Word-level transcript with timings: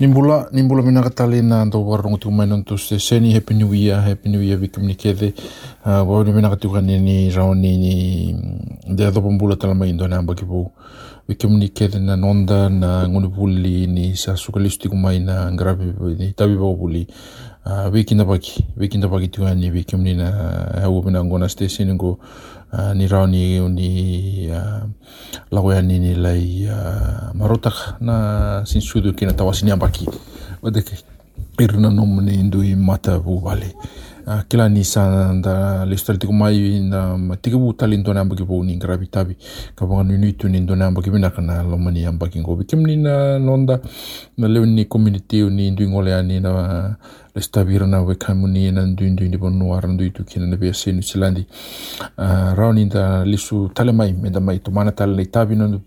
Nimbula, 0.00 0.48
nimbula 0.52 0.82
mina 0.82 1.02
katali 1.02 1.42
na 1.42 1.64
ndo 1.64 1.82
warung 1.86 2.18
tu 2.20 2.30
mai 2.30 2.46
nontu 2.46 2.78
se 2.78 2.98
seni 2.98 3.32
happy 3.32 3.54
new 3.54 3.74
year, 3.74 4.00
happy 4.00 4.28
new 4.28 4.40
year 4.40 4.56
vikum 4.58 4.84
ni 4.86 4.94
kede. 4.94 5.34
Uh, 5.84 6.06
Wau 6.08 6.24
mina 6.24 6.50
katukan 6.50 6.84
ni 6.84 6.98
ni 7.00 7.30
raoni 7.30 7.76
ni 7.76 8.36
de 8.94 9.06
ado 9.06 9.20
pembula 9.20 9.56
tala 9.56 9.74
mai 9.74 9.92
ndo 9.92 10.06
namba 10.06 10.34
ki 10.36 10.44
bu. 10.44 10.70
Vikum 11.28 11.58
ni 11.58 11.68
kede 11.70 11.98
na 11.98 12.14
nonda 12.16 12.68
na 12.68 13.08
ngunu 13.08 13.28
puli 13.30 13.86
ni 13.88 14.14
sa 14.16 14.36
sukalisti 14.36 14.88
kumai 14.88 15.18
na 15.18 15.50
ngarabi 15.50 15.92
ni 16.18 16.32
tabi 16.32 16.54
bau 16.56 16.76
puli. 16.76 17.06
Uh, 17.66 17.90
Wikinda 17.92 18.24
pagi, 18.24 18.64
wikinda 18.76 19.08
pagi 19.08 19.28
tuan 19.28 19.58
ni 19.58 19.68
vikum 19.70 20.00
ni 20.02 20.14
na 20.14 20.30
mina 21.04 21.24
ngona 21.24 21.48
station 21.48 21.92
ngo 21.94 22.18
ni 22.94 23.06
raoni 23.08 23.60
ni 23.68 24.50
uh, 24.50 24.82
lagoyani 25.50 25.98
ni 25.98 26.14
lai 26.14 26.68
uh, 26.68 27.34
marotak 27.34 28.00
na 28.00 28.62
sinsudu 28.66 29.12
kina 29.12 29.32
tawasini 29.32 29.70
ambaki. 29.70 30.08
Wadeke 30.62 30.96
irna 31.60 31.90
nom 31.90 32.20
ni 32.24 32.34
indui 32.34 32.74
mata 32.76 33.18
bu 33.18 33.38
vale 33.40 33.74
kila 34.48 34.68
ni 34.68 34.84
sa 34.84 35.32
da 35.40 35.84
listal 35.86 36.18
tiku 36.18 36.32
mai 36.32 36.80
na 36.80 37.16
tiku 37.40 37.58
bu 37.58 37.72
tali 37.72 37.96
ndona 37.96 38.20
ambaki 38.20 38.44
bu 38.44 38.62
ni 38.64 38.76
gravi 38.76 39.06
tabi. 39.06 39.36
Kabanga 39.74 40.04
nunu 40.04 40.60
ndona 40.60 40.86
ambaki 40.86 41.10
bina 41.10 41.30
kana 41.30 41.62
lomani 41.62 42.04
ambaki 42.04 42.40
ngobi. 42.40 42.64
Kim 42.64 42.84
ni 42.86 42.96
na 42.96 43.38
nonda 43.38 43.80
na 44.36 44.48
lew 44.48 44.66
ni 44.66 44.84
community 44.84 45.42
ni 45.48 45.68
indui 45.68 45.88
ngole 45.88 46.14
ani 46.14 46.40
na 46.40 46.96
lestabira 47.34 47.86
na 47.86 48.02
we 48.02 48.14
kamuni 48.16 48.72
na 48.72 48.86
ndui 48.86 49.10
ndui 49.10 49.28
ni 49.28 49.36
bonu 49.38 49.74
ar 49.74 49.88
ndui 49.88 50.10
tu 50.10 50.24
kina 50.24 50.46
na 50.46 50.56
be 50.56 50.72
senu 50.72 51.02
silandi 51.02 51.46
uh, 52.18 52.52
rauni 52.54 52.84
da 52.86 53.24
lisu 53.24 53.70
tale 53.74 53.92
mai 53.92 54.12
me 54.12 54.28
da 54.30 54.40
mai 54.40 54.58
to 54.58 54.70
mana 54.70 54.92
tale 54.92 55.14
le 55.16 55.24
tabi 55.26 55.54
no 55.56 55.80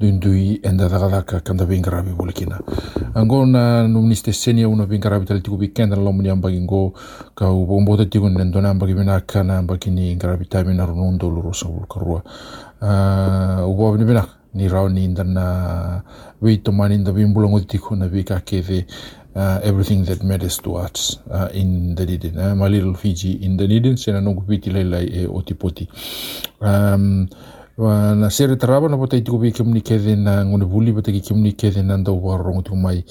ndui 0.00 0.60
enda 0.62 0.88
da 0.88 1.08
da 1.08 1.22
ka 1.22 1.40
kanda 1.40 1.64
be 1.66 1.78
ngarabi 1.78 2.10
bole 2.10 2.32
kina. 2.32 2.58
Ango 3.14 3.46
na 3.46 3.86
no 3.86 4.00
ministe 4.02 4.32
senia 4.50 4.68
uno 4.68 4.86
be 4.86 4.98
ngarabi 4.98 5.26
tale 5.26 5.40
tiku 5.40 5.56
weekend 5.56 5.90
na 5.90 5.96
lomani 5.96 6.28
ambagi 6.28 6.60
ngo 6.60 6.92
ka 7.34 7.50
u 7.52 7.66
bombo 7.66 7.96
da 7.96 8.04
tiku 8.04 8.28
nendo 8.28 8.60
na 8.60 8.70
ambagi 8.70 8.94
bina 8.94 9.20
kana 9.20 9.58
ambagi 9.58 9.90
ni 9.90 10.16
ngarabi 10.16 10.44
tabi 10.44 10.74
na 10.74 10.86
ronondo 10.86 11.30
luro 11.30 11.52
sa 11.52 11.68
ul 11.68 11.86
karua 11.86 12.22
ubo 13.66 13.96
ni 13.96 14.04
bina 14.04 14.26
ni 14.54 14.68
rauni 14.68 15.08
ndana 15.08 16.02
we 16.42 16.56
to 16.56 16.72
mani 16.72 16.98
nda 16.98 17.12
bimbulongo 17.12 17.60
tiku 17.60 17.94
na 17.96 18.08
be 18.08 18.24
ka 18.24 18.40
keve 18.40 18.86
uh, 19.36 19.60
everything 19.62 20.02
that 20.04 20.22
matters 20.24 20.58
to 20.58 20.74
us 20.74 21.18
uh, 21.30 21.48
in 21.54 21.94
Dunedin. 21.94 22.36
Uh, 22.36 22.56
my 22.56 22.66
little 22.66 22.94
Fiji 22.94 23.44
in 23.44 23.56
Dunedin, 23.56 23.96
sena 23.96 24.20
nungu 24.20 24.42
piti 24.42 24.70
lai 24.70 25.06
e 25.06 25.26
otipoti. 25.26 25.88
Um, 26.60 27.28
na 27.80 28.28
sere 28.30 28.56
taraba 28.56 28.88
na 28.88 28.96
pota 28.96 29.16
itiku 29.16 29.38
bi 29.38 29.52
kemni 29.52 29.80
kede 29.80 30.16
na 30.16 30.44
ngone 30.44 30.64
buli 30.64 30.92
pata 30.92 31.12
ki 31.12 31.20
kemni 31.20 31.52
kede 31.52 31.82
na 31.82 31.96
ndau 31.96 32.26
wa 32.26 32.36
rongo 32.36 32.62
tu 32.62 32.76
mai 32.76 33.04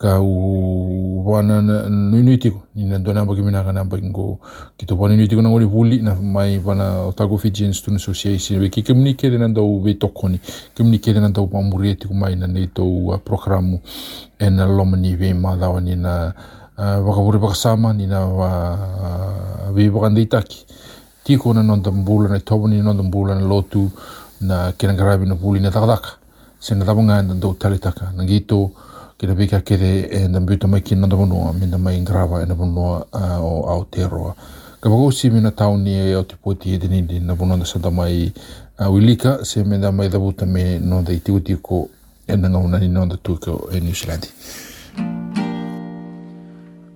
ka 0.00 0.16
u 0.20 1.22
wana 1.28 1.60
nui 1.90 2.38
tiko 2.38 2.62
ni 2.74 2.84
na 2.84 2.98
dona 2.98 3.24
bagi 3.24 3.42
mina 3.42 3.62
kana 3.62 3.84
bagi 3.84 4.08
ngo 4.08 4.38
kito 4.78 4.96
wana 4.96 5.16
nui 5.16 5.28
tiko 5.28 5.42
na 5.42 5.48
ngori 5.50 5.64
vuli 5.66 6.00
na 6.00 6.14
mai 6.14 6.58
wana 6.58 7.04
Otago 7.04 7.36
Fijian 7.36 7.72
Student 7.74 8.00
Association. 8.00 8.60
We 8.60 8.70
ki 8.70 8.82
kemnike 8.82 9.30
de 9.30 9.36
nan 9.36 9.52
dau 9.52 9.78
ve 9.84 9.94
tokoni. 9.94 10.40
Kemnike 10.74 11.12
de 11.12 11.20
nan 11.20 11.32
dau 11.32 11.46
pamuri 11.46 11.96
tiko 11.96 12.14
mai 12.14 12.34
na 12.34 12.46
nei 12.46 12.68
tau 12.72 13.12
programu. 13.24 13.80
E 14.40 14.48
na 14.48 14.64
loma 14.66 14.96
ni 14.96 15.14
ve 15.16 15.34
madhawa 15.34 15.80
ni 15.80 15.96
na 15.96 16.32
wakavuri 16.78 17.38
wakasama 17.38 17.92
ni 17.92 18.06
na 18.06 18.24
ve 19.72 19.88
wakandeitaki 19.90 20.64
tiko 21.24 21.52
na 21.52 21.62
non 21.62 21.82
tambula 21.82 22.28
na 22.28 22.40
tobo 22.40 22.68
ni 22.68 22.80
non 22.80 22.96
tambula 22.96 23.34
na 23.34 23.44
lotu 23.44 23.90
na 24.40 24.72
kena 24.72 24.94
garabi 24.94 25.26
na 25.26 25.34
vuli 25.34 25.60
na 25.60 25.70
takataka. 25.70 26.16
Sena 26.58 26.86
tapunga 26.86 27.20
na 27.22 27.34
dau 27.34 27.52
talitaka 27.52 28.12
na 28.16 28.24
gito 28.24 28.70
Eh, 29.20 29.26
kina 29.26 29.34
vika 29.34 29.60
kere 29.60 30.08
e 30.10 30.28
na 30.28 30.40
mbuta 30.40 30.66
mai 30.66 30.80
ki 30.80 30.94
nanda 30.94 31.16
monua 31.16 31.52
mina 31.52 31.78
mai 31.78 32.00
ngrava 32.00 32.42
e 32.42 32.46
na 32.46 32.54
monua 32.54 33.06
eh, 33.12 33.40
o 33.44 33.68
Aotearoa. 33.68 34.34
Ka 34.80 34.88
wakosi 34.88 35.30
mina 35.30 35.50
tauni 35.50 35.92
e 35.92 36.14
o 36.14 36.22
te 36.22 36.36
poti 36.42 36.72
e 36.74 36.78
dinindi 36.78 37.20
na 37.20 37.34
monua 37.34 37.56
na 37.56 37.64
santa 37.64 37.90
mai 37.90 38.32
eh, 38.80 38.90
Wilika 38.90 39.44
se 39.44 39.62
me 39.64 39.78
da 39.78 39.92
mai 39.92 40.08
da 40.08 40.18
buta 40.18 40.46
me 40.46 40.78
no 40.78 41.02
da 41.02 41.12
iti 41.12 41.30
uti 41.32 41.56
ko 41.56 41.88
e 42.26 42.36
na 42.36 42.48
ngauna 42.48 42.78
ni 42.78 42.88
no 42.88 43.06
da 43.06 43.16
tuko 43.16 43.68
e 43.70 43.80
New 43.80 43.94
Zealand. 43.94 44.26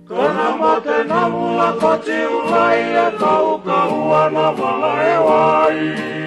Kana 0.09 0.57
mate 0.57 1.07
na 1.07 1.29
mula 1.29 1.73
koti 1.79 2.25
ulai 2.25 2.81
e 3.05 3.17
kau 3.19 3.61
kau 3.61 4.13
ana 4.15 4.49
wala 4.49 4.91
e 5.03 5.17
wai. 5.27 6.24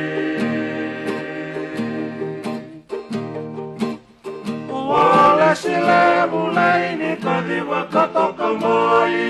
Wala 4.89 5.53
sila 5.53 6.25
mulai 6.33 6.97
ni 6.97 7.13
kadiwa 7.21 7.85
katokamai 7.93 9.21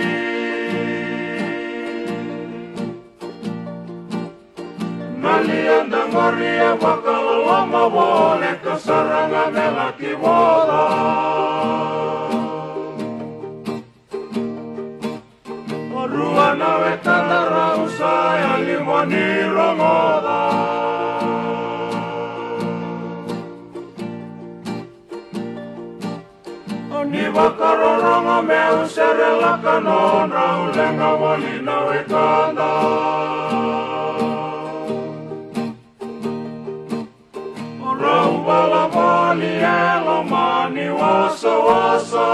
Nalian 5.19 5.91
dan 5.91 6.07
moria 6.15 6.79
wakal 6.79 7.27
lama 7.43 7.85
wole 7.91 8.53
kesarangan 8.63 9.51
elaki 9.51 10.15
wola 10.15 10.85
Ruana 16.09 16.71
vetana 16.81 17.41
rausa 17.53 18.15
ja 18.41 18.55
limoni 18.65 19.45
romoda. 19.53 20.78
makaroronga 27.39 28.39
meu 28.51 28.79
serela 28.95 29.53
kanona 29.65 30.45
ulenga 30.63 31.11
walina 31.23 31.77
wekana 31.89 32.69
Rauvala 38.03 38.83
maani 38.95 39.53
elomani 39.71 40.87
wasa 41.01 41.55
wasa 41.69 42.27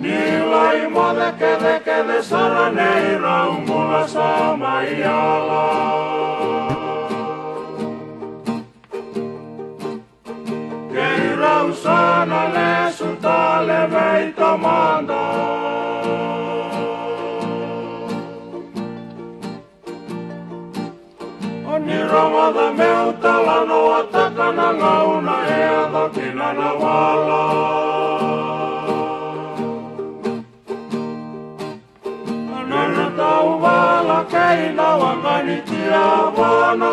Niillä 0.00 0.72
ei 0.72 0.88
mole 0.88 1.32
kele 1.40 1.74
kele 1.84 2.22
saranei 2.22 3.18
raumulla 3.24 4.08
sama 4.08 4.82
ialaa 4.82 6.29
Keirausana 11.40 12.40
le 12.54 12.92
sutale 12.92 13.88
meitä 13.88 14.56
manda. 14.58 15.20
Oni 21.72 21.98
ramada 22.12 22.66
meutala 22.78 23.64
noa 23.64 24.02
takana 24.12 24.68
ngauna 24.74 25.36
e 25.48 25.60
adakina 25.80 26.52
na 26.52 26.72
wala. 26.82 27.42
Nana 32.70 33.06
tau 33.16 33.62
wala 33.62 34.24
keina 34.32 34.88
wangani 35.00 35.56
tia 35.68 36.04
wana. 36.36 36.92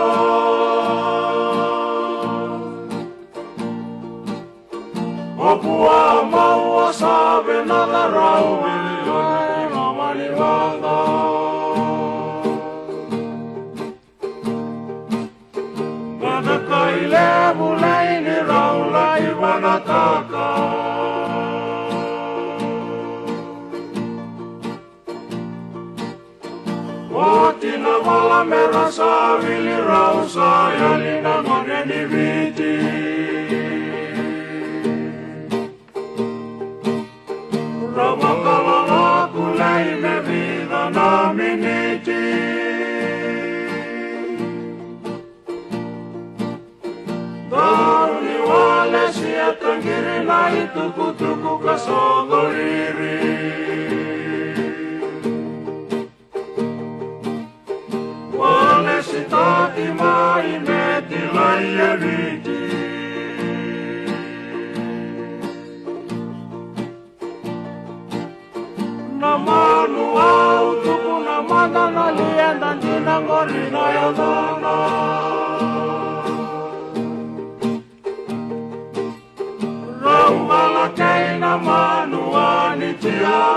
Opua 5.67 6.23
maua 6.31 6.93
sabe 6.93 7.55
nada 7.69 8.03
rau 8.15 8.47
milione 8.63 9.63
mamani 9.73 10.29
wanga. 10.39 10.97
Mana 16.21 16.55
kai 16.69 16.97
levu 17.13 17.67
leini 17.83 18.37
rau 18.49 18.77
lai 18.95 19.25
wana 19.41 19.75
taka. 19.89 20.47
Otina 27.13 27.95
vala 28.05 28.43
mera 28.45 28.85
savili 28.97 29.77
rau 29.89 30.27
sa 30.27 30.49
yalina 30.79 31.35
moneni 31.47 32.01
viti. 32.11 33.16
Sieltä 49.67 49.81
kirinai 49.83 50.67
tuku 50.73 51.13
tuku 51.13 51.57
kasogoliri. 51.59 53.19
Wale 58.37 59.03
sitaki 59.03 59.91
mai 59.99 60.59
meti 60.59 61.19
laie 61.33 61.97
viti. 61.99 62.57
na 69.19 69.37
manu 69.37 70.05
au 70.17 70.75
tuku 70.83 71.19
na 71.25 71.41
mana 71.41 71.91
na 71.91 72.05
lienda 72.11 72.73
ndina 72.75 73.21
ngori 73.21 73.63
na 73.71 73.83
yodana. 73.95 75.26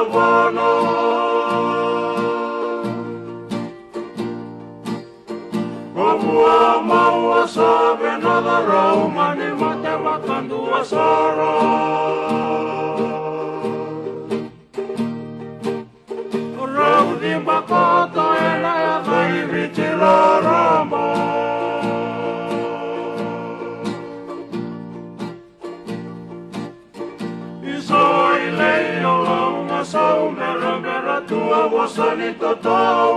al 0.01 0.07
buono. 0.09 0.71
Omua 5.97 6.83
maua 6.83 7.49
sabe 7.49 8.13
nada 8.23 8.61
rau 8.69 9.09
mani 9.09 9.53
mate 9.61 9.95
makandu 10.05 10.61
sorrow. 10.85 12.10
Tua 31.31 31.67
wasani 31.71 32.35
totau. 32.35 33.15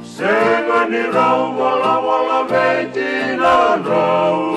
Sengani 0.00 1.02
rau 1.12 1.52
wala 1.60 1.94
wala 2.00 2.40
veitinan 2.48 3.84
rau. 3.84 4.55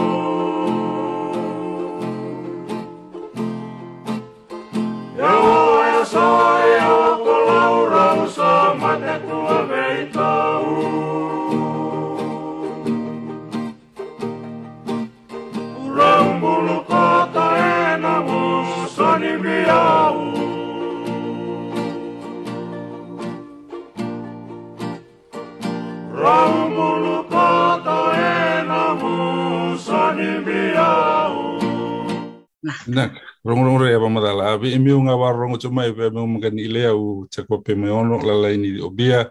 Nak, 32.87 33.11
rongo 33.45 33.77
re 33.81 33.95
apa 33.95 34.07
madala. 34.09 34.53
Abi 34.53 34.73
imi 34.75 34.91
unga 34.91 35.15
wa 35.15 35.31
rongo 35.31 35.57
chuma 35.57 35.87
ipe 35.87 36.07
imi 36.07 36.19
unga 36.19 36.49
ni 36.49 36.63
ile 36.63 36.85
au 36.87 37.27
chakwa 37.29 37.63
pe 37.63 37.75
me 37.75 37.89
ono 37.89 38.17
la 38.19 38.33
la 38.33 38.49
ini 38.53 38.79
obia 38.81 39.29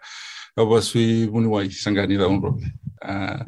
apa 0.56 0.82
sui 0.82 1.28
muni 1.30 1.46
wai 1.46 1.70
sangani 1.70 2.18
da 2.18 2.28
unro. 2.28 2.58
Uh, 2.98 3.42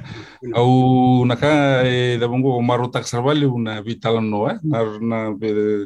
au 0.54 1.24
naka 1.26 1.82
e 1.84 2.16
da 2.18 2.28
bongo 2.28 2.60
maru 2.62 2.86
tak 2.90 3.04
sarvali 3.04 3.46
una 3.46 3.82
vitalan 3.82 4.30
no 4.30 4.46
eh 4.46 4.58
na 4.62 5.34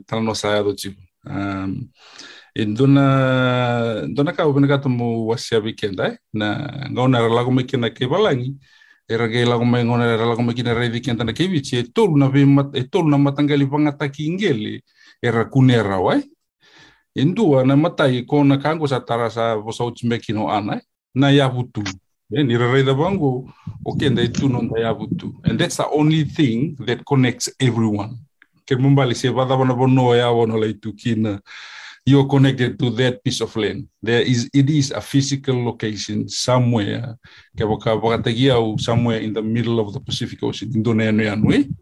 talan 0.06 0.24
no 0.24 0.34
saya 0.34 0.62
do 0.62 0.74
chibu. 0.76 1.00
Induna 2.54 4.04
induna 4.06 4.30
ka 4.30 4.46
ubina 4.46 4.68
ka 4.68 4.78
tumu 4.78 5.26
wasia 5.26 5.58
weekend 5.58 5.98
eh 5.98 6.14
na 6.32 6.86
ngona 6.92 7.26
lagu 7.26 7.50
mekina 7.50 7.90
ke 7.90 8.06
balangi 8.06 8.54
e 9.08 9.16
rage 9.16 9.44
la 9.44 9.58
ko 9.58 9.64
mai 9.64 9.84
ngona 9.84 10.16
la 10.16 10.36
ko 10.36 10.42
mai 10.42 10.54
kina 10.54 10.74
reidi 10.74 11.00
kenta 11.00 11.24
na 11.24 11.32
kevi 11.32 11.60
e 11.60 11.82
tolu 11.82 12.16
na 12.16 12.30
e 12.74 12.82
tolu 12.84 13.08
na 13.10 13.18
matangali 13.18 13.66
pangata 13.66 14.08
ki 14.08 14.26
ingeli 14.26 14.82
e 15.22 15.30
ra 15.30 15.44
kunera 15.44 16.00
wai. 16.00 16.22
Indua 17.16 17.64
na 17.64 17.76
matai 17.76 18.26
ko 18.26 18.42
na 18.44 18.56
kango 18.56 18.86
sa 18.86 19.00
sa 19.30 19.56
kino 20.18 20.48
ana 20.48 20.80
na 21.14 21.30
ya 21.30 21.48
butu 21.48 21.82
e 22.32 22.42
ni 22.42 22.56
ra 22.56 22.72
reida 22.72 22.94
bango 22.94 23.46
o 23.84 23.96
e 24.00 24.28
tu 24.28 24.48
da 24.48 24.80
ya 24.80 24.94
butu 24.94 25.32
and 25.44 25.58
that's 25.58 25.76
the 25.76 25.86
only 25.90 26.24
thing 26.24 26.74
that 26.86 27.04
connects 27.04 27.50
everyone. 27.60 28.18
Ke 28.66 28.74
mumbali 28.76 29.14
se 29.14 29.28
vada 29.28 29.56
bona 29.56 29.74
bono 29.74 30.14
ya 30.14 30.32
bono 30.32 30.56
la 30.56 30.66
itu 30.66 30.92
kina 30.92 31.40
you're 32.04 32.28
connected 32.28 32.78
to 32.78 32.90
that 32.90 33.24
piece 33.24 33.40
of 33.40 33.56
land. 33.56 33.88
There 34.02 34.20
is, 34.20 34.48
it 34.52 34.68
is 34.68 34.92
a 34.92 35.00
physical 35.00 35.64
location 35.64 36.28
somewhere, 36.28 37.16
somewhere 37.56 39.20
in 39.20 39.32
the 39.32 39.42
middle 39.42 39.80
of 39.80 39.92
the 39.92 40.00
Pacific 40.00 40.42
Ocean, 40.42 40.70
Indonesia 40.74 41.32
anui. 41.32 41.72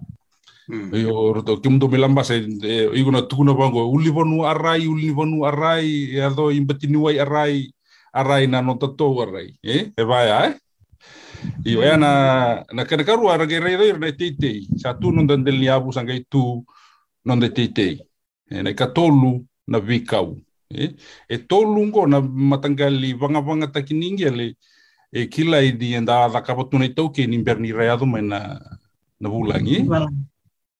Yo 0.92 1.34
roto 1.34 1.58
kim 1.58 1.78
do 1.78 1.88
milamba 1.88 2.24
se 2.24 2.38
iguna 2.94 3.22
tukuna 3.28 3.52
bango 3.52 3.90
ulivonu 3.90 4.46
arai 4.46 4.86
ulivonu 4.86 5.44
arai 5.44 6.14
e 6.14 6.20
ado 6.22 6.50
imbatini 6.50 6.96
wai 6.96 7.18
arai 7.18 7.68
arai 8.14 8.46
na 8.46 8.62
no 8.62 8.78
arai. 9.20 9.52
Eh 9.62 9.90
e 9.98 10.02
vai 10.04 10.30
ai 10.30 10.54
Iyo 11.66 11.82
ya 11.82 11.96
na 11.98 12.64
na 12.72 12.84
kana 12.84 13.04
karu 13.04 13.28
ara 13.28 13.44
ge 13.46 13.58
rei 13.58 13.76
rei 13.76 13.92
na 13.92 14.12
tei 14.12 14.68
sa 14.78 14.94
tu 14.94 15.10
non 15.10 15.26
dan 15.26 15.44
del 15.44 15.58
niabu 15.58 15.92
sangai 15.92 16.24
tu 16.30 16.64
non 17.24 17.40
de 17.40 17.48
tei 17.50 17.98
e 18.48 18.62
na 18.62 18.72
ka 18.72 18.86
tolu 19.66 19.72
na 19.72 19.80
vikau. 19.80 20.40
E, 20.70 20.94
e 21.28 21.36
tōlungo 21.36 22.08
na 22.08 22.20
matangali 22.20 23.12
vanga 23.12 23.40
vanga 23.40 23.66
takiningi 23.66 24.26
ale 24.26 24.56
e 25.12 25.26
kila 25.26 25.60
i 25.60 25.72
di 25.72 25.94
enda 25.94 26.24
a 26.24 26.42
kapatuna 26.42 26.84
i 26.84 26.94
tau 26.94 27.10
ke 27.10 27.26
ni 27.26 27.38
berni 27.38 27.72
reado 27.72 28.06
mai 28.06 28.22
na, 28.22 28.58
na 29.20 29.28
vulangi. 29.28 29.84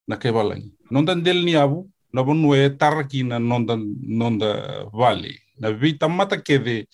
Na 0.08 0.16
ke 0.16 0.32
valangi. 0.32 0.72
Nonda 0.90 1.14
ndel 1.14 1.44
ni 1.44 1.54
avu, 1.54 1.90
na 2.12 2.22
vonu 2.22 2.54
e 2.54 2.70
taraki 2.70 3.22
na 3.22 3.38
nonda, 3.38 3.76
nonda 3.76 4.86
vale. 4.92 5.38
Na 5.58 5.70
vita 5.70 6.08
mata 6.08 6.36
ke 6.36 6.58
de 6.58 6.86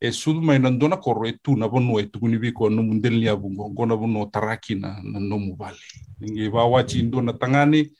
e 0.00 0.12
sudu 0.12 0.40
mai 0.40 0.58
na 0.58 0.70
ndona 0.70 0.96
koro 0.96 1.26
e 1.26 1.32
tu 1.42 1.56
na 1.56 1.66
vonu 1.66 1.98
e 1.98 2.04
tukuni 2.04 2.36
viko 2.36 2.68
no 2.68 2.82
mundel 2.82 3.18
ni 3.18 3.28
avu 3.28 3.50
ngo 3.50 3.86
na 3.86 3.94
vonu 3.94 4.26
taraki 4.30 4.74
na, 4.74 5.00
na 5.02 5.18
nomu 5.18 5.56
vale. 5.56 5.80
Ngi 6.22 6.48
wawachi 6.48 7.02
ndona 7.02 7.32
tangani 7.32 7.90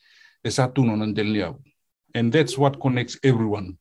e 0.45 0.51
satu 0.51 0.85
no 0.85 0.97
na 0.97 1.07
ndel 1.07 1.33
ni 1.33 1.41
avu. 1.41 1.65
And 2.15 2.33
that's 2.33 2.57
what 2.57 2.79
connects 2.81 3.19
everyone. 3.23 3.77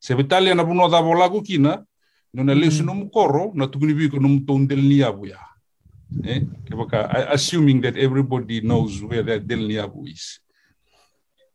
Se 0.00 0.14
vitalia 0.14 0.54
na 0.54 0.64
puno 0.64 0.88
da 0.88 1.02
bolagu 1.02 1.42
kina, 1.44 1.84
no 2.32 2.42
na 2.42 2.54
lesu 2.54 2.82
no 2.84 2.94
mukoro, 2.94 3.52
na 3.54 3.66
tukuni 3.66 3.94
biko 3.94 4.18
no 4.20 4.28
mutondel 4.28 4.82
ni 4.82 5.02
abu 5.02 5.26
ya. 5.26 5.38
Eh? 6.24 6.42
Assuming 7.28 7.80
that 7.82 7.96
everybody 7.96 8.60
knows 8.60 9.02
where 9.02 9.22
that 9.22 9.46
del 9.46 9.68
ni 9.68 9.78
abu 9.78 10.06
is. 10.06 10.40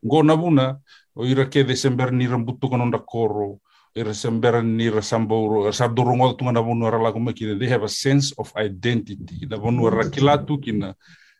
Go 0.03 0.21
na 0.21 0.35
buna, 0.35 0.79
o 1.15 1.25
ira 1.25 1.45
ke 1.45 1.65
desember 1.65 2.11
ni 2.11 2.27
rambutu 2.27 2.69
kono 2.69 2.89
da 2.91 2.99
koro, 2.99 3.59
ira 3.95 4.13
sember 4.13 4.63
ni 4.63 4.89
rasamboro, 4.89 5.71
sa 5.73 5.87
dorongo 5.87 6.33
tunga 6.37 6.51
na 6.53 6.61
bunu 6.61 6.89
rala 6.89 7.11
kuma 7.13 7.33
kina, 7.33 7.57
they 7.57 7.67
have 7.67 7.83
a 7.83 7.89
sense 7.89 8.33
of 8.37 8.51
identity. 8.57 9.45
Na 9.49 9.57
bunu 9.57 9.89
rakilatu 9.89 10.57
kina, 10.61 10.95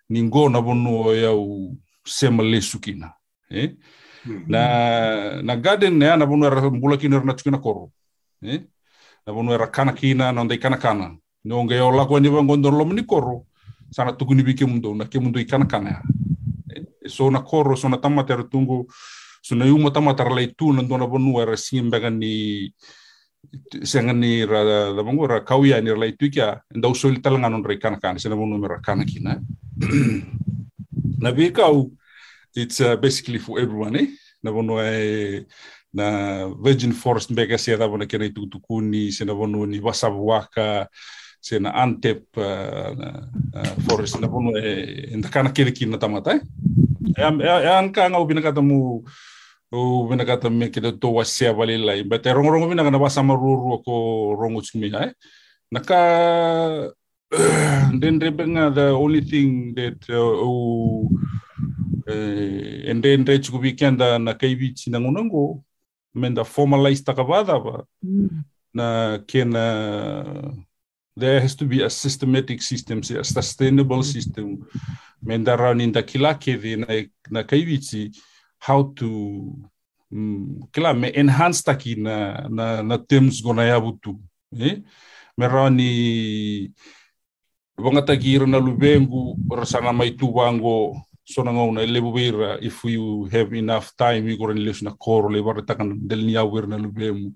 ningo 0.10 0.50
na 0.50 0.62
bunu 0.62 1.14
ya 1.14 1.32
sema 2.06 2.44
lesu 2.44 2.80
kina. 2.80 3.14
Eh? 3.50 3.74
Na 4.48 5.42
na 5.42 5.56
garden 5.56 5.98
ne 5.98 6.16
na 6.16 6.26
bunu 6.26 6.46
era 6.46 6.62
mbula 6.70 6.98
kina 6.98 7.24
na 7.24 7.34
tukina 7.34 7.58
koro 7.58 7.92
eh? 8.44 8.62
Na 9.28 9.34
bunu 9.34 9.54
era 9.54 9.68
kana 9.68 9.94
kina 9.94 10.32
na 10.32 10.44
ndai 10.44 10.58
kana 10.58 10.78
kana. 10.78 11.16
No 11.46 11.64
nge 11.64 11.80
o 11.82 11.92
la 11.92 12.06
ko 12.06 12.20
ni 12.20 12.30
bango 12.30 12.56
ndor 12.56 12.74
lo 12.74 12.86
mini 12.86 13.04
koro 13.04 13.46
sana 13.92 14.14
tukuni 14.14 14.44
bike 14.44 14.66
mundo 14.66 14.96
na 14.96 15.06
ke 15.06 15.20
mundo 15.20 15.40
ikana 15.40 15.66
kana 15.66 16.02
eh 16.72 16.86
so 17.08 17.30
na 17.30 17.42
koro 17.42 17.76
so 17.76 17.90
na 17.90 17.98
tamata 17.98 18.38
tungu 18.48 18.86
so 19.42 19.56
na 19.56 19.66
yuma 19.66 19.92
tamata 19.92 20.24
ra 20.24 20.48
tu 20.58 20.72
na 20.74 20.82
ndona 20.82 21.08
bunu 21.08 21.42
era 21.42 21.58
simba 21.58 21.98
ni 22.10 22.72
senga 23.84 24.14
ni 24.14 24.46
ra 24.46 24.64
da 24.96 25.04
bango 25.04 25.28
ra 25.28 25.42
kauya 25.42 25.82
ni 25.82 25.90
ra 25.92 26.12
tu 26.14 26.30
kia 26.30 26.62
nda 26.76 26.88
usol 26.88 27.20
talanga 27.22 27.50
non 27.50 27.64
re 27.64 27.78
kana 27.78 27.98
kana 28.00 28.20
sena 28.20 28.36
bunu 28.36 28.58
mera 28.58 28.80
kana 28.80 29.04
kina. 29.06 29.42
Na 31.22 31.32
bikau 31.32 31.92
it's 32.56 32.82
uh, 32.82 32.96
basically 32.96 33.40
for 33.40 33.60
everyone 33.60 33.96
eh? 33.96 34.08
Na 34.44 34.52
vono 34.52 34.82
e 34.82 35.46
na 35.94 36.48
virgin 36.64 36.94
forest 36.94 37.30
mbeka 37.30 37.58
se 37.58 37.78
da 37.78 37.88
vono 37.88 38.06
kena 38.06 38.30
tu 38.34 38.48
tukuni 38.48 39.12
se 39.12 39.26
na 39.26 39.34
vono 39.34 39.66
ni 39.66 39.80
wasabuaka 39.80 40.88
se 41.42 41.60
na 41.60 41.72
antep 41.72 42.24
uh, 42.38 42.92
uh, 43.56 43.76
forest. 43.88 44.20
Na 44.20 44.28
vono 44.28 44.58
e 44.58 45.16
nda 45.16 45.30
kana 45.30 45.52
kere 45.52 45.72
kina 45.72 45.98
tamata 45.98 46.32
eh? 46.36 46.42
E 47.18 47.24
an 47.68 47.92
ka 47.92 48.10
nga 48.10 48.20
ubina 48.20 48.42
kata 48.42 48.62
mu 48.62 49.04
ubina 49.72 50.26
kata 50.26 50.50
me 50.50 50.70
kida 50.70 50.92
to 50.92 51.14
wase 51.14 51.54
vale 51.56 51.78
lai 51.78 52.04
but 52.04 52.26
e 52.26 52.34
rongo 52.34 52.50
rongo 52.52 52.70
bina 52.70 52.84
kana 52.84 52.98
wasama 52.98 53.36
ruru 53.36 53.84
ko 53.86 53.94
rongo 54.40 54.62
tsumi 54.62 54.92
eh? 54.94 55.12
Naka 55.72 56.92
then 58.02 58.20
rebenga 58.20 58.76
the 58.76 58.90
only 58.92 59.22
thing 59.22 59.74
that 59.76 60.04
uh, 60.10 60.36
eh, 62.08 62.90
and 62.92 63.04
then 63.04 63.26
re 63.26 63.40
chuku 63.40 63.60
weekenda 63.60 64.20
na 64.20 64.34
kaiwi 64.34 64.74
tina 64.76 65.00
ngunango 65.00 65.64
menda 66.16 66.44
formalize 66.44 67.04
takavada 67.04 67.60
ba. 67.60 67.86
Mm. 68.04 68.44
na 68.74 69.20
kena 69.28 70.56
there 71.18 71.40
has 71.42 71.56
to 71.56 71.66
be 71.66 71.84
a 71.84 71.90
systematic 71.90 72.62
system 72.62 73.00
a 73.20 73.24
sustainable 73.24 74.04
system. 74.04 74.66
Menda 75.24 75.58
raunin 75.58 75.92
da 75.92 76.02
kila 76.02 76.36
keve 76.36 76.78
na 76.78 76.88
na 77.30 77.44
kaiwi 77.44 78.12
how 78.60 78.84
to 78.96 79.54
mm, 80.12 80.62
kila 80.72 80.94
me 80.94 81.12
enhance 81.14 81.64
taki 81.64 81.96
na 81.96 82.48
na 82.50 82.82
na 82.82 82.98
terms 82.98 83.42
gona 83.44 83.64
ya 83.64 83.80
butu. 83.80 84.20
Eh? 84.58 84.82
Me 85.38 85.48
rauni 85.48 86.72
Wanga 87.78 88.02
takira 88.02 88.46
na 88.46 88.60
lubengu 88.60 89.38
rasana 89.50 89.92
mai 91.38 91.52
tuwango 91.52 91.54
sona 91.54 91.54
ngona 91.54 91.86
lebu 91.86 92.62
if 92.62 92.84
you 92.86 93.26
have 93.32 93.54
enough 93.58 93.96
time 93.98 94.28
you 94.28 94.38
goren 94.38 94.58
lesu 94.58 94.84
na 94.84 94.92
koro 94.92 95.30
le 95.30 95.42
bar 95.42 95.62
takan 95.66 96.08
del 96.08 96.26
nia 96.26 96.46
wir 96.46 96.68
na 96.68 96.78
lubemu. 96.78 97.34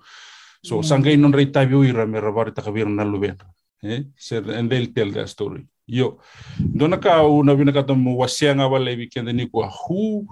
So 0.64 0.82
sangai 0.82 1.18
non 1.18 1.34
rei 1.34 1.46
tabi 1.46 1.76
wira 1.76 2.08
me 2.08 2.20
rabar 2.20 2.52
takabir 2.54 2.88
na 2.88 3.04
luben 3.04 3.38
eh? 3.84 4.04
So, 4.18 4.38
and 4.38 4.70
they'll 4.70 4.94
tell 4.94 5.12
their 5.12 5.28
story. 5.28 5.68
Yo 5.88 6.20
dona 6.60 6.98
ka 6.98 7.24
una 7.24 7.56
bina 7.56 7.72
kata 7.72 7.94
mo 7.96 8.18
wasianga 8.18 8.70
wale 8.70 8.98
weekend 8.98 9.36
ni 9.36 9.48
ko 9.48 9.64
who 9.88 10.28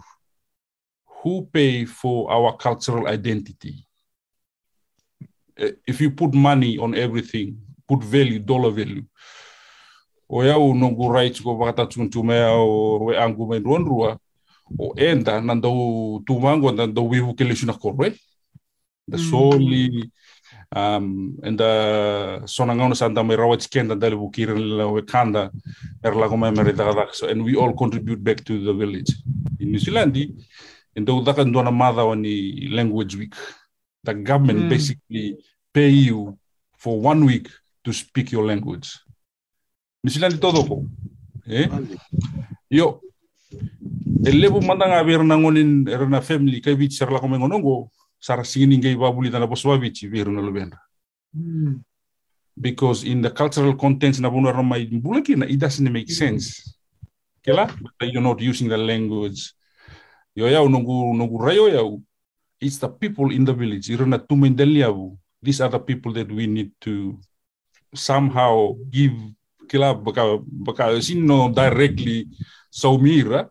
who 1.24 1.46
pay 1.54 1.86
for 1.86 2.32
our 2.32 2.58
cultural 2.58 3.08
identity? 3.08 3.88
Eh, 5.58 5.72
if 5.88 6.02
you 6.02 6.12
put 6.12 6.34
money 6.34 6.78
on 6.80 6.96
everything 6.96 7.58
put 7.88 8.04
value 8.04 8.40
dollar 8.40 8.72
value 8.72 9.06
o 10.58 10.74
nongu 10.74 11.12
rights 11.14 11.40
ko 11.42 11.58
wakata 11.58 11.86
tun 11.90 12.10
tumea 12.10 12.50
o 12.52 12.98
we 13.06 13.16
angu 13.18 13.48
mai 13.48 13.60
ruan 13.60 13.86
rua 13.86 14.18
o 14.80 14.94
enda 14.98 15.42
nandau 15.42 16.24
tumango 16.26 16.72
nandau 16.72 17.10
wivu 17.10 17.36
ke 17.36 17.44
lesu 17.44 17.66
na 17.66 17.74
korwe. 17.74 18.18
The 19.08 19.18
Mm. 19.18 19.30
soli 19.30 20.12
um 20.76 21.38
and 21.44 21.60
the 21.60 22.42
sona 22.46 22.74
ngona 22.74 22.96
santa 22.96 23.24
mai 23.24 23.36
rawa 23.36 23.58
bukirin 23.58 24.78
la 24.78 25.50
er 26.04 26.16
la 26.16 26.28
koma 26.28 26.52
mere 26.52 26.74
daga 26.74 27.14
so 27.14 27.28
and 27.28 27.44
we 27.44 27.56
all 27.56 27.74
contribute 27.74 28.24
back 28.24 28.44
to 28.44 28.64
the 28.64 28.74
village. 28.74 29.12
In 29.60 29.72
New 29.72 29.80
Zealand 29.80 30.16
and 30.96 31.06
do 31.06 31.22
daka 31.24 31.44
ndona 31.44 31.72
mother 31.72 32.06
wani 32.06 32.70
language 32.72 33.16
week. 33.16 33.36
The 34.04 34.14
government 34.14 34.60
Mm. 34.64 34.70
basically 34.70 35.38
pay 35.74 35.90
you 35.90 36.38
for 36.78 37.00
one 37.00 37.26
week 37.26 37.50
to 37.84 37.94
speak 37.94 38.32
your 38.32 38.46
language 38.46 38.90
Zealand 40.08 40.40
todo 40.40 40.64
ko 40.68 40.86
eh? 41.48 41.70
Yo 42.70 43.00
el 44.26 44.40
lebu 44.42 44.62
mandanga 44.62 45.04
bir 45.04 45.24
na 45.24 45.36
ngonin 45.36 45.88
er 45.88 46.08
na 46.10 46.22
family 46.22 46.62
kay 46.62 46.76
bit 46.76 46.92
ser 46.92 47.12
la 47.12 47.20
ko 47.20 47.28
ngonongo 47.28 47.92
sara 48.20 48.44
sini 48.44 48.78
ngay 48.78 48.96
babuli 48.96 49.30
na 49.30 49.48
bo 49.48 49.56
swa 49.56 49.78
bit 49.80 49.96
bir 50.12 50.28
na 50.30 50.42
lubenda 50.42 50.78
Mm. 51.34 51.82
because 52.62 53.04
in 53.04 53.22
the 53.24 53.32
cultural 53.32 53.74
contents 53.74 54.20
na 54.20 54.30
bunu 54.30 54.54
rama 54.54 54.78
bulaki 55.02 55.36
na 55.36 55.48
it 55.50 55.58
doesn't 55.58 55.92
make 55.92 56.12
sense. 56.12 56.78
Kela 57.42 57.66
but 57.98 58.14
you're 58.14 58.22
not 58.22 58.40
using 58.40 58.70
the 58.70 58.78
language. 58.78 59.56
Yo 60.36 60.46
yau 60.46 60.70
nungu 60.70 61.10
nungu 61.18 61.42
rayo 61.42 61.74
yau. 61.74 62.04
It's 62.62 62.78
the 62.78 62.88
people 62.88 63.32
in 63.34 63.46
the 63.46 63.54
village. 63.54 63.90
Irana 63.90 64.20
tumendeliabu. 64.20 65.18
These 65.42 65.62
are 65.62 65.70
the 65.70 65.80
people 65.80 66.14
that 66.14 66.32
we 66.32 66.46
need 66.46 66.70
to 66.82 67.18
somehow 67.96 68.78
give 68.92 69.18
kila 69.68 69.94
baka 69.94 70.40
baka 70.44 71.02
sino 71.02 71.50
directly 71.50 72.28
saumira 72.70 73.40
ah, 73.40 73.50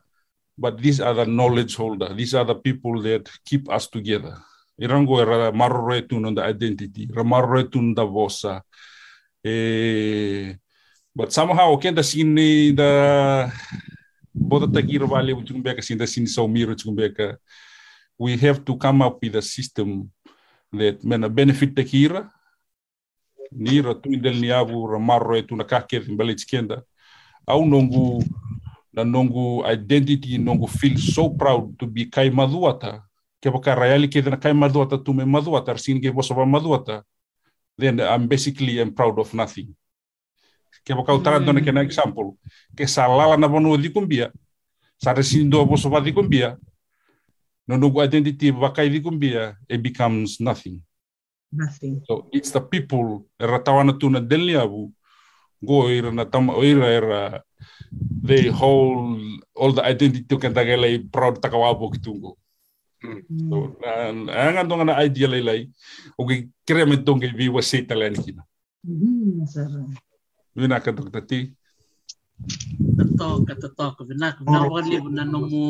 but 0.59 0.79
these 0.79 1.01
are 1.01 1.15
the 1.15 1.25
knowledge 1.25 1.77
holder. 1.77 2.13
These 2.15 2.35
are 2.35 2.45
the 2.45 2.55
people 2.55 3.01
that 3.03 3.29
keep 3.45 3.71
us 3.71 3.89
together. 3.89 4.37
Irango 4.79 5.19
era 5.21 5.53
marore 5.53 6.09
tu 6.09 6.21
the 6.35 6.43
identity 6.43 7.09
ra 7.13 7.23
marore 7.23 7.71
tu 7.71 7.95
da 7.95 8.05
vosa 8.05 8.57
ah. 8.57 8.63
eh 9.45 10.55
but 11.15 11.33
somehow 11.33 11.77
kenda 11.77 12.03
sini 12.03 12.75
da 12.75 13.51
bota 14.35 14.67
takira 14.67 15.07
vale 15.07 15.33
utung 15.35 15.63
beka 15.63 15.83
sinda 15.83 16.07
sini 16.07 16.27
saumira 16.27 16.73
utung 16.73 16.97
beka 16.97 17.33
ah. 17.33 17.37
we 18.19 18.37
have 18.37 18.65
to 18.65 18.77
come 18.77 19.03
up 19.03 19.21
with 19.23 19.37
a 19.37 19.43
system 19.43 20.11
that 20.73 21.05
mena 21.05 21.29
benefit 21.29 21.75
takira 21.75 22.31
ni 23.57 23.83
ra 23.83 23.95
tuindel 23.95 24.41
ni 24.41 24.51
avu 24.51 24.87
ra 24.87 24.99
marro 24.99 25.37
na 25.37 25.43
tuna 25.43 25.65
kake 25.65 26.01
mbele 26.01 26.35
chikenda 26.35 26.83
au 27.47 27.67
nongu 27.67 28.25
na 28.93 29.05
nongu 29.05 29.65
identity 29.73 30.39
nongu 30.39 30.69
feel 30.69 30.99
so 30.99 31.31
proud 31.31 31.79
to 31.79 31.87
be 31.87 32.05
kai 32.05 32.31
maduata 32.31 33.03
ke 33.41 33.51
baka 33.51 33.75
rayali 33.75 34.09
ke 34.09 34.23
na 34.23 34.37
kai 34.37 34.53
maduata 34.53 34.99
tu 34.99 35.13
me 35.15 35.25
maduata 35.25 35.79
sin 35.79 36.01
ke 36.01 36.13
boso 36.13 36.35
ba 36.35 36.47
maduata 36.47 37.03
then 37.79 38.01
I'm 38.01 38.29
basically 38.29 38.79
I'm 38.81 38.93
proud 38.93 39.19
of 39.19 39.33
nothing. 39.35 39.73
Ke 40.85 40.93
baka 40.93 41.15
utara 41.15 41.41
mm. 41.41 41.47
dona 41.47 41.61
ke 41.65 41.73
na 41.73 41.83
example. 41.83 42.37
Ke 42.77 42.85
salala 42.85 43.39
na 43.39 43.49
bono 43.49 43.77
di 43.81 43.89
kumbia 43.89 44.29
sa 45.01 45.11
resindo 45.15 45.59
boso 45.67 45.91
ba 45.91 45.99
di 45.99 46.13
kumbia 46.15 46.55
no 47.67 47.75
nongu 47.75 48.03
identity 48.03 48.51
baka 48.55 48.87
di 48.87 49.03
kumbia 49.03 49.55
it 49.67 49.83
becomes 49.83 50.39
nothing 50.39 50.79
Nothing. 51.53 52.01
So 52.09 52.33
it's 52.33 52.49
the 52.49 52.65
people 52.65 53.29
era 53.37 53.61
tawana 53.61 53.93
tuna 53.93 54.25
deliabu 54.25 54.89
go 55.61 55.93
ira 55.93 56.09
na 56.09 56.25
tama 56.25 56.57
ira 56.65 56.89
era 56.89 57.21
they 58.25 58.49
hold 58.49 59.21
all 59.53 59.73
the 59.77 59.85
identity 59.85 60.25
kan 60.41 60.57
tagala 60.57 60.89
proud 61.13 61.37
takawabo 61.45 61.93
kitungo. 61.93 62.41
Mm. 63.05 63.53
So 63.53 63.77
ang 63.85 64.33
ang 64.33 64.89
na 64.89 64.97
idea 65.05 65.29
lay 65.29 65.45
lay 65.45 65.61
o 66.17 66.25
gi 66.25 66.49
kremen 66.65 67.05
tong 67.05 67.21
gi 67.21 67.49
wa 67.53 67.61
seta 67.61 67.93
lan 67.93 68.17
kina. 68.17 68.43
Wina 70.57 70.81
ka 70.81 70.97
tok 70.97 71.13
tati. 71.13 71.53
Tatok 72.97 73.45
tatok 73.61 74.09
wina 74.09 74.33
na 74.41 74.65
wali 74.73 74.97
na 75.13 75.29
no 75.29 75.45
mo 75.45 75.65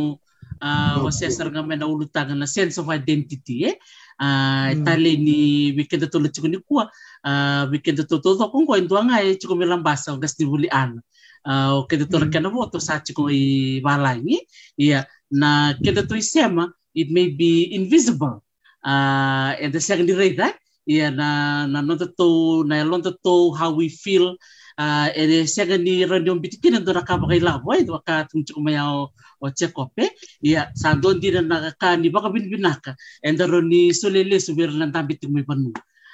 uh, 0.63 0.97
wasesar 1.03 1.51
nga 1.51 1.67
mena 1.67 1.91
ulutangan 1.91 2.39
na 2.39 2.47
sense 2.47 2.79
of 2.79 2.87
identity 2.87 3.67
eh 3.67 3.77
uh, 4.23 4.71
mm. 4.71 4.85
tale 4.87 5.13
ni 5.19 5.73
weekend 5.75 6.07
to 6.07 6.19
lucu 6.23 6.47
ni 6.47 6.59
kuwa 6.63 6.87
uh, 7.27 7.67
weekend 7.75 7.99
to 8.07 8.17
to 8.23 8.39
to 8.39 8.47
kung 8.55 8.67
ko 8.67 8.79
ndo 8.79 8.95
nga 9.05 9.19
e 9.19 9.35
chiko 9.35 9.59
milang 9.59 9.83
basa 9.83 10.15
gas 10.23 10.39
di 10.39 10.47
buli 10.47 10.71
an 10.71 11.03
uh, 11.51 11.83
keda 11.91 12.07
to 12.07 12.23
mm. 12.23 12.47
mo 12.55 12.71
to 12.71 12.79
sa 12.79 13.03
chiko 13.03 13.27
i 13.27 13.83
balangi 13.83 14.39
iya 14.79 15.07
na 15.31 15.75
keda 15.83 16.07
to 16.07 16.15
isema 16.15 16.71
it 16.95 17.11
may 17.11 17.29
be 17.33 17.73
invisible. 17.73 18.45
Uh, 18.85 19.55
and 19.63 19.73
the 19.73 19.81
second 19.81 20.11
rate 20.19 20.37
that 20.37 20.59
iya 20.83 21.15
na 21.15 21.63
na 21.71 21.79
no 21.79 21.95
to 21.95 22.65
na 22.67 22.83
lon 22.83 22.99
to 23.03 23.55
how 23.55 23.71
we 23.71 23.87
feel 23.87 24.35
uh, 24.79 25.09
ere 25.15 25.47
sega 25.47 25.77
ni 25.79 26.05
radio 26.05 26.35
bitikina 26.39 26.81
ndo 26.81 26.93
nakaba 26.93 27.29
kay 27.29 27.41
labo 27.41 27.73
ay 27.73 27.85
waka 27.89 28.25
tumchuk 28.29 28.59
mayaw 28.65 29.09
o 29.41 29.47
chekope 29.51 30.11
ya 30.43 30.71
sando 30.75 31.15
ndi 31.15 31.31
na 31.43 31.73
ka 31.81 31.97
ni 31.97 32.09
baka 32.09 32.31
bin 32.31 32.49
binaka 32.51 32.97
endaro 33.23 33.61
ni 33.61 33.93
solele 33.95 34.41
subir 34.41 34.71
nan 34.71 34.93
tambit 34.93 35.23
mo 35.29 35.43
panu. 35.43 35.73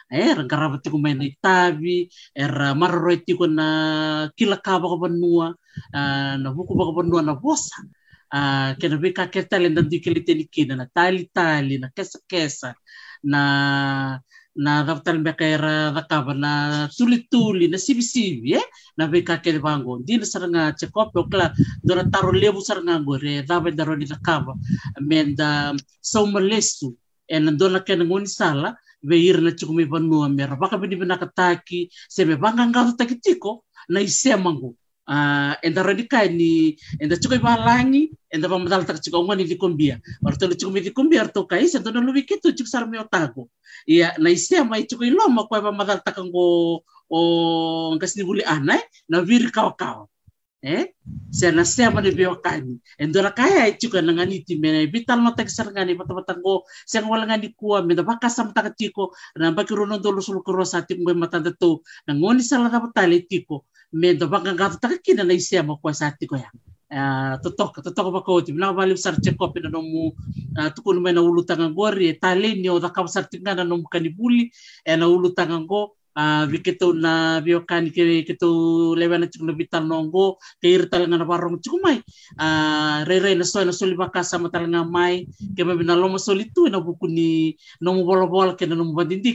Eh 0.08 0.32
rangkarabati 0.32 0.88
ko 0.88 0.96
may 0.96 1.12
na 1.12 1.28
itabi 1.28 2.08
era 2.32 2.72
maroroti 2.72 3.36
ko 3.36 3.44
na 3.44 3.66
kilakaba 4.32 4.88
ko 4.88 4.96
banua 4.96 5.52
uh, 5.92 6.34
na 6.40 6.48
buku 6.48 6.72
baka 6.72 6.92
banua 6.96 7.20
na 7.20 7.36
bosa 7.36 7.84
uh, 8.32 8.72
kena 8.80 8.96
be 8.96 9.12
ka 9.12 9.28
ketale 9.28 9.68
nanti 9.68 10.00
kilite 10.00 10.32
ni 10.32 10.48
kina 10.48 10.80
na 10.80 10.88
tali 10.88 11.28
tali 11.28 11.76
na 11.76 11.92
kesa 11.92 12.24
kesa 12.24 12.72
na 13.20 13.40
na 14.58 14.82
daftar 14.82 15.14
bekera 15.22 15.94
rakaba 15.94 16.34
na 16.34 16.52
tuli-tuli 16.90 17.70
na 17.70 17.78
sibi-sibi 17.78 18.58
eh? 18.58 18.66
Na 18.98 19.06
beka 19.06 19.38
kele 19.38 19.62
bango 19.62 20.02
di 20.02 20.18
na 20.18 20.26
saranga 20.26 20.74
cekop 20.74 21.14
okla 21.14 21.54
dora 21.86 22.02
taro 22.10 22.34
lebu 22.34 22.58
saranga 22.58 22.98
gore 22.98 23.46
dabe 23.46 23.70
daro 23.70 23.94
di 23.94 24.06
rakaba. 24.10 24.58
Menda 25.00 25.72
so 26.02 26.26
malesu 26.26 26.90
en 27.30 27.56
dona 27.56 27.80
kena 27.86 28.04
ngoni 28.04 28.26
sala 28.26 28.74
be 29.00 29.32
na 29.38 29.54
chukumi 29.54 29.86
banua 29.86 30.26
mera. 30.28 30.58
Baka 30.58 30.76
bini 30.76 30.96
bina 30.98 31.16
kataki 31.16 31.88
sebe 32.10 32.34
banga 32.34 32.66
ngato 32.66 32.98
takitiko 32.98 33.62
na 33.88 34.00
isemango 34.00 34.74
uh, 35.08 35.54
enda 35.64 35.82
radika 35.82 36.28
ni 36.28 36.76
enda 37.00 37.16
chuko 37.16 37.40
balangi 37.40 38.12
enda 38.30 38.48
pamadal 38.48 38.84
tak 38.84 39.00
chuko 39.00 39.24
ngani 39.24 39.44
di 39.48 39.56
kombia 39.56 39.96
orto 40.24 40.46
chuko 40.52 40.70
mi 40.72 40.80
di 40.84 40.92
kombia 40.92 41.24
orto 41.24 41.48
kai 41.48 41.66
sento 41.68 41.90
no 41.90 42.00
lubi 42.04 42.22
kitu 42.28 42.52
chuko 42.52 42.68
sar 42.68 42.84
mi 42.86 42.98
otago 43.00 43.48
ia 43.88 44.12
na 44.20 44.28
isia 44.30 44.64
mai 44.64 44.84
chuko 44.84 45.04
iloma 45.08 45.48
kwa 45.48 45.64
pamadal 45.64 45.98
tak 46.04 46.20
ngo 46.20 46.46
o 47.08 47.18
ngasni 47.96 48.22
buli 48.28 48.44
anai 48.44 48.80
na 49.08 49.24
vir 49.24 49.48
kaw 49.50 49.72
kaw 49.72 50.04
eh 50.60 50.90
se 51.30 51.48
na 51.54 51.62
se 51.64 51.86
ma 51.88 52.02
de 52.02 52.10
bio 52.10 52.34
kani 52.42 52.76
endora 52.98 53.30
kaya 53.30 53.70
chuko 53.80 54.02
na 54.02 54.12
ngani 54.12 54.42
ti 54.44 54.58
mena 54.58 54.82
vital 54.90 55.22
no 55.22 55.30
tak 55.32 55.48
sar 55.48 55.70
ngani 55.72 55.94
pata 55.96 56.12
pata 56.18 56.34
ngo 56.36 56.66
se 56.84 56.98
ngwala 57.00 57.24
ngani 57.30 57.54
kuwa 57.56 57.80
me 57.86 57.94
da 57.94 58.02
baka 58.02 58.28
sam 58.28 58.52
tak 58.52 58.74
chiko 58.76 59.14
na 59.38 59.54
bakiru 59.54 59.86
no 59.86 59.96
dolo 60.02 60.20
sul 60.20 60.42
ko 60.42 60.52
rosati 60.52 60.98
ngwe 60.98 61.14
matanda 61.14 61.54
to 61.54 61.80
na 62.06 62.12
ngoni 62.18 62.42
sala 62.42 62.68
da 62.68 62.82
patale 62.82 63.22
tiko 63.24 63.64
me 63.92 64.14
do 64.14 64.28
baka 64.28 64.54
gato 64.54 64.76
takakina 64.76 65.24
na 65.24 65.34
isia 65.34 65.62
mo 65.62 65.76
kwa 65.80 65.94
sati 65.94 66.26
ko 66.26 66.36
ya? 66.36 66.50
Uh, 66.88 67.36
totok 67.44 67.84
totok 67.84 68.08
ba 68.16 68.20
ko 68.24 68.40
ti 68.40 68.56
na 68.56 68.72
bali 68.72 68.96
sar 68.96 69.20
check 69.20 69.36
up 69.44 69.52
na 69.60 69.76
mu 69.76 70.08
uh, 70.56 70.68
tukun 70.72 71.04
me 71.04 71.12
na 71.12 71.20
ulutanga 71.20 71.68
gori 71.68 72.08
e 72.08 72.14
tale 72.16 72.56
ni 72.56 72.68
o 72.68 72.80
da 72.80 72.88
ka 72.88 73.04
sar 73.04 73.28
tinga 73.28 73.52
na 73.52 73.68
mu 73.68 73.84
kanibuli 73.84 74.48
e 74.88 74.96
na 74.96 75.04
ulutanga 75.04 75.60
go 75.68 75.92
uh, 76.16 76.44
viketo 76.48 76.96
na 76.96 77.44
biokani 77.44 77.92
ke 77.92 78.24
keto 78.24 78.96
lewana 78.96 79.28
chuk 79.28 79.44
na 79.44 79.52
vital 79.52 79.84
nongo 79.84 80.40
ke 80.64 80.66
ir 80.72 80.88
talanga 80.88 81.20
na 81.20 81.28
mai 81.84 82.00
re 83.04 83.16
re 83.20 83.34
na 83.36 83.44
so 83.44 83.60
na 83.64 83.72
soli 83.72 83.92
baka 83.92 84.24
sama 84.24 84.48
talanga 84.48 84.80
mai 84.88 85.28
ke 85.56 85.62
me 85.68 85.84
na 85.84 85.94
solitu 86.16 86.72
na 86.72 86.80
buku 86.80 87.04
ni 87.04 87.52
no 87.80 87.92
mu 87.94 88.04
bolo 88.08 88.26
bolo 88.32 88.56
ke 88.56 88.64
na 88.64 88.80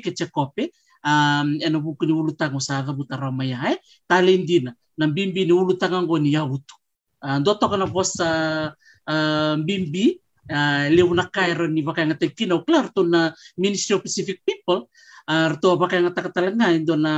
ke 0.01 0.09
up 0.35 0.57
um, 1.03 1.47
ena 1.59 1.77
buku 1.77 2.07
ni 2.07 2.13
ulutanga 2.15 2.57
sa 2.63 2.81
ga 2.81 2.95
butara 2.95 3.29
mai 3.29 3.51
hai? 3.51 3.75
Tale 4.07 4.31
indina 4.33 4.71
na 4.97 5.05
bimbi 5.07 5.45
ni 5.45 5.53
ulutanga 5.53 6.01
go 6.07 6.17
ni 6.17 6.33
yabutu 6.33 6.75
uh, 7.21 7.37
ndoto 7.39 7.69
kana 7.69 7.85
bosa 7.85 8.27
uh, 9.07 9.55
bimbi 9.59 10.19
uh, 10.49 10.85
leu 10.89 11.11
na 11.13 11.27
kairo 11.27 11.67
ni 11.67 11.81
baka 11.83 12.05
nga 12.07 12.17
tekina 12.19 12.59
klar 12.63 12.89
to 12.91 13.03
na 13.03 13.33
Ministry 13.57 13.95
of 13.95 14.03
Pacific 14.03 14.41
People 14.43 14.87
uh, 15.27 15.55
to 15.59 15.75
baka 15.79 15.99
nga 15.99 16.13
takatalanga 16.15 16.71
indo 16.75 16.95
na 16.95 17.13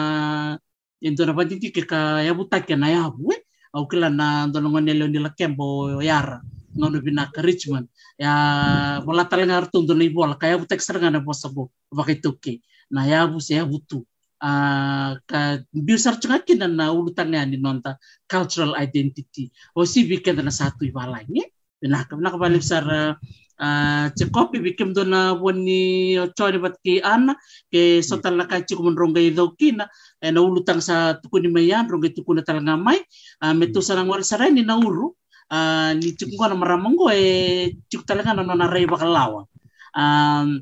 indo 1.02 1.24
na 1.26 1.34
baditi 1.34 1.70
ke 1.70 1.86
ka 1.86 2.22
ke 2.66 2.76
na 2.76 2.90
yabu 2.90 3.34
eh? 3.34 3.42
Au 3.76 3.84
kila 3.92 4.08
na 4.08 4.48
ndo 4.48 4.64
na 4.64 4.72
ngone 4.72 4.94
leo 4.96 5.08
nila 5.12 5.36
kembo 5.36 6.00
yara 6.00 6.40
ngono 6.76 7.00
binaka 7.00 7.40
Richmond. 7.44 7.88
Ya 8.16 8.32
wala 9.04 9.28
talanga 9.28 9.60
arto 9.60 9.84
ndo 9.84 9.92
na 9.92 10.08
ibola 10.08 10.40
kaya 10.40 10.56
butek 10.56 10.80
seranga 10.80 11.12
na 11.12 11.20
bosa 11.20 11.52
bo 11.52 11.68
baka 11.92 12.16
ituke 12.16 12.64
na 12.92 13.06
yabu 13.06 13.42
se 13.42 13.56
yabu 13.56 13.80
tu 13.88 14.06
uh, 14.42 15.12
ka 15.26 15.40
biusar 15.72 16.20
cengaki 16.20 16.58
na 16.60 16.92
ulutangnya 16.92 17.46
ni 17.48 17.58
nonta 17.58 17.98
cultural 18.28 18.76
identity. 18.78 19.52
O 19.76 19.86
si 19.88 20.06
bikin 20.06 20.40
na 20.42 20.52
satu 20.52 20.86
ibalanya 20.86 21.46
na 21.86 22.02
ka 22.04 22.18
na 22.18 22.34
kabalik 22.34 22.66
sar 22.66 22.86
uh, 22.88 24.06
cekopi 24.18 24.58
bikin 24.60 24.92
do 24.96 25.06
na 25.06 25.36
woni 25.38 26.16
chori 26.34 26.58
bat 26.58 26.76
ki 26.82 27.02
ana 27.04 27.38
ke 27.70 28.02
sotal 28.02 28.36
na 28.38 28.50
ka 28.50 28.64
chiku 28.66 28.82
ronga 28.90 29.22
ido 29.22 29.54
kina 29.54 29.86
na 30.22 30.40
ulutang 30.42 30.82
sa 30.82 31.18
tukuni 31.22 31.52
mayan 31.52 31.86
ronga 31.86 32.10
tukuna 32.10 32.42
talanga 32.42 32.76
mai. 32.78 33.00
Uh, 33.42 33.54
metu 33.54 33.80
sarang 33.82 34.10
wal 34.10 34.24
sarani 34.26 34.66
na 34.66 34.78
uru 34.78 35.14
uh, 35.52 35.92
ni 35.94 36.16
chiku 36.18 36.36
na 36.48 36.58
maramango 36.58 37.10
e 37.14 37.78
chiku 37.90 38.04
talanga 38.04 38.34
na 38.34 38.56
na 38.56 38.68
rei 38.68 38.86
bakalawa. 38.90 39.46
Um, 39.96 40.60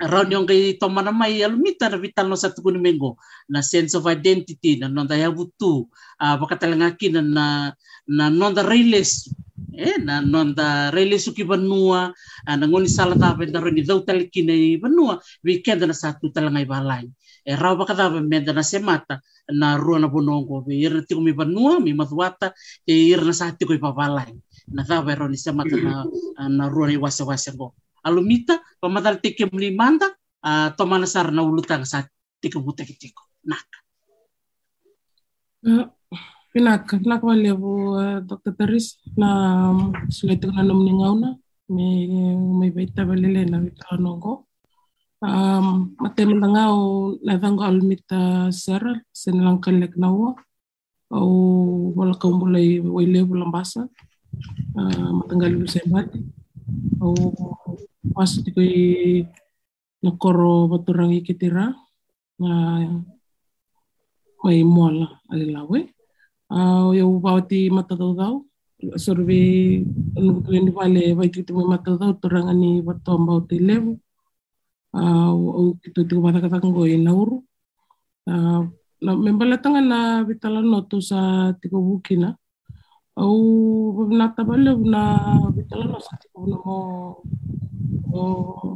around 0.00 0.32
yung 0.32 0.48
kay 0.48 0.80
tomana 0.80 1.12
may 1.12 1.44
alumita 1.44 1.92
na 1.92 2.00
vital 2.00 2.26
no 2.32 2.36
sa 2.36 2.50
tukuni 2.50 2.80
mengo. 2.80 3.20
Na 3.52 3.60
sense 3.60 3.92
of 3.94 4.08
identity 4.08 4.80
na 4.80 4.88
nonda 4.88 5.14
uh, 5.16 6.36
baka 6.40 6.56
talanga 6.56 6.96
kina 6.96 7.20
na 7.20 7.72
na 8.08 8.32
nonda 8.32 8.64
railes. 8.64 9.28
Eh 9.74 10.00
na 10.00 10.24
nonda 10.24 10.90
railes 10.90 11.28
uki 11.28 11.44
banua 11.44 12.10
uh, 12.48 12.56
na 12.56 12.64
ngoni 12.64 12.88
sala 12.88 13.14
ta 13.14 13.36
ben 13.36 13.52
daro 13.52 13.68
ni 13.68 13.84
dau 13.84 14.00
talikina 14.00 14.54
i 14.56 14.80
banua 14.80 15.20
weekend 15.44 15.84
na 15.84 15.92
satu 15.92 16.32
talanga 16.32 16.64
i 16.64 16.68
balai. 16.68 17.04
E 17.44 17.52
raw 17.52 17.76
baka 17.76 17.92
da 17.92 18.08
menda 18.08 18.56
na 18.56 18.64
semata 18.64 19.20
na 19.52 19.76
rua 19.76 20.00
na 20.00 20.08
bonongo 20.08 20.64
be 20.64 20.80
ir 20.80 21.04
ti 21.04 21.12
mi 21.20 21.36
banua 21.36 21.76
mi 21.76 21.92
matuata 21.92 22.56
e 22.88 23.12
na 23.12 23.36
sa 23.36 23.52
ti 23.52 23.68
ko 23.68 23.76
i 23.76 23.80
na 24.72 24.82
ero 25.12 25.28
ni 25.28 25.36
samata 25.36 25.76
na 25.76 26.08
na 26.48 26.64
rua 26.72 26.88
ni 26.88 26.96
wase 26.96 27.52
go 27.52 27.74
alumita 28.06 28.60
pamadal 28.80 29.18
tike 29.22 29.48
mli 29.52 29.74
manda 29.74 30.08
uh, 30.44 30.68
tomana 30.76 31.06
sar 31.08 31.32
na 31.32 31.42
ulutang 31.42 31.84
sa 31.88 32.04
tike 32.40 32.58
bute 32.60 32.84
kitiko 32.88 33.22
naka 33.44 33.78
pinaka 36.54 37.24
wale 37.26 37.50
bu 37.58 37.98
Dr. 38.22 38.52
Taris 38.54 39.00
na 39.18 39.28
sulit 40.06 40.44
na 40.46 40.62
nom 40.62 40.84
ni 40.86 40.92
ngauna 40.94 41.34
may 41.74 42.06
may 42.60 42.70
baita 42.70 43.08
balile 43.08 43.42
na 43.48 43.58
bita 43.58 43.96
nongo. 43.96 44.46
Um, 45.24 45.96
mate 45.96 46.20
mandangao 46.28 47.16
na 47.24 47.40
dango 47.40 47.64
almita 47.64 48.52
sera 48.52 48.92
senilang 49.08 49.58
kalek 49.64 49.96
nawa 49.96 50.36
au 51.08 51.32
wala 51.96 52.14
ka 52.20 52.28
mulai 52.28 52.76
waile 52.84 53.24
bulang 53.24 53.48
basa 53.48 53.88
uh, 54.76 55.10
matanggal 55.16 55.52
lu 55.56 55.66
au 57.00 57.14
pas 58.12 58.28
tiko 58.44 58.60
i 58.60 59.24
nakoro 60.04 60.68
baturang 60.68 61.16
ikitira 61.16 61.72
na 62.36 62.52
may 64.44 64.60
mola 64.60 65.08
alilawe. 65.32 65.80
Uh, 66.52 66.92
eu 66.92 67.08
bauti 67.24 67.72
matatau 67.72 68.44
survey 69.00 69.80
anu 70.16 70.44
ni 70.44 70.70
vale 70.70 71.16
vai 71.16 71.32
tu 71.32 71.40
me 71.56 71.64
matatau 71.64 72.12
turanga 72.20 72.52
ni 72.52 72.84
batom 72.84 73.24
bauti 73.24 73.56
levu 73.56 73.96
uh, 74.92 75.32
o 75.32 75.72
kitu 75.80 76.04
tu 76.04 76.20
bata 76.20 76.44
kata 76.44 76.60
ngo 76.60 76.84
i 76.84 77.00
nauru. 77.00 77.40
Uh, 78.28 78.68
na 79.04 79.12
membala 79.16 79.56
tanga 79.56 79.80
na 79.80 80.24
vitala 80.24 80.60
noto 80.60 81.00
sa 81.00 81.52
tiko 81.60 81.80
bukina 81.80 82.36
au 83.16 84.08
na 84.08 84.32
tabale 84.32 84.72
na 84.80 85.02
vitala 85.56 85.84
no 85.88 85.98
sa 86.00 86.16
tiko 86.20 86.40
no 86.48 86.60
mo 88.14 88.22
o 88.22 88.68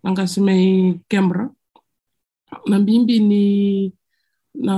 nanga 0.00 0.24
semei 0.24 0.96
Canberra 1.10 1.52
na 2.64 2.80
bimbi 2.80 3.20
ni 3.20 3.44
na 4.56 4.74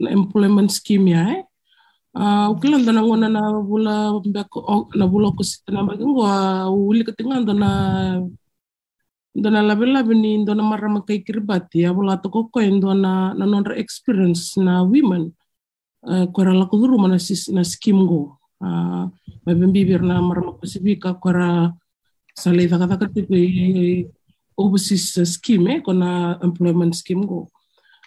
na 0.00 0.08
employment 0.10 0.72
scheme 0.72 1.12
ya 1.12 1.22
eh. 1.36 1.42
Uh, 2.12 2.52
ukila 2.52 2.76
ndo 2.76 2.92
na 2.92 3.00
ngona 3.00 3.28
na 3.28 3.42
bula 3.64 4.20
mbeko 4.20 4.88
na 4.92 5.08
bula 5.08 5.32
ko 5.32 5.40
sitana 5.40 5.80
bagi 5.80 6.04
ngwa 6.04 6.68
uli 6.68 7.08
ketinga 7.08 7.40
ndo 7.40 7.56
na 7.56 7.70
ndo 9.32 9.48
na 9.48 9.64
labe 9.64 9.88
labe 9.88 10.12
ni 10.12 10.44
ndo 10.44 10.52
na 10.52 10.60
marama 10.60 11.00
kai 11.08 11.24
kirbati 11.24 11.88
ya 11.88 11.96
bula 11.96 12.20
to 12.20 12.28
ko 12.28 12.52
ndo 12.52 12.92
na 12.92 13.32
na 13.32 13.44
non 13.48 13.64
experience 13.76 14.60
na 14.60 14.84
women. 14.84 15.32
Uh, 16.04 16.26
kwara 16.34 16.52
la 16.52 16.66
kuduru 16.66 16.98
mana 16.98 17.16
sis 17.16 17.48
na 17.48 17.64
scheme 17.64 18.04
go 18.04 18.36
uh, 18.60 19.08
mabimbi 19.46 19.86
na 19.96 20.20
marama 20.20 20.52
ko 20.52 20.66
sibika 20.68 21.14
kwara 22.34 22.68
sale 22.68 22.68
taka 22.68 22.86
taka 22.88 23.06
tipe 23.14 24.08
overseas 24.56 25.32
scheme 25.34 25.76
eh 25.76 25.82
kona 25.82 26.38
employment 26.42 26.94
scheme 26.94 27.26
go 27.26 27.48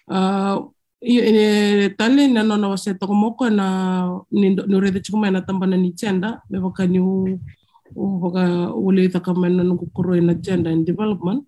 uh, 0.10 0.58
ine 1.02 1.90
tale 1.98 2.28
na 2.28 2.44
no 2.44 2.56
na 2.58 2.70
wase 2.70 2.94
to 3.00 3.08
moko 3.08 3.50
na 3.50 4.22
ni 4.32 4.56
rede 4.80 5.02
chukuma 5.02 5.32
na 5.32 5.42
tamba 5.42 5.68
na 5.68 5.78
ni 5.78 5.92
chenda 5.94 6.42
me 6.50 6.60
baka 6.60 6.88
ni 6.88 7.00
u 7.00 8.20
baka 8.20 8.74
ule 8.74 9.10
ta 9.12 9.20
kama 9.20 9.50
na 9.50 9.64
ngu 9.64 9.86
kuro 9.94 10.16
na 10.22 10.34
gender 10.34 10.72
and 10.72 10.86
development. 10.86 11.46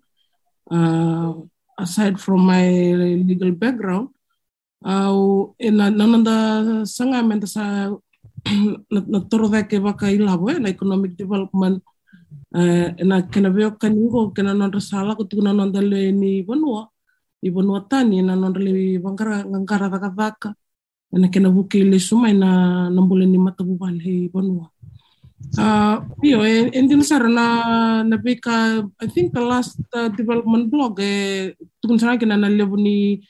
Uh, 0.70 1.34
aside 1.78 2.20
from 2.20 2.44
my 2.44 2.68
legal 3.24 3.50
background 3.52 4.08
au 4.84 5.50
uh, 5.58 5.66
ina 5.66 5.90
nananda 5.90 6.84
sanga 6.86 7.22
menta 7.22 7.46
sa 7.48 7.90
na, 8.92 9.00
na 9.08 9.18
toro 9.26 9.48
ke 9.48 9.80
baka 9.82 10.06
ilabo 10.12 10.50
eh, 10.52 10.58
na 10.60 10.68
economic 10.68 11.16
development 11.16 11.82
uh, 12.54 12.88
na 13.04 13.22
kena 13.22 13.50
veo 13.50 13.70
kanigo 13.76 14.30
kena 14.30 14.54
nonda 14.54 14.80
sala 14.80 15.16
ko 15.16 15.24
tukuna 15.24 15.52
nonda 15.52 15.80
le 15.80 16.12
ni 16.12 16.42
bonua 16.42 16.88
i 17.42 17.50
bonua 17.50 17.86
tani 17.90 18.22
na 18.22 18.36
nonda 18.36 18.60
le 18.60 18.98
bangara 18.98 19.44
ngangara 19.44 19.88
vaka 19.88 20.10
vaka 20.10 20.50
na 21.12 21.28
kena 21.28 21.50
buke 21.50 21.84
le 21.84 21.98
suma 21.98 22.32
na 22.32 22.90
nambule 22.90 23.26
ni 23.26 23.38
mata 23.38 23.64
bubal 23.64 23.98
he 24.00 24.28
bonua 24.28 24.70
uh, 25.58 25.96
iyo 26.22 26.44
e, 26.46 26.70
endin 26.72 27.02
sara 27.02 27.28
na 27.28 27.46
na 28.02 28.16
beka 28.16 28.84
I 29.00 29.06
think 29.06 29.32
the 29.32 29.40
last 29.40 29.78
uh, 29.94 30.08
development 30.08 30.70
blog 30.70 31.00
eh 31.00 31.54
tukun 31.80 31.98
sana 31.98 32.18
kena 32.18 32.36
na 32.36 32.48
lebu 32.48 32.76
ni 32.76 33.22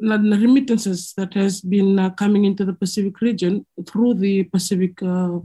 na, 0.00 0.16
na 0.18 0.36
remittances 0.36 1.14
that 1.14 1.34
has 1.34 1.60
been 1.60 1.98
uh, 1.98 2.10
coming 2.10 2.44
into 2.44 2.64
the 2.64 2.72
Pacific 2.72 3.20
region 3.20 3.64
through 3.86 4.14
the 4.14 4.42
Pacific 4.44 5.00
uh, 5.02 5.38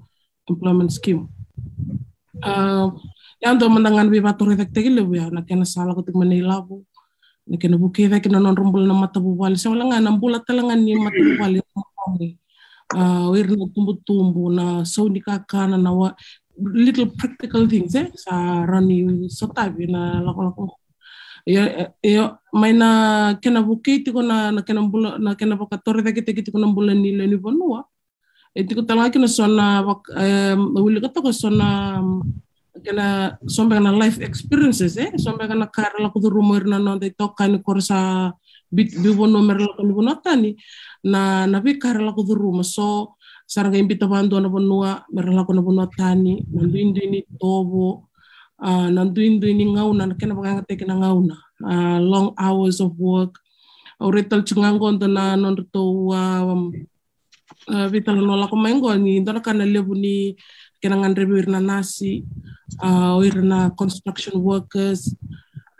Employment 0.49 0.91
Scheme. 0.91 1.29
Yang 3.39 3.55
do 3.55 3.65
mandangan 3.71 4.11
bi 4.11 4.19
bato 4.19 4.43
rek 4.43 4.67
tegi 4.75 4.91
le 4.91 5.03
ya 5.15 5.31
na 5.31 5.41
kena 5.47 5.63
sala 5.63 5.95
ko 5.95 6.03
tigmane 6.03 6.43
labu 6.43 6.83
na 7.47 7.55
kena 7.55 7.79
buke 7.79 8.11
rek 8.11 8.27
na 8.27 8.39
non 8.39 8.55
rumbul 8.55 8.83
na 8.83 8.93
mata 8.93 9.19
bu 9.19 9.31
wali 9.39 9.55
sa 9.55 9.71
nga 9.71 9.99
na 10.03 10.11
mbula 10.11 10.43
talangan 10.43 10.75
ni 10.75 10.99
mata 10.99 11.15
bu 11.15 11.33
wali 11.39 11.59
uh, 12.95 13.31
wir 13.31 13.47
na 13.47 13.65
tumbu 13.71 13.93
tumbu 14.03 14.51
na 14.51 14.83
so 14.83 15.07
ni 15.07 15.23
kakana 15.23 15.79
na 15.79 15.91
wa 15.95 16.11
little 16.59 17.07
practical 17.15 17.63
things 17.63 17.95
eh. 17.95 18.11
Sa 18.19 18.67
rani 18.67 19.07
sotabi 19.31 19.87
na 19.87 20.19
lako 20.19 20.41
lako 20.43 20.61
ya 21.47 21.95
ya 22.03 22.35
mai 22.51 22.75
na 22.75 22.89
kena 23.39 23.63
buke 23.63 24.03
ti 24.03 24.11
ko 24.11 24.19
na 24.19 24.51
na 24.51 24.61
kena 24.67 24.83
bula 24.83 25.15
na 25.15 25.33
kena 25.39 25.55
baka 25.55 25.79
tore 25.79 26.03
da 26.03 26.11
kite 26.11 26.35
kite 26.35 26.51
ko 26.51 26.59
na 26.59 26.67
bula 26.67 26.91
ni 26.91 27.15
le 27.15 27.23
ni 27.23 27.39
bonua 27.39 27.87
e 28.55 28.63
ti 28.65 28.73
ko 28.75 28.81
tala 28.81 29.09
kena 29.13 29.27
sona 29.27 29.85
wili 30.81 30.99
ko 31.01 31.31
sona 31.31 32.01
kena 32.79 33.37
sombe 33.47 33.75
na 33.79 33.91
life 33.91 34.19
experiences 34.23 34.97
eh. 34.97 35.11
Sombe 35.17 35.47
kana 35.47 35.67
kar 35.67 35.93
la 35.99 36.09
rumor 36.09 36.63
na 36.65 36.77
no 36.79 36.97
de 36.97 37.09
toka 37.11 37.47
ni 37.47 37.59
korsa 37.59 38.31
bit 38.71 38.95
bi 39.03 39.11
bono 39.13 39.41
mer 39.41 39.59
la 39.59 39.73
ko 39.75 39.83
ni. 39.83 39.93
Bonatani 39.93 40.55
na 41.03 41.45
na 41.45 41.59
bi 41.59 41.77
kar 41.79 41.99
la 42.01 42.11
ko 42.13 42.23
rumor 42.23 42.63
so 42.63 43.15
saranga 43.47 43.77
imbita 43.77 44.07
bando 44.07 44.39
na 44.39 44.49
bonua 44.49 45.03
mer 45.11 45.27
la 45.27 45.43
ko 45.43 45.53
na 45.53 45.61
bonatani 45.61 46.45
mandindi 46.53 47.03
ni 47.09 47.19
tobo 47.39 48.07
uh, 48.61 48.87
nanduin-duin 48.89 49.75
ngauna 49.75 50.05
na 50.07 50.15
kena 50.15 50.35
baka 50.35 50.61
ngate 50.61 50.77
kena 50.79 50.95
ngauna 50.95 51.35
long 51.99 52.33
hours 52.39 52.79
of 52.79 52.95
work. 52.97 53.35
Auretal 53.99 54.47
chungango 54.47 54.95
na 54.95 55.35
non 55.35 55.55
to 55.73 55.83
uh, 57.67 57.87
vital 57.91 58.15
no 58.23 58.39
la 58.39 58.47
komengo 58.47 58.93
ni 58.95 59.19
ndona 59.19 59.43
kana 59.43 59.65
lebu 59.65 59.95
ni 59.95 60.35
kena 60.79 60.95
ngandre 60.95 61.27
na 61.47 61.59
nasi 61.59 62.23
uh, 62.79 63.19
na 63.43 63.69
construction 63.75 64.39
workers. 64.39 65.11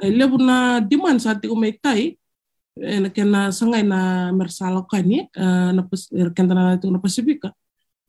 Uh, 0.03 0.11
lebu 0.11 0.35
na 0.35 0.83
demand 0.83 1.21
saat 1.21 1.39
ko 1.39 1.55
may 1.55 1.77
tai 1.77 2.19
na 2.75 3.07
kena 3.07 3.51
sangai 3.51 3.83
na 3.83 4.31
mersalo 4.35 4.83
kani 4.83 5.27
uh, 5.37 5.71
na 5.71 5.81
kena 6.35 6.53
na 6.55 6.75
itu 6.75 6.91
na 6.91 6.99
pasifika. 6.99 7.55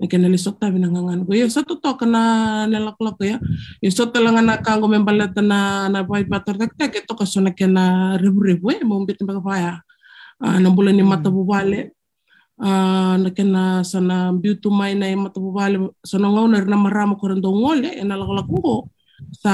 Kena 0.00 0.33
lisok 0.33 0.56
tabi 0.56 0.80
nangangan 0.80 1.28
ko 1.28 1.37
yo 1.37 1.44
satu 1.52 1.76
to 1.76 1.92
kana 2.00 2.64
nelaklak 2.64 3.20
ya. 3.20 3.37
Yo 3.85 3.92
so 3.92 4.09
talangan 4.09 4.48
na 4.48 4.56
kango 4.56 4.88
membalat 4.88 5.37
na 5.44 5.92
na 5.92 6.00
bai 6.00 6.24
bator 6.24 6.56
tak 6.56 6.72
tak 6.72 7.04
itu 7.04 7.12
kaso 7.12 7.44
na 7.44 7.52
kena 7.52 8.16
ribu 8.16 8.40
ribu 8.40 8.72
eh 8.72 8.80
mo 8.80 8.96
mbit 9.04 9.20
mbaga 9.20 9.44
paya 9.44 9.72
na 10.40 10.72
bulan 10.72 10.96
ni 10.96 11.04
mata 11.04 11.28
bubale 11.28 11.92
na 12.60 13.30
kena 13.32 13.80
sana 13.84 14.32
biutu 14.36 14.68
mai 14.68 14.94
na 14.94 15.08
mata 15.16 15.40
bubale 15.40 15.90
so 16.04 16.20
na 16.20 16.28
ngau 16.28 16.46
na 16.48 16.76
marama 16.76 17.16
ko 17.16 17.32
rendo 17.32 17.48
ngole 17.48 17.88
na 18.04 18.16
laklak 18.20 18.48
ko. 18.48 18.90
Sa 19.36 19.52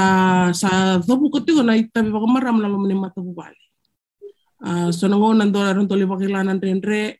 sa 0.55 0.95
dhabu 1.03 1.27
ko 1.27 1.43
tigo 1.43 1.59
na 1.59 1.75
itabi 1.75 2.07
baka 2.07 2.23
maram 2.23 2.63
na 2.63 2.71
lumani 2.71 2.95
mata 2.95 3.19
bubale 3.19 3.59
so 4.95 5.07
na 5.11 5.19
ngau 5.19 5.35
na 5.35 5.43
ndo 5.43 5.59
rendo 5.59 5.95
li 5.95 6.07
bakilanan 6.07 6.59
renre 6.59 7.19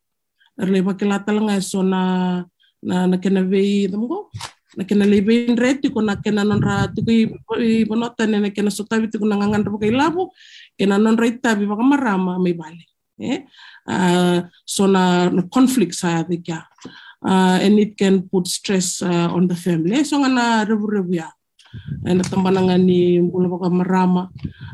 erle 0.57 0.79
bakilata 0.81 1.35
nga 1.35 1.59
so 1.61 1.83
na 1.83 2.41
na 2.81 3.05
na 3.05 3.17
kena 3.19 3.43
vei 3.43 3.91
tamgo 3.91 4.31
na 4.77 4.83
kena 4.87 5.05
lebe 5.05 5.53
reti 5.59 5.91
ko 5.91 6.01
na 6.01 6.15
kena 6.17 6.47
non 6.47 6.61
ra 6.63 6.87
tu 6.87 7.03
ki 7.03 7.35
bonota 7.85 8.25
ne 8.25 8.39
na 8.39 8.49
kena 8.49 8.71
sotavi 8.71 9.11
tu 9.11 9.21
na 9.27 9.35
ngangan 9.37 9.67
ro 9.67 9.77
kai 9.77 9.91
labu 9.91 10.31
kena 10.79 10.97
non 10.97 11.19
ra 11.19 11.27
itabi 11.27 11.67
baka 11.67 11.83
marama 11.83 12.39
mai 12.39 12.55
bale 12.55 12.83
eh 13.19 13.43
uh, 13.87 14.43
so 14.65 14.85
na, 14.85 15.31
na 15.31 15.41
conflict 15.47 15.95
sa 15.95 16.23
de 16.23 16.37
kya 16.37 16.61
uh, 17.23 17.57
and 17.61 17.79
it 17.79 17.97
can 17.97 18.21
put 18.27 18.47
stress 18.47 19.01
uh, 19.01 19.31
on 19.31 19.47
the 19.47 19.55
family. 19.55 20.03
So 20.03 20.19
nga 20.21 20.29
na 20.29 20.45
rebu 20.67 20.87
rebu 20.87 21.13
ya 21.17 21.29
na 22.03 22.23
tambananga 22.23 22.77
ni 22.79 23.19
bula 23.19 23.49
baka 23.49 23.69
marama. 23.69 24.29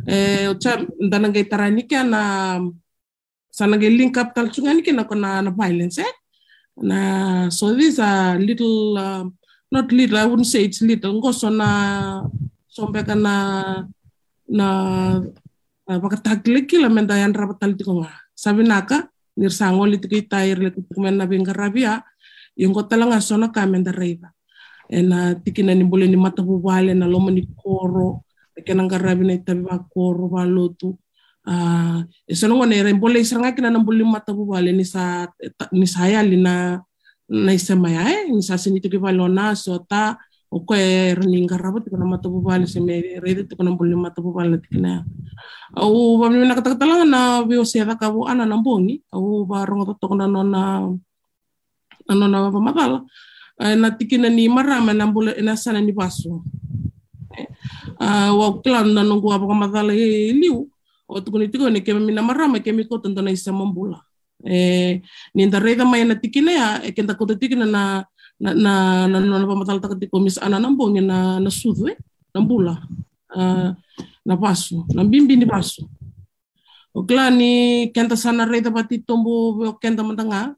Eh 0.08 0.49
ocha 0.49 0.84
ndana 1.02 1.30
ngai 1.30 1.49
tarani 1.49 1.84
kya 1.88 2.04
na 2.06 2.21
sana 3.52 3.78
ngai 3.78 3.97
link 3.97 4.17
up 4.17 4.34
tal 4.36 4.49
chungani 4.49 4.84
kena 4.84 5.08
ko 5.08 5.15
na 5.15 5.41
na 5.41 5.52
violence 5.52 5.99
eh? 5.99 6.13
Na 6.78 7.49
so 7.49 7.73
these 7.73 7.99
are 7.99 8.39
little 8.39 8.97
uh, 8.97 9.26
not 9.71 9.91
little 9.91 10.17
i 10.17 10.26
wouldn't 10.26 10.47
say 10.47 10.65
it's 10.65 10.82
little. 10.82 11.21
Ngoso 11.21 11.49
na 11.54 12.23
sombe 12.69 13.06
kana 13.06 13.88
na 14.49 14.67
uh, 15.89 15.99
pakatagli 16.02 16.65
kila 16.69 16.89
menda 16.89 17.17
yan 17.17 17.34
rapat 17.34 17.60
tali 17.60 17.76
tiko 18.34 18.50
nga 18.50 18.58
sabi 18.58 18.63
naka 18.65 18.98
nir 19.38 19.50
sangol 19.50 19.93
iti 19.93 20.08
kay 20.10 20.24
tayir 20.26 20.58
le 20.58 20.69
kutuk 20.69 20.98
men 20.98 21.17
na 21.17 21.26
binga 21.26 21.54
rabia 21.54 22.04
yung 22.58 22.74
ko 22.74 22.86
talanga 22.86 23.22
so 23.22 23.38
na 23.38 23.50
kamen 23.50 23.84
da 23.84 23.91
reiba 23.93 24.30
e 24.89 25.02
na 25.02 25.34
tikina 25.34 25.74
ni 25.74 25.84
bole 25.84 26.06
ni 26.08 26.17
matapu 26.17 26.62
wale 26.62 26.93
na 26.93 27.08
loma 27.10 27.32
ni 27.32 27.46
koro 27.58 28.22
e 28.54 28.62
kena 28.62 28.84
ngarabi 28.86 29.26
na 29.26 29.34
itabi 29.34 29.65
wa 29.65 29.80
koro 29.89 30.30
wa 30.30 30.46
lotu. 30.46 30.98
Uh, 31.43 32.06
e 32.30 32.36
sanongo 32.38 32.63
ne 32.69 32.84
ren 32.84 33.00
bole 33.00 33.19
isanga 33.19 33.52
kina 33.52 33.69
na 33.74 33.80
bole 33.80 34.04
matapu 34.06 34.48
wale 34.54 34.72
ni 34.72 34.86
sa 34.86 35.28
ni 35.72 35.88
saya 35.89 36.24
li 36.24 36.38
na 36.38 36.80
na 37.28 37.52
isema 37.52 37.89
ya 37.89 38.06
eh 38.06 38.30
ni 38.30 38.46
sa 38.46 38.56
sini 38.58 38.80
tuki 38.80 39.02
wale 39.02 39.17
ona 40.54 40.62
so 40.62 40.70
ta 40.70 40.76
o 40.76 40.76
ko 40.76 40.76
e 40.76 41.13
rani 41.16 41.42
ngarabi 41.46 41.82
tikana 41.82 42.06
matapu 42.06 42.44
wale 42.46 42.68
se 42.68 42.80
me 42.80 43.02
rede 43.20 43.44
tikana 43.50 43.72
bole 43.78 43.96
matapu 43.96 44.36
wale 44.36 44.58
tikina 44.58 45.06
au 45.76 46.20
wa 46.20 46.30
mi 46.30 46.48
na 46.48 46.56
katakatala 46.56 47.06
na 47.06 47.44
vi 47.44 47.58
o 47.58 47.66
se 47.66 47.86
ka 47.86 48.12
bu 48.12 48.28
ana 48.28 48.46
na 48.46 48.58
bongi 48.58 49.02
au 49.13 49.46
ba 49.46 49.66
rongo 49.66 49.98
to 49.98 50.16
na 50.16 50.28
nona 50.28 50.89
na 52.10 52.13
nona 52.16 52.52
ba 52.52 52.60
matala 52.60 53.02
uh, 53.60 53.76
na 53.76 53.89
tikina 53.92 54.30
ni 54.30 54.48
marama 54.50 54.94
na 54.94 55.08
bula 55.08 55.34
na 55.42 55.56
sana 55.56 55.82
ni 55.82 55.94
paso 55.94 56.44
uh, 58.00 58.32
wa 58.38 58.62
klan 58.62 58.94
na 58.94 59.04
nungu 59.04 59.34
apa 59.34 59.48
kamatala 59.48 59.94
e 59.94 60.32
liu. 60.34 60.70
O 61.08 61.22
tuku 61.22 61.38
ni 61.38 61.48
tiko 61.48 61.70
ni 61.70 61.82
ke 61.82 61.94
mina 61.94 62.22
marama 62.22 62.60
ke 62.60 62.72
mi 62.72 62.86
kota 62.86 63.10
na 63.10 63.32
isa 63.32 63.52
mambula. 63.52 64.02
E 64.46 65.02
ni 65.36 65.46
nda 65.46 65.60
reda 65.60 65.86
mai 65.86 66.04
na 66.06 66.16
tikina 66.16 66.52
ya 66.52 66.68
e 66.84 66.92
kenta 66.92 67.16
kota 67.16 67.36
tikina 67.36 67.66
na 67.66 68.06
na 68.39 68.54
na 68.54 68.74
na 69.08 69.17
na 69.19 69.46
pamatala 69.46 69.82
taka 69.84 70.00
tiko 70.00 70.19
mis 70.19 70.38
ana 70.41 70.58
nambongi 70.60 71.02
na 71.02 71.39
na 71.39 71.50
sudu 71.50 71.89
e 71.91 71.96
na 72.34 72.41
bula 72.41 72.76
uh, 73.36 73.69
na 74.26 74.36
paso 74.38 74.86
na 74.96 75.04
bimbi 75.04 75.38
ni 75.38 75.46
paso 75.46 75.86
o 76.93 77.04
klan 77.06 77.38
ni 77.38 77.52
kenta 77.93 78.17
sana 78.17 78.46
reda 78.46 78.69
pati 78.72 79.02
tombo 79.02 79.58
o 79.62 79.74
kenta 79.82 80.06
matanga 80.06 80.54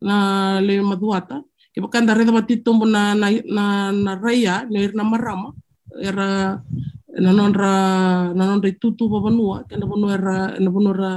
na 0.00 0.16
le 0.60 0.80
maduata 0.84 1.40
ke 1.72 1.80
bakanda 1.80 2.14
reda 2.14 2.32
bati 2.32 2.60
tombo 2.60 2.84
na 2.86 3.14
na 3.14 3.30
na, 3.48 3.64
na 3.92 4.12
raya 4.20 4.64
ne 4.70 4.88
na 4.92 5.04
marama 5.04 5.52
era 6.00 6.60
na 7.18 7.30
nonra 7.30 7.72
na 8.34 8.42
nonra 8.46 8.70
tutu 8.80 9.08
ba 9.08 9.18
banua 9.22 9.64
ke 9.68 9.74
na 9.78 9.86
banua 9.86 10.10
era 10.14 10.36
na 10.58 10.70
banua 10.70 10.94
ra 10.94 11.10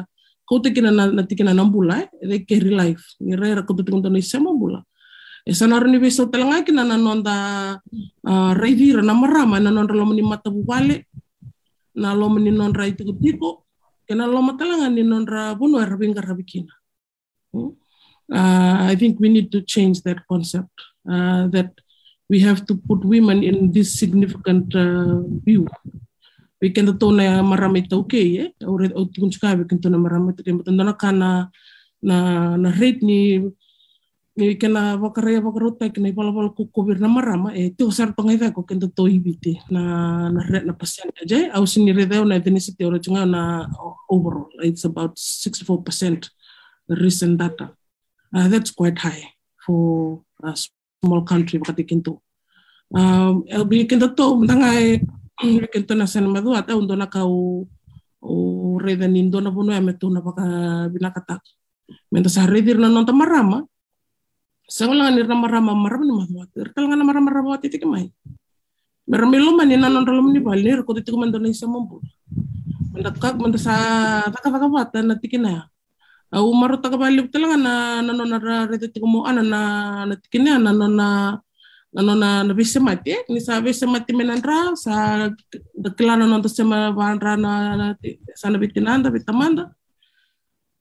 ko 0.48 0.60
te 0.63 0.72
kina 0.72 0.91
na, 0.91 1.12
na 1.12 1.24
tikina 1.28 1.54
na 1.54 1.65
bula 1.65 2.06
eh 2.06 2.28
de 2.28 2.43
ke 2.46 2.62
life 2.62 3.17
ni 3.20 3.36
ra 3.36 3.62
ko 3.65 3.74
te 3.74 3.84
kina 3.84 4.10
na 4.10 4.22
sema 4.22 4.54
bula 4.54 4.82
e 5.48 5.56
sana 5.56 5.80
ni 5.80 5.96
beso 5.96 6.28
telanga 6.28 6.68
kina 6.68 6.84
na 6.84 7.00
nonda 7.00 7.36
uh, 8.28 8.52
reivira 8.60 9.00
na 9.00 9.16
marama 9.16 9.64
na 9.64 9.72
nonra 9.72 9.96
lo 9.96 10.06
ni 10.12 10.22
mata 10.22 10.52
bubale 10.52 11.08
na 11.96 12.12
lo 12.12 12.28
ni 12.36 12.52
nonra 12.52 12.84
itu 12.84 13.08
tiko 13.16 13.64
ke 14.04 14.12
na 14.12 14.28
lo 14.28 14.44
matalanga 14.44 14.92
ni 14.92 15.04
nonra 15.08 15.56
bunua 15.56 15.88
era 15.88 15.96
binga 15.96 16.20
rabikina 16.20 16.74
hmm? 17.56 17.72
uh, 18.32 18.78
I 18.92 18.96
think 19.00 19.20
we 19.20 19.30
need 19.30 19.52
to 19.56 19.62
change 19.64 20.04
that 20.04 20.20
concept 20.28 20.76
uh, 21.08 21.48
that 21.56 21.72
we 22.30 22.40
have 22.44 22.66
to 22.68 22.76
put 22.76 23.04
women 23.08 23.44
in 23.44 23.72
this 23.72 23.96
significant 24.00 24.76
uh, 24.76 25.24
view. 25.48 25.68
We 26.60 26.72
can 26.74 26.90
to 26.90 27.08
na 27.14 27.40
marami 27.46 27.88
ta 27.88 27.96
okay 28.02 28.28
eh 28.42 28.50
ore 28.66 28.90
o 28.98 29.06
tukun 29.06 29.30
suka 29.30 29.56
we 29.56 29.64
can 29.70 29.80
to 29.80 29.94
na 29.94 30.02
marami 30.02 30.36
ta 30.36 30.42
kemba 30.42 30.66
na 30.68 30.94
kana 30.98 31.54
na 32.02 32.16
na 32.58 32.70
rate 32.74 33.06
ni 33.06 33.46
ni 34.38 34.56
kana 34.56 34.95
wakare 35.02 35.41
wakaruta 35.41 35.89
kina 35.89 36.13
pala 36.13 36.32
pala 36.32 36.50
ko 36.54 36.69
ko 36.69 36.86
na 36.93 37.10
marama 37.10 37.50
e 37.58 37.73
to 37.73 37.89
sar 37.91 38.13
to 38.13 38.21
ngai 38.23 38.54
ko 38.54 38.62
kento 38.62 38.88
to 38.93 39.10
ibite 39.10 39.58
na 39.73 40.30
na 40.30 40.41
rate 40.45 40.65
na 40.65 40.73
pasien 40.78 41.10
aja 41.21 41.50
au 41.58 41.65
sini 41.65 41.91
rede 41.91 42.21
na 42.21 42.38
ethnicity 42.38 42.86
ora 42.86 43.02
chunga 43.02 43.26
na 43.26 43.65
overall 44.10 44.45
it's 44.62 44.86
about 44.86 45.17
64% 45.17 46.30
the 46.88 46.95
recent 46.95 47.41
data 47.41 47.73
uh, 48.36 48.47
that's 48.47 48.71
quite 48.71 48.97
high 49.02 49.26
for 49.65 50.21
a 50.43 50.54
small 50.56 51.21
country 51.28 51.60
wakati 51.60 51.84
kintu. 51.84 52.19
Um, 52.93 53.43
elbi 53.47 53.86
kintu 53.88 54.15
to 54.15 54.36
mantangai 54.39 55.04
kintu 55.73 55.93
na 55.95 56.08
sana 56.08 56.28
madu 56.32 56.56
ata 56.56 56.78
undo 56.78 56.95
na 56.95 57.08
kau 57.08 57.67
o 58.21 58.34
reda 58.80 59.08
nindo 59.08 59.41
na 59.41 59.52
bono 59.52 59.73
ame 59.76 59.93
tu 60.00 60.10
na 60.10 60.21
baka 60.21 60.43
binakatak. 60.89 61.43
Menta 62.12 62.30
sa 62.32 62.47
redir 62.47 62.80
na 62.80 62.88
nonta 62.91 63.12
marama, 63.15 63.63
sa 64.68 64.84
wala 64.88 65.08
ni 65.12 65.24
marama 65.24 65.72
marama 65.72 66.04
ni 66.04 66.14
madu 66.14 66.36
ata. 66.44 66.68
Kala 66.76 66.92
nga 66.92 66.98
na 67.00 67.04
marama 67.08 67.32
marama 67.32 67.56
ati 67.56 67.72
tiki 67.72 67.88
mai. 67.88 68.12
Meramilo 69.08 69.56
man 69.56 69.68
ni 69.72 69.80
nanon 69.80 70.04
ralom 70.04 70.36
ni 70.36 70.40
bal 70.44 70.60
ni 70.60 70.76
ko 70.84 70.92
titi 70.94 71.12
ko 71.12 71.18
mando 71.18 71.40
na 71.40 71.48
isa 71.48 71.66
mambu. 71.66 72.04
Menta 72.92 73.16
kak 73.16 73.40
menta 73.40 73.56
sa 73.56 73.74
taka 74.28 74.52
taka 74.52 74.68
bata 74.68 75.00
na 75.00 75.16
tiki 75.16 75.40
na 75.40 75.72
au 76.32 76.52
maru 76.52 76.76
taka 76.84 76.98
bali 77.00 77.24
talanga 77.32 77.56
na 77.56 77.74
na 78.04 78.12
no 78.12 78.24
na 78.28 78.68
rete 78.68 78.92
tiko 78.92 79.08
mo 79.08 79.24
ana 79.24 79.40
na 79.44 79.60
na 80.06 80.16
tikine 80.20 80.60
na 80.60 80.72
no 80.76 80.88
na 80.92 81.40
na 81.94 82.02
no 82.04 82.14
na 82.16 82.44
na 82.44 82.52
bise 82.52 82.80
mati 82.84 83.16
ni 83.32 83.40
sa 83.40 83.64
bise 83.64 83.88
mati 83.88 84.12
menandra 84.12 84.76
sa 84.76 85.32
de 85.72 85.90
klana 85.96 86.28
no 86.28 86.44
to 86.44 86.50
sema 86.52 86.92
bandra 86.92 87.40
na 87.40 87.52
na 87.80 87.86
sana 88.36 88.60
bitinanda 88.60 89.08
bitamanda 89.08 89.72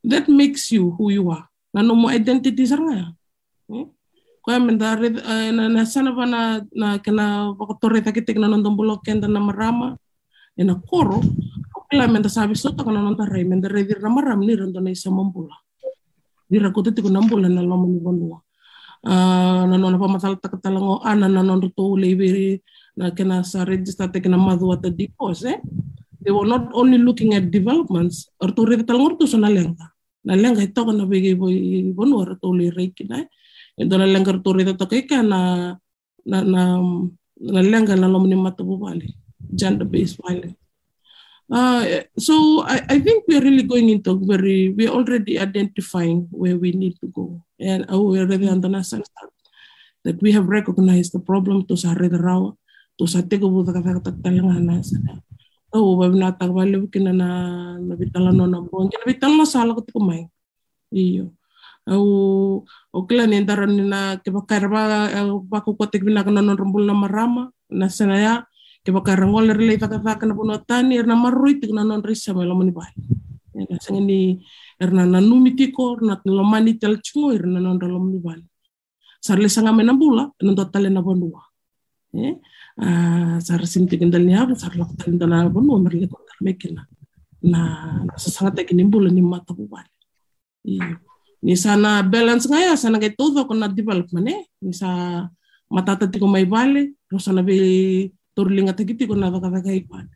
that 0.03 0.27
makes 0.27 0.75
you 0.75 0.90
who 0.99 1.14
you 1.14 1.31
are 1.31 1.46
na 1.70 1.83
no 1.87 1.94
mo 1.94 2.11
identity 2.11 2.66
saranga 2.66 3.14
ko 3.66 4.46
ya 4.55 4.62
menda 4.62 4.94
na 5.50 5.66
na 5.66 5.83
sana 5.83 6.14
bana 6.14 6.62
na 6.70 6.98
kana 7.02 7.50
bakotore 7.59 7.98
takitik 7.98 8.38
na 8.38 8.46
nondong 8.46 8.79
bulok 8.79 9.02
kenda 9.02 9.26
na 9.26 9.42
marama 9.42 9.98
ena 10.55 10.79
koro 10.87 11.18
kila 11.90 12.07
menda 12.07 12.31
sabi 12.31 12.55
sota 12.55 12.87
kana 12.87 13.02
nonta 13.02 13.26
rai 13.26 13.42
menda 13.42 13.66
rai 13.66 13.83
dir 13.83 13.98
nama 13.98 14.22
ram 14.22 14.40
ni 14.46 14.55
rando 14.55 14.79
na 14.79 14.90
isa 14.94 15.11
mambula 15.11 15.55
dira 16.46 16.70
ko 16.70 16.83
titi 16.83 17.02
ko 17.02 17.11
nambula 17.11 17.50
na 17.50 17.62
lomo 17.62 17.90
ni 17.90 17.98
bonua 17.98 18.38
na 19.66 19.74
nona 19.74 19.98
pa 19.98 20.07
masal 20.07 20.38
tak 20.38 20.62
talango 20.62 21.02
ana 21.02 21.26
na 21.26 21.42
non 21.42 21.61
to 21.66 21.98
lebiri 21.98 22.62
na 22.94 23.11
kena 23.11 23.42
sa 23.42 23.66
register 23.66 24.07
te 24.14 24.22
kena 24.22 24.38
madu 24.38 24.70
at 24.70 24.87
dipos 24.94 25.42
eh 25.42 25.59
they 26.22 26.31
were 26.31 26.46
not 26.46 26.70
only 26.70 26.98
looking 26.98 27.35
at 27.35 27.50
developments 27.50 28.31
or 28.38 28.55
to 28.55 28.62
rete 28.62 28.87
talangor 28.87 29.18
to 29.18 29.26
na 29.38 29.50
lenga 29.50 29.90
na 30.22 30.38
lenga 30.38 30.62
ito 30.62 30.87
kana 30.87 31.02
bigi 31.02 31.35
boy 31.35 31.55
bonua 31.98 32.31
to 32.38 32.55
le 32.55 32.70
rei 32.70 32.94
kina 32.94 33.26
ito 33.26 33.31
na 33.78 34.06
lenga 34.06 34.32
to 34.42 34.50
rete 34.52 34.72
to 34.78 34.86
kay 34.86 35.04
na 35.22 35.76
na 36.24 36.38
na 36.42 36.62
na 37.40 37.60
lenga 37.60 37.94
na 37.96 38.08
lomo 38.08 38.26
ni 38.26 38.36
matabu 38.36 38.80
bali 38.80 39.12
gender 39.52 39.84
based 39.84 40.18
violence 40.22 40.56
Uh, 41.46 42.02
so 42.18 42.66
I, 42.66 42.82
I 42.90 42.98
think 42.98 43.22
we're 43.28 43.42
really 43.42 43.62
going 43.62 43.88
into 43.88 44.18
very, 44.18 44.74
we're 44.74 44.90
already 44.90 45.38
identifying 45.38 46.26
where 46.30 46.58
we 46.58 46.72
need 46.72 46.98
to 47.00 47.06
go. 47.06 47.38
And 47.60 47.86
uh, 47.86 48.02
we're 48.02 48.26
already 48.26 48.48
understand 48.48 49.06
that 50.02 50.20
we 50.22 50.32
have 50.32 50.50
recognized 50.50 51.14
the 51.14 51.22
problem 51.22 51.62
to 51.70 51.78
sa 51.78 51.94
red 51.94 52.18
raw, 52.18 52.50
to 52.98 53.04
sa 53.06 53.22
tego 53.22 53.46
buta 53.46 53.70
kata 53.70 54.02
kata 54.02 54.10
talangan 54.26 54.66
na 54.66 54.82
sa. 54.82 54.98
Oh, 55.70 55.94
ba 55.94 56.10
na 56.10 56.34
tagbali 56.34 56.82
kina 56.90 57.14
na 57.14 57.28
na 57.78 57.94
bitala 57.94 58.34
no 58.34 58.50
na 58.50 58.62
bon. 58.62 58.90
Kina 58.90 59.06
bitala 59.06 59.46
sala 59.46 59.74
ko 59.78 59.86
kumay. 59.86 60.26
Iyo. 60.90 61.30
Au 61.87 62.64
o 62.92 63.03
kila 63.07 63.27
ni 63.27 63.40
ndara 63.40 63.66
ni 63.66 63.83
na 63.83 64.16
ke 64.16 64.31
bakar 64.31 64.68
ba 64.68 65.11
ba 65.46 65.61
ko 65.61 65.75
kotek 65.75 66.03
bina 66.05 66.25
kana 66.25 66.42
non 66.42 66.57
rumbul 66.57 66.85
na 66.87 66.94
marama. 66.94 67.51
Na 67.70 67.87
sanaya 67.87 68.46
ke 68.85 68.90
baka 68.92 69.14
rangol 69.14 69.46
rele 69.55 69.79
taka 69.79 69.99
taka 70.03 70.27
na 70.27 70.35
puno 70.35 70.59
tani 70.66 70.99
erna 70.99 71.14
marui 71.14 71.61
tik 71.61 71.70
na 71.70 71.83
non 71.85 72.03
risa 72.03 72.35
me 72.35 72.44
lomani 72.44 72.72
bai. 72.75 72.90
Na 73.55 73.79
sanga 73.79 74.01
ni 74.01 74.42
erna 74.81 75.07
na 75.07 75.20
numi 75.20 75.55
tiko 75.57 75.96
erna 75.96 76.20
lomani 76.27 76.79
tel 76.79 76.99
chungo 77.03 77.35
erna 77.35 77.61
non 77.61 77.79
lomani 77.79 78.18
bai. 78.18 78.42
Sarle 79.22 79.49
sanga 79.49 79.72
me 79.72 79.83
na 79.83 79.92
bula 79.94 80.31
non 80.42 80.55
totale 80.55 80.90
na 80.90 81.03
bonua. 81.03 81.42
Eh 82.14 82.35
sar 83.40 83.62
sinti 83.66 83.96
kendal 83.96 84.27
ni 84.27 84.35
apa 84.35 84.55
sar 84.55 84.72
tali 84.99 85.16
na 85.16 85.49
bonua 85.49 85.79
merle 85.79 86.09
ko 86.09 86.18
mekina 86.42 86.83
na 87.42 87.61
sa 88.16 88.29
sanga 88.31 88.51
te 88.57 88.64
kini 88.64 88.85
bula 88.85 89.09
ni 89.11 89.22
mata 89.22 89.55
bu 89.55 89.68
bai 89.68 89.87
ni 91.46 91.54
sana 91.54 92.02
balance 92.02 92.50
ngaya 92.50 92.74
sana 92.74 92.98
ke 92.98 93.14
todo 93.14 93.46
con 93.46 93.62
na 93.62 93.70
development 93.70 94.26
eh 94.35 94.42
ni 94.59 94.74
sa 94.74 95.22
matata 95.70 96.11
tiko 96.11 96.26
mai 96.26 96.42
vale 96.42 96.98
rosana 97.06 97.46
be 97.46 98.11
turlinga 98.35 98.76
tagiti 98.76 99.09
ko 99.09 99.14
na 99.16 99.32
baka 99.32 99.72
ipan. 99.72 100.11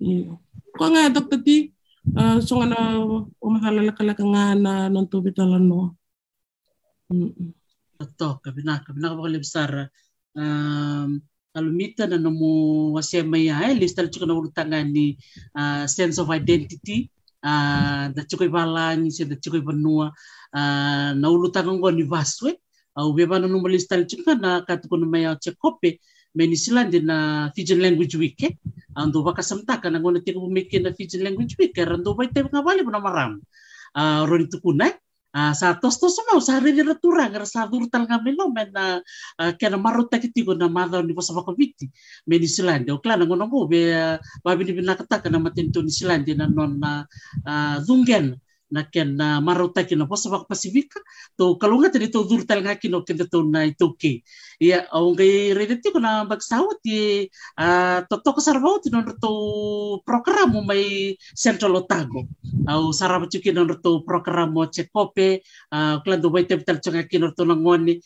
Iyo. 0.00 0.40
Ko 0.72 0.88
nga 0.88 1.12
doktor 1.12 1.44
ti 1.44 1.74
uh, 2.16 2.40
so 2.40 2.56
nga 2.56 2.72
na 2.72 2.80
umakalala 3.36 3.92
kalaka 3.92 4.24
nga 4.24 4.56
na 4.56 4.72
non 4.88 5.04
tubi 5.10 5.34
talan 5.36 5.68
no. 5.68 5.92
Betul, 7.96 8.40
kabina 8.40 8.80
kabina 8.80 9.12
ka 9.12 9.28
besar. 9.36 9.70
Um, 10.36 11.20
kalau 11.56 11.72
mita 11.72 12.04
na 12.04 12.20
namu 12.20 12.92
wasema 12.92 13.40
ya 13.40 13.72
eh 13.72 13.76
lista 13.76 14.04
chuko 14.04 14.28
na 14.28 14.36
urutangan 14.36 14.84
ni 14.92 15.16
uh, 15.56 15.88
sense 15.88 16.20
of 16.20 16.28
identity 16.28 17.08
uh, 17.40 18.12
da 18.12 18.20
chuko 18.28 18.44
ibalangi 18.44 19.08
se 19.08 19.24
da 19.24 19.40
chuko 19.40 19.56
ibanua 19.64 20.12
na 21.12 21.26
urutangan 21.28 21.76
ko 21.76 21.92
ni 21.92 22.04
vaswe. 22.08 22.56
Au 22.96 23.12
beba 23.12 23.36
na 23.36 23.46
numu 23.46 23.68
lista 23.68 24.00
chuko 24.08 24.32
na 24.40 24.64
katuko 24.64 24.96
na 24.96 25.06
maya 25.06 25.36
chekope. 25.36 26.00
Menisland 26.36 26.92
na 27.04 27.48
Fijian 27.56 27.80
Language 27.80 28.16
Week 28.16 28.36
eh. 28.44 28.56
Ando 28.96 29.24
baka 29.24 29.40
samtaka 29.44 29.92
na 29.92 30.00
ngona 30.00 30.20
tiko 30.24 30.40
bumiki 30.40 30.80
na 30.80 30.92
Fijian 30.92 31.24
Language 31.24 31.56
Week 31.60 31.72
kaya 31.72 31.96
rando 31.96 32.16
ba 32.16 32.24
ite 32.24 32.44
nga 32.44 32.64
bali 32.64 32.84
na 32.84 33.00
maram. 33.00 33.40
Uh, 33.96 34.28
ron 34.28 34.44
itu 34.44 34.60
kunai 34.60 34.92
Uh, 35.36 35.52
sa 35.52 35.76
tos 35.76 36.00
tos 36.00 36.16
mau 36.32 36.40
sa 36.40 36.56
ri 36.64 36.72
ra 36.80 36.96
turang 36.96 37.28
ra 37.28 37.44
sa 37.44 37.68
dur 37.68 37.84
tal 37.92 38.08
nga 38.08 38.16
melo 38.24 38.48
men 38.48 38.72
na 38.72 39.04
uh, 39.36 39.52
kena 39.60 39.76
maruta 39.76 40.16
ki 40.16 40.32
tigo 40.32 40.56
na 40.56 40.64
madha 40.64 41.04
ni 41.04 41.12
bosa 41.12 41.36
baka 41.36 41.52
viti. 41.52 41.92
Me 42.24 42.40
o 42.88 42.96
klana 42.96 43.28
ngono 43.28 43.44
mo 43.44 43.68
be 43.68 43.92
uh, 43.92 44.16
babi 44.40 44.64
ni 44.64 44.80
bina 44.80 44.96
kataka 44.96 45.28
na 45.28 45.36
ni 45.36 45.92
silandi 45.92 46.32
na 46.32 46.48
non 46.48 46.80
na 46.80 47.04
uh, 47.44 47.76
na 48.70 48.82
ken 48.82 49.16
na 49.16 49.40
kino 49.88 50.06
posa 50.06 50.30
bak 50.30 50.48
pasifika 50.48 51.00
to 51.38 51.56
kalunga 51.56 51.92
tadi 51.92 52.08
to 52.10 52.24
dur 52.28 52.42
tal 52.46 52.62
ngaki 52.62 52.90
no 52.90 53.02
ken 53.02 53.18
to 53.18 53.42
na 53.46 53.64
itu 53.64 53.94
ke 53.94 54.22
ya 54.60 54.86
au 54.92 55.14
ngai 55.14 55.54
rede 55.54 55.80
ti 55.82 55.90
bak 55.92 56.42
sawat 56.42 56.78
ti 56.82 57.30
to 58.10 58.16
to 59.22 59.32
program 60.04 60.66
mai 60.66 61.16
central 61.34 61.76
otago. 61.76 62.26
Au 62.68 62.92
saraba 62.92 63.26
chuki 63.30 63.52
non 63.54 63.68
to 63.82 64.02
program 64.02 64.52
mo 64.52 64.66
chekope 64.66 65.42
klan 66.04 66.20
do 66.20 66.30
baite 66.30 66.58
tal 66.66 66.78
changa 66.82 67.08
kino 67.08 67.30
to 67.36 67.44
ngoni 67.44 68.00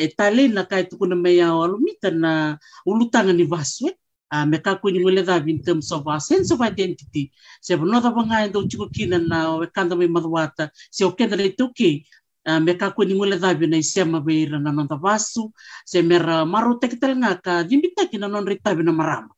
etale 0.00 0.48
na 0.52 0.64
kai 0.64 0.84
tu 0.88 0.96
kuna 0.98 1.14
mai 1.14 1.40
au 1.40 1.78
na 2.12 2.56
ulutangan 2.86 3.36
ni 3.36 3.44
vaswe 3.44 3.90
uh, 4.32 4.44
me 4.46 4.58
ka 4.58 4.76
kuni 4.76 4.98
mule 4.98 5.22
da 5.24 5.36
in 5.36 5.62
terms 5.62 5.92
of 5.92 6.06
a 6.06 6.20
sense 6.20 6.50
of 6.50 6.60
identity. 6.60 7.30
Se 7.60 7.76
no 7.76 8.00
da 8.00 8.10
banga 8.10 8.46
ndo 8.48 8.66
chuko 8.68 8.92
kina 8.92 9.18
na 9.18 9.56
we 9.56 9.66
kanda 9.66 9.96
me 9.96 10.06
madwata 10.06 10.70
se 10.90 11.04
o 11.04 11.12
kenda 11.12 11.36
tuki 11.56 12.04
uh, 12.46 12.60
me 12.60 12.74
ka 12.74 12.90
kuni 12.90 13.14
mule 13.14 13.38
da 13.38 13.52
na 13.54 13.82
se 13.82 14.04
ma 14.04 14.20
be 14.20 14.46
na 14.46 14.58
nonda 14.58 14.96
vasu. 14.96 15.52
Se 15.84 16.02
mera 16.02 16.44
maru 16.44 16.78
tekitel 16.78 17.16
nga 17.18 17.36
ka 17.40 17.64
jimbita 17.64 18.10
kina 18.10 18.28
non 18.28 18.46
rita 18.46 18.74
na 18.74 18.92
marama. 18.92 19.28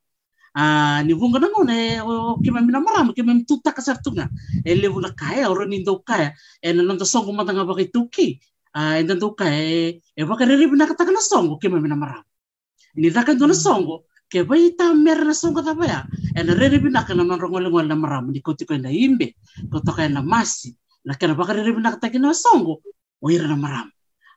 Ah, 0.56 1.02
ni 1.04 1.12
vunga 1.12 1.38
nango 1.38 1.62
ne 1.64 2.00
o 2.00 2.40
ke 2.42 2.50
me 2.50 2.60
mina 2.60 2.80
marama 2.80 3.12
ke 3.12 3.22
me 3.22 3.44
tuta 3.44 3.70
ka 3.70 3.82
sartunga 3.82 4.28
e 4.64 4.74
le 4.74 4.88
vuna 4.88 5.12
kaya 5.14 5.46
oro 5.50 5.64
ni 5.66 5.78
ndo 5.84 6.02
kaya 6.02 6.32
e 6.62 6.72
na 6.72 6.82
nonda 6.82 7.04
songo 7.04 7.32
matanga 7.32 7.64
ba 7.68 7.74
tuki. 7.94 8.40
Ah 8.74 8.98
enda 8.98 9.14
ndo 9.14 9.36
kaya 9.36 9.92
e 10.16 10.22
ba 10.24 10.34
ka 10.36 10.44
riri 10.44 10.66
bina 10.66 10.86
kata 10.88 11.04
kana 11.04 11.20
songo 11.20 11.60
ke 11.60 11.68
me 11.68 11.78
mina 11.80 11.94
marama. 11.94 12.24
Ni 12.96 13.10
daka 13.10 13.34
ndo 13.34 13.46
na 13.46 13.54
songo 13.54 14.08
ke 14.28 14.44
vai 14.44 14.76
ta 14.76 14.92
mer 14.94 15.24
na 15.24 15.32
songa 15.32 15.64
ta 15.64 15.74
baya 15.74 16.04
e 16.36 16.42
na 16.44 16.52
rere 16.54 16.78
bina 16.78 17.04
kana 17.04 17.24
non 17.24 17.40
ngol 17.40 17.66
ngol 17.72 17.86
na 17.88 17.96
maram 17.96 18.28
ni 18.30 18.40
ko 18.40 18.52
tiko 18.52 18.76
na 18.76 18.92
imbe. 18.92 19.34
Ko 19.72 19.80
to 19.80 19.92
na 20.08 20.20
masi. 20.20 20.76
Na 21.04 21.14
kana 21.14 21.34
ba 21.34 21.48
rere 21.48 21.72
bina 21.72 21.96
ta 21.96 22.08
kina 22.12 22.34
songo. 22.36 22.84
O 23.20 23.30
ira 23.30 23.48
na 23.48 23.56
maram 23.56 23.88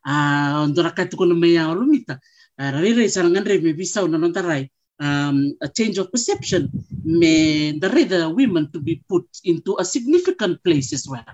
a 0.05 0.65
ndora 0.67 0.95
ka 0.95 1.05
tiko 1.05 1.27
na 1.27 1.35
meya 1.35 1.69
lumita 1.75 2.19
a 2.57 2.71
rere 2.71 3.09
sa 3.09 3.21
ngandre 3.21 3.61
me 3.61 3.73
bisa 3.73 4.07
na 4.07 4.17
non 4.17 4.33
tarai 4.33 4.69
um, 4.99 5.53
a 5.61 5.67
change 5.67 5.97
of 5.99 6.11
perception. 6.11 6.71
May 7.03 7.77
the 7.77 7.89
rather 7.89 8.29
women 8.33 8.71
to 8.71 8.79
be 8.79 9.03
put 9.09 9.27
into 9.43 9.75
a 9.77 9.85
significant 9.85 10.63
place 10.63 10.93
as 10.93 11.05
well 11.07 11.25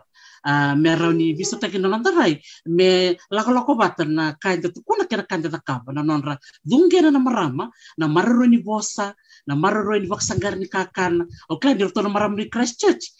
me 0.75 0.95
rauni 0.95 1.33
viso 1.36 1.60
ta 1.60 1.67
kina 1.67 1.88
nandarai 1.88 2.39
me 2.65 3.17
lako 3.31 3.51
lako 3.51 3.75
bata 3.75 4.05
na 4.05 4.33
kainda 4.39 4.71
tu 4.73 4.81
kuna 4.81 5.03
kira 5.03 5.23
kainda 5.27 5.51
ta 5.51 5.60
kaba 5.60 5.91
na 5.93 6.01
nonra 6.03 6.38
dungena 6.63 7.12
na 7.12 7.19
marama 7.19 7.69
na 7.97 8.07
mararo 8.07 8.47
ni 8.47 8.57
bosa 8.63 9.13
na 9.47 9.55
mararo 9.55 9.99
ni 9.99 10.07
vaksangar 10.07 10.55
ni 10.55 10.67
kakana 10.67 11.27
o 11.49 11.57
kla 11.60 11.75
dir 11.75 11.91
to 11.91 12.01
na 12.01 12.10
marama 12.10 12.36
ni 12.36 12.49
Christchurch 12.49 13.12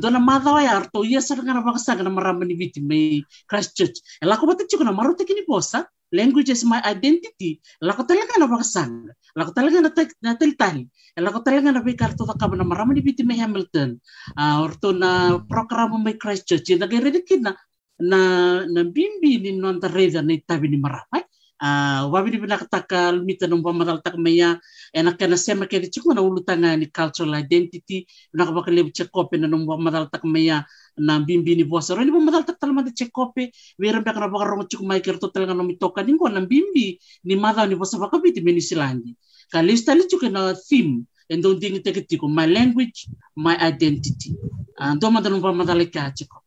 do 0.00 0.08
na 0.10 0.18
madha 0.18 0.52
wa 0.52 0.62
arto 0.64 1.04
iya 1.04 1.20
sa 1.20 1.34
na 1.36 1.60
vaksangar 1.60 2.04
na 2.04 2.10
marama 2.10 2.44
ni 2.44 2.54
viti 2.54 2.80
me 2.80 3.24
Christchurch 3.46 4.00
e 4.22 4.26
lako 4.26 4.46
bata 4.46 4.64
chiko 4.64 4.84
na 4.84 4.92
maro 4.92 5.14
kini 5.14 5.44
bosa 5.44 5.84
language 6.12 6.50
is 6.50 6.64
my 6.64 6.80
identity 6.84 7.60
lako 7.82 8.08
talaga 8.08 8.40
na 8.40 8.46
vaksangar 8.48 9.14
lako 9.36 9.50
talaga 9.54 9.78
na 9.80 9.90
na 10.22 10.32
teltali 10.34 10.88
lako 11.16 11.38
talaga 11.44 11.72
na 11.72 11.82
bikarto 11.82 12.26
ta 12.26 12.34
kaba 12.34 12.56
na 12.56 12.64
marama 12.64 12.94
ni 12.94 13.00
viti 13.00 13.22
me 13.22 13.36
Hamilton. 13.36 14.00
Uh, 14.36 14.62
orto 14.62 14.92
na 14.92 15.38
programa 15.48 15.98
me 15.98 16.14
Christchurch. 16.14 16.70
Na 16.78 16.86
gere 16.86 17.10
kina 17.22 17.54
na 18.00 18.20
na 18.66 18.82
bimbi 18.84 19.38
ni 19.38 19.52
non 19.52 19.80
reda 19.80 20.22
ni 20.22 20.40
tabi 20.40 20.68
ni 20.68 20.78
marama 20.80 21.20
uh, 21.60 22.02
wabi 22.08 22.32
ni 22.32 22.38
binakataka 22.40 23.12
lumita 23.12 23.44
ng 23.44 23.62
pamataltak 23.62 24.16
maya 24.16 24.56
enak 24.96 25.20
na 25.20 25.36
sema 25.36 25.68
kaya 25.68 25.86
chiko 25.86 26.16
na 26.16 26.24
ulutanga 26.24 26.74
ni 26.74 26.88
cultural 26.88 27.36
identity 27.36 28.08
nakabakalib 28.32 28.90
chekope 28.96 29.36
na 29.36 29.46
ng 29.46 29.68
pamataltak 29.68 30.24
maya 30.24 30.64
na 31.06 31.20
bimbi 31.26 31.56
ni 31.56 31.64
bosa 31.64 31.96
ro 31.96 32.04
ni 32.04 32.12
pamataltak 32.12 32.60
talaman 32.60 32.84
di 32.84 32.92
chekope 32.98 33.52
wera 33.80 34.00
baka 34.04 34.20
na 34.20 34.28
baka 34.28 34.44
rongo 34.50 34.64
chiko 34.70 34.84
mai 34.84 35.00
kerto 35.00 35.32
talaga 35.34 35.54
no 35.56 35.64
mitoka 35.64 36.02
ningo 36.04 36.28
na 36.28 36.40
bimbi 36.40 37.00
ni 37.24 37.34
madha 37.36 37.66
ni 37.66 37.74
bosa 37.80 37.98
baka 37.98 38.20
biti 38.22 38.40
meni 38.44 38.60
silandi 38.60 39.16
kalista 39.52 39.94
li 39.94 40.04
chiko 40.10 40.28
na 40.28 40.54
theme. 40.54 41.06
And 41.30 41.44
don't 41.44 41.60
think 41.60 41.84
take 41.84 42.22
my 42.22 42.46
language 42.46 43.06
my 43.36 43.54
identity. 43.54 44.34
Uh, 44.78 44.94
ndo 44.94 45.10
madano 45.10 45.40
pamatalika 45.40 46.10
chiko 46.10 46.42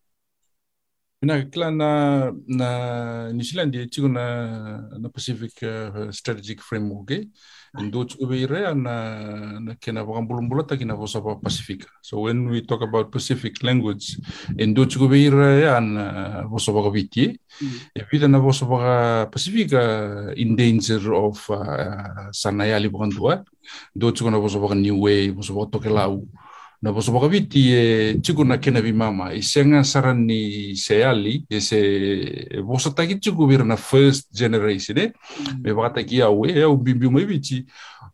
Ina 1.24 1.42
kila 1.46 1.72
na 1.72 1.90
na 2.48 3.32
New 3.32 3.44
Zealand 3.44 3.72
dia 3.72 3.88
chiku 3.88 4.08
na 4.08 4.26
na 5.00 5.10
Pacific 5.10 5.56
uh, 5.64 6.12
Strategic 6.12 6.60
Framework 6.60 7.12
eh. 7.12 7.24
Indo 7.74 8.06
chiku 8.06 8.30
be 8.30 8.38
ire 8.46 8.70
na 8.78 8.94
na 9.58 9.74
kena 9.74 10.06
wakang 10.06 10.30
bulung 10.30 10.46
bulat 10.46 10.70
taki 10.70 10.86
na 10.86 10.94
fosa 10.94 11.18
pa 11.26 11.34
Pacific. 11.42 11.90
So 12.06 12.22
when 12.22 12.46
we 12.46 12.62
talk 12.62 12.86
about 12.86 13.10
Pacific 13.10 13.66
language, 13.66 14.22
indo 14.62 14.86
chiku 14.86 15.10
be 15.10 15.26
ire 15.26 15.66
ya 15.66 15.82
na 15.82 16.46
fosa 16.54 16.70
pa 16.70 16.86
viti. 16.94 17.34
E 17.98 18.02
pita 18.06 18.30
na 18.30 18.38
fosa 18.38 18.70
pa 18.70 18.80
Pacific 19.26 19.74
uh, 19.74 20.30
in 20.38 20.54
danger 20.54 21.02
of 21.18 21.42
uh, 21.50 22.30
sanayali 22.30 22.94
bukan 22.94 23.10
tua. 23.10 23.42
Indo 23.98 24.14
chiku 24.14 24.30
na 24.30 24.38
fosa 24.38 24.62
pa 24.62 24.78
New 24.78 25.02
Way, 25.02 25.34
fosa 25.34 25.58
pa 25.58 25.66
Tokelau. 25.66 26.30
Na 26.84 26.92
poso 26.92 27.16
viti 27.30 27.72
e 27.72 28.20
tiku 28.20 28.44
na 28.44 28.58
kena 28.58 28.82
vi 28.82 28.92
mama 28.92 29.32
i 29.32 29.42
senga 29.42 29.84
saran 29.84 30.26
ni 30.28 30.76
se 30.76 31.04
ali 31.04 31.46
e 31.50 31.62
se 31.62 31.80
e 31.80 32.62
poso 32.62 32.92
taki 32.92 33.20
tiku 33.20 33.48
vira 33.48 33.64
na 33.64 33.78
first 33.78 34.28
generation 34.36 34.98
e 34.98 35.14
me 35.64 35.72
vata 35.72 36.04
ki 36.04 36.22
au 36.22 36.46
e 36.46 36.62
au 36.62 36.76
bimbi 36.76 37.08
mai 37.08 37.26
viti 37.26 37.66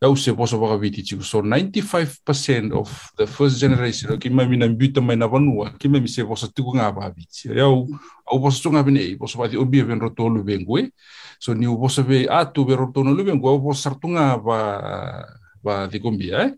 au 0.01 0.15
se 0.15 0.33
poso 0.33 0.77
viti 0.77 1.01
tiku 1.01 1.23
so 1.23 1.41
95% 1.41 2.71
of 2.77 3.09
the 3.17 3.25
first 3.25 3.57
generation 3.57 4.19
ki 4.19 4.29
mai 4.29 4.47
mina 4.47 4.69
mbita 4.69 5.01
mai 5.01 5.17
na 5.17 5.25
vanua 5.25 5.73
ki 5.79 5.89
mai 5.89 6.07
se 6.07 6.23
poso 6.23 6.47
tiku 6.53 6.77
nga 6.77 6.91
ba 6.91 7.09
viti 7.09 7.49
e 7.49 7.59
au 7.61 7.89
au 8.29 8.39
poso 8.39 8.61
tunga 8.61 8.83
bine 8.83 9.01
e 9.01 9.17
poso 9.17 9.39
vati 9.39 9.57
obi 9.57 9.81
ven 9.81 9.99
roto 9.99 10.29
lu 10.29 10.43
vengu 10.43 10.77
e. 10.77 10.91
So 11.39 11.53
ni 11.53 11.65
u 11.65 11.79
poso 11.79 12.03
ve 12.03 12.27
atu 12.29 12.65
ve 12.65 12.75
roto 12.75 13.01
lu 13.01 13.23
vengu 13.23 13.49
au 13.49 13.63
poso 13.63 13.81
sartunga 13.81 14.37
ba 14.37 15.25
ba 15.63 15.87
dikombia 15.87 16.45
eh 16.45 16.53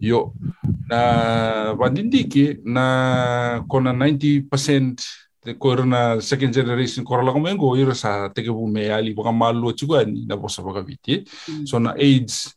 yo 0.00 0.32
na 0.88 1.74
vandindiki 1.74 2.58
na 2.64 3.64
kona 3.68 3.92
90% 3.92 5.02
te 5.44 5.54
koira 5.54 5.84
na 5.84 6.20
second 6.20 6.54
generation 6.54 7.04
kora 7.04 7.22
la 7.22 7.32
komengo 7.32 7.76
ira 7.76 7.94
sa 7.94 8.28
teke 8.28 8.50
bu 8.50 8.66
me 8.66 8.90
ali 8.90 9.14
baka 9.14 9.32
malu 9.32 9.72
chugani 9.72 10.26
na 10.26 10.36
bosa 10.36 10.62
baka 10.62 10.82
viti 10.82 11.24
so 11.64 11.78
na 11.78 11.94
age 11.94 12.54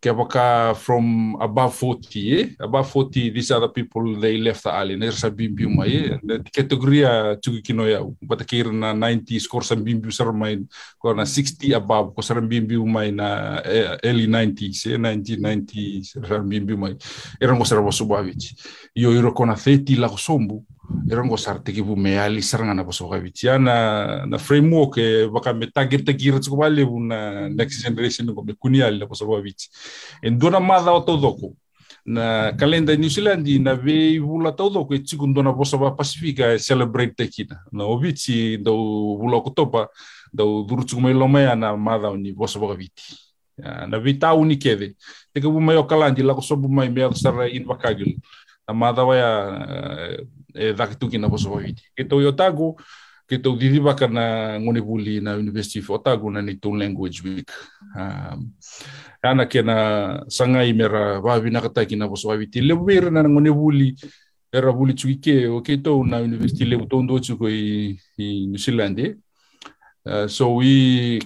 ke 0.00 0.16
baka 0.16 0.72
from 0.80 1.36
above 1.36 1.76
40 1.76 2.32
eh? 2.32 2.46
Above 2.56 2.88
40 2.88 3.36
these 3.36 3.52
other 3.52 3.68
people 3.68 4.16
they 4.16 4.40
left 4.40 4.64
the 4.64 4.72
ali 4.72 4.96
ner 4.96 5.12
sa 5.12 5.28
bimbi 5.28 5.68
mai 5.68 5.92
eh? 5.92 6.16
Na 6.24 6.40
kategoria 6.40 7.36
chugi 7.36 7.60
kino 7.60 7.84
ya 7.84 8.00
bata 8.24 8.48
kira 8.48 8.72
na 8.72 8.96
90 8.96 9.36
score 9.36 9.60
sa 9.60 9.76
bimbi 9.76 10.08
sar 10.08 10.32
mai 10.32 10.56
ko 10.96 11.12
na 11.12 11.28
60 11.28 11.76
above 11.76 12.16
ko 12.16 12.24
sar 12.24 12.40
bimbi 12.40 12.80
mai 12.80 13.12
na 13.12 13.60
early 14.00 14.24
90s 14.24 14.88
eh? 14.88 14.96
1990 14.96 16.24
sar 16.24 16.40
bimbi 16.48 16.72
mai 16.72 16.96
era 17.36 17.52
ngo 17.52 17.68
sar 17.68 17.84
bosu 17.84 18.08
bavich 18.08 18.56
yo 18.96 19.12
iro 19.12 19.36
kona 19.36 19.52
30 19.52 20.00
la 20.00 20.08
sombu 20.16 20.64
era 21.10 21.22
ngo 21.24 21.36
sar 21.36 21.58
teki 21.62 21.82
bu 21.82 21.96
me 21.96 22.18
ali 22.18 22.42
saranga 22.42 22.74
na 22.74 22.84
bosu 22.84 23.08
bavich 23.08 23.44
ya 23.44 23.58
na 23.58 24.26
na 24.26 24.38
framework 24.38 24.98
e 24.98 25.26
baka 25.28 25.52
me 25.52 25.66
target 25.66 26.04
takira 26.04 26.38
tsuko 26.38 26.56
vale 26.56 26.84
na 26.84 27.48
next 27.48 27.82
generation 27.82 28.34
ko 28.34 28.42
me 28.42 28.54
kuniali 28.54 28.98
na 28.98 29.06
bosu 29.06 29.26
bavich 29.26 29.68
en 30.22 30.38
dona 30.38 30.60
madha 30.60 30.92
o 30.92 31.00
todoko 31.00 31.54
na 32.04 32.52
kalenda 32.52 32.96
New 32.96 33.10
Zealand 33.10 33.46
na 33.60 33.74
ve 33.74 34.18
vula 34.18 34.52
todo 34.52 34.84
ko 34.84 34.96
tiku 34.98 35.26
ndona 35.26 35.52
bosa 35.52 35.76
ba 35.76 35.90
Pasifika 35.90 36.58
celebrate 36.58 37.14
tekina. 37.14 37.60
Na 37.72 37.84
obichi 37.84 38.56
do 38.56 38.72
vula 39.20 39.40
ko 39.44 39.50
topa 39.50 39.88
do 40.32 40.64
durutu 40.64 41.00
mai 41.00 41.12
loma 41.12 41.54
na 41.54 41.76
madha 41.76 42.16
ni 42.16 42.32
bosa 42.32 42.58
ba 42.58 42.74
viti 42.74 43.30
na 43.60 43.98
vita 43.98 44.34
uni 44.34 44.56
kede 44.56 44.94
te 45.32 45.40
ko 45.40 45.60
mai 45.60 45.76
o 45.76 45.84
kalandi 45.84 46.22
la 46.22 46.34
ko 46.34 46.40
sobu 46.40 46.68
mai 46.68 46.88
me 46.88 47.12
sara 47.14 47.48
in 47.48 47.64
vakagil 47.64 48.16
na 48.70 48.74
madha 48.74 49.02
wa 49.02 49.14
e 50.54 50.72
dakitu 50.72 51.18
na 51.18 51.26
bosa 51.28 51.50
ba 51.50 51.58
viti 51.58 51.82
ke 51.96 52.06
to 52.06 52.22
yotago 52.22 52.78
ke 53.26 53.38
tau 53.38 53.54
didiba 53.54 53.94
ka 53.94 54.06
na 54.10 54.58
ngone 54.58 54.82
buli 54.82 55.22
na 55.22 55.38
University 55.38 55.78
of 55.78 55.90
Otago 55.90 56.30
na 56.30 56.42
ni 56.42 56.58
Tone 56.58 56.82
Language 56.82 57.22
Week. 57.22 57.46
Um, 57.94 58.50
ana 59.22 59.46
ke 59.46 59.62
na 59.62 59.76
sanga 60.26 60.66
i 60.66 60.74
mera 60.74 61.22
wawi 61.22 61.50
na 61.50 61.62
kata 61.62 61.86
ki 61.86 61.94
na 61.94 62.10
boso 62.10 62.26
wawi 62.26 62.50
ti 62.50 62.58
lebu 62.58 62.82
bera 62.82 63.06
na 63.06 63.22
ngone 63.22 63.54
buli 63.54 63.94
era 64.50 64.74
buli 64.74 64.98
tsuki 64.98 65.22
ke 65.22 65.36
o 65.46 65.62
ke 65.62 65.78
tau 65.78 66.02
na 66.02 66.18
University 66.18 66.66
lebu 66.66 66.90
tau 66.90 67.06
ndo 67.06 67.22
tsuko 67.22 67.46
i, 67.46 67.94
i 68.18 68.50
New 68.50 68.58
Zealand 68.58 68.98
eh. 68.98 69.14
Uh, 70.02 70.26
so 70.26 70.58
i 70.58 71.22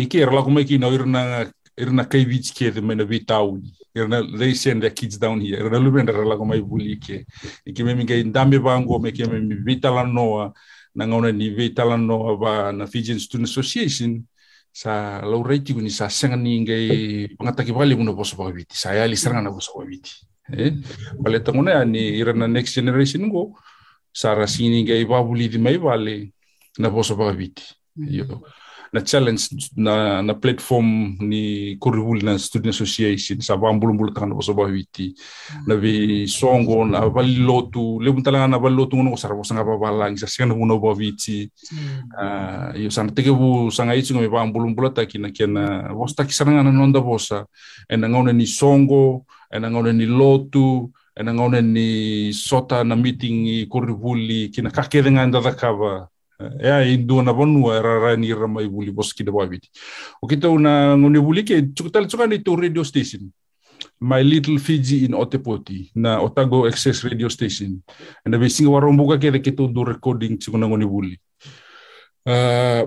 i 0.00 0.04
ke 0.08 0.24
era 0.24 0.32
lako 0.32 0.48
mai 0.48 0.64
ki 0.64 0.80
na 0.80 0.88
irna 0.88 1.44
irna 1.76 2.08
kai 2.08 2.24
vich 2.24 2.56
ke 2.56 2.72
de 2.72 2.80
mena 2.80 3.04
vitau 3.04 3.60
irna 3.94 4.80
their 4.80 4.90
kids 4.90 5.18
down 5.18 5.40
here. 5.40 5.58
Irna 5.58 5.78
lubenda 5.78 6.12
lako 6.12 6.46
mai 6.46 6.60
buli 6.60 6.98
ke 6.98 7.24
i 7.66 7.72
ke. 7.72 7.84
Me 7.84 7.94
mi 7.94 8.04
ke 8.04 8.22
ndambe 8.24 8.62
bango 8.62 8.98
me 8.98 9.12
ke 9.12 9.26
me 9.26 9.40
mi 9.40 9.54
vitala 9.54 10.04
noa. 10.04 10.52
Na 10.94 11.06
ngauna 11.06 11.32
ni 11.32 11.50
veitala 11.50 11.96
no 11.96 12.28
ava 12.30 12.72
na 12.72 12.86
Fijian 12.86 13.18
Student 13.18 13.48
Association. 13.48 14.24
Sa 14.74 15.22
laurai 15.22 15.62
tiku 15.62 15.78
ni 15.78 15.86
sa 15.86 16.10
senga 16.10 16.34
ni 16.34 16.66
ngai 16.66 17.38
pangataki 17.38 17.70
vale 17.70 17.94
muna 17.94 18.10
boso 18.10 18.34
pakaviti 18.34 18.74
sa 18.74 18.90
ali 18.90 19.14
seranga 19.14 19.46
na 19.46 19.54
boso 19.54 19.70
pakaviti 19.70 20.10
eh? 20.50 20.74
Vale 21.22 21.38
tanguna 21.38 21.84
ni 21.86 22.18
next 22.50 22.74
generation 22.74 23.30
go 23.30 23.54
sa 24.10 24.34
rasini 24.34 24.82
ngai 24.82 25.06
vabuli 25.06 25.46
di 25.48 25.58
mai 25.58 25.78
vale 25.78 26.34
na 26.78 26.90
boso 26.90 27.14
pakaviti 27.14 27.62
yo 28.02 28.42
na 28.94 29.02
challenge 29.02 29.50
na 29.74 30.22
na 30.22 30.34
platform 30.38 31.18
ni 31.18 31.74
kuribuli 31.82 32.22
na 32.22 32.38
student 32.38 32.70
association 32.70 33.42
sa 33.42 33.58
bambulu 33.58 33.98
bulu 33.98 34.14
tangan 34.14 34.38
boso 34.38 34.54
bahwiti 34.54 35.10
na 35.66 35.74
vi 35.74 36.30
songo 36.30 36.86
na 36.86 37.02
valilotu 37.10 37.98
le 37.98 38.14
buntala 38.14 38.46
na 38.46 38.58
valilotu 38.58 38.94
ngono 38.94 39.18
sara 39.18 39.34
bosanga 39.34 39.66
babalang 39.66 40.14
sa 40.14 40.30
singana 40.30 40.54
muno 40.54 40.78
bahwiti 40.78 41.50
ah 42.14 42.70
yo 42.78 42.86
sana 42.86 43.10
tege 43.10 43.34
bu 43.34 43.66
sanga 43.74 43.98
itu 43.98 44.14
ngomi 44.14 44.30
bambulu 44.30 44.70
bulu 44.70 44.94
taki 44.94 45.18
na 45.18 45.34
kena 45.34 45.90
bosta 45.90 46.22
kisana 46.22 46.62
na 46.62 46.70
nonda 46.70 47.02
bosa 47.02 47.50
ena 47.90 48.06
ngone 48.06 48.30
ni 48.30 48.46
songo 48.46 49.26
ena 49.50 49.74
ngone 49.74 49.90
ni 49.90 50.06
lotu 50.06 50.86
ena 51.18 51.34
ngone 51.34 51.66
ni 51.66 51.88
sota 52.30 52.86
na 52.86 52.94
meeting 52.94 53.42
i 53.46 53.66
kuribuli 53.66 54.54
kina 54.54 54.70
kakede 54.70 55.10
nganda 55.10 55.42
dakava 56.38 56.62
e 56.62 56.70
ai 56.70 56.96
do 56.96 57.22
na 57.22 57.32
bonua 57.32 57.76
era 57.76 57.98
ra 57.98 58.16
ni 58.16 58.32
ra 58.32 58.46
mai 58.46 58.68
buli 58.68 58.90
bos 58.90 59.12
ki 59.12 59.24
de 59.24 59.30
wabiti 59.30 59.68
o 60.22 60.26
kita 60.26 60.48
una 60.48 60.96
ngoni 60.96 61.20
buli 61.20 61.42
ke 61.44 61.62
chukutal 61.74 62.06
chukani 62.06 62.44
to 62.44 62.56
radio 62.56 62.82
station. 62.82 63.32
My 64.00 64.22
little 64.22 64.58
Fiji 64.58 65.04
in 65.04 65.12
Otepoti 65.12 65.90
na 65.94 66.20
Otago 66.20 66.66
Access 66.66 67.04
radio 67.04 67.28
station. 67.28 67.82
And 68.24 68.34
the 68.34 68.38
singa 68.38 68.70
warong 68.70 68.96
buka 68.96 69.18
ke 69.18 69.56
to 69.56 69.68
do 69.68 69.84
recording 69.84 70.38
chukuna 70.38 70.66
ngoni 70.66 70.86
buli 70.88 71.18
uh, 72.26 72.86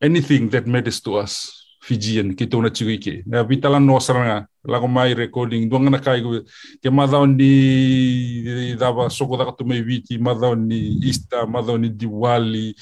anything 0.00 0.48
that 0.50 0.66
matters 0.66 1.00
to 1.00 1.16
us 1.16 1.57
Fijian 1.88 2.36
kita 2.36 2.60
una 2.60 2.68
chigui 2.68 3.00
ke? 3.00 3.24
Na 3.24 3.40
vitala 3.40 3.80
no 3.80 3.96
saranga 3.96 4.44
lago 4.60 4.84
mai 4.84 5.14
recording 5.16 5.64
duanga 5.70 5.88
na 5.88 5.98
kai 5.98 6.20
ke? 6.20 6.90
Madao 6.92 7.24
ni 7.24 8.76
dava 8.76 9.08
soko 9.08 9.40
da 9.40 9.48
tu 9.56 9.64
mai 9.64 9.80
viti 9.80 10.18
madao 10.20 10.52
ni 10.52 11.00
ista 11.08 11.46
madao 11.48 11.80
ni 11.80 11.88
diwali. 11.88 12.76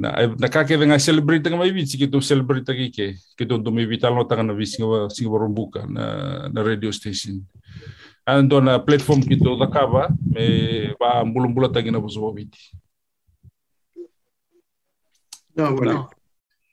Na 0.00 0.32
na 0.40 0.48
ka 0.48 0.64
ke 0.64 0.80
venga 0.80 0.96
celebrate 0.98 1.44
nga 1.44 1.60
mai 1.60 1.68
viti 1.76 2.00
ke 2.00 2.08
tu 2.08 2.24
celebrate 2.24 2.64
ke 2.64 2.88
ke? 2.88 3.06
Ke 3.36 3.44
tu 3.44 3.60
tu 3.60 3.70
mai 3.70 3.84
vitala 3.84 4.16
no 4.16 4.24
tanga 4.24 4.48
na 4.48 4.56
visinga 4.56 5.12
singa 5.12 5.36
rombuka 5.36 5.84
na 5.84 6.48
na 6.48 6.60
radio 6.64 6.88
station. 6.88 7.44
Ando 8.24 8.64
na 8.64 8.80
platform 8.80 9.20
kito 9.28 9.60
da 9.60 9.68
kava 9.68 10.08
me 10.24 10.96
ba 10.96 11.20
mbulum 11.20 11.52
bula 11.52 11.68
tagi 11.68 11.92
na 11.92 12.00
buso 12.00 12.32
viti 12.32 12.72
No, 15.58 15.74
bueno. 15.74 16.08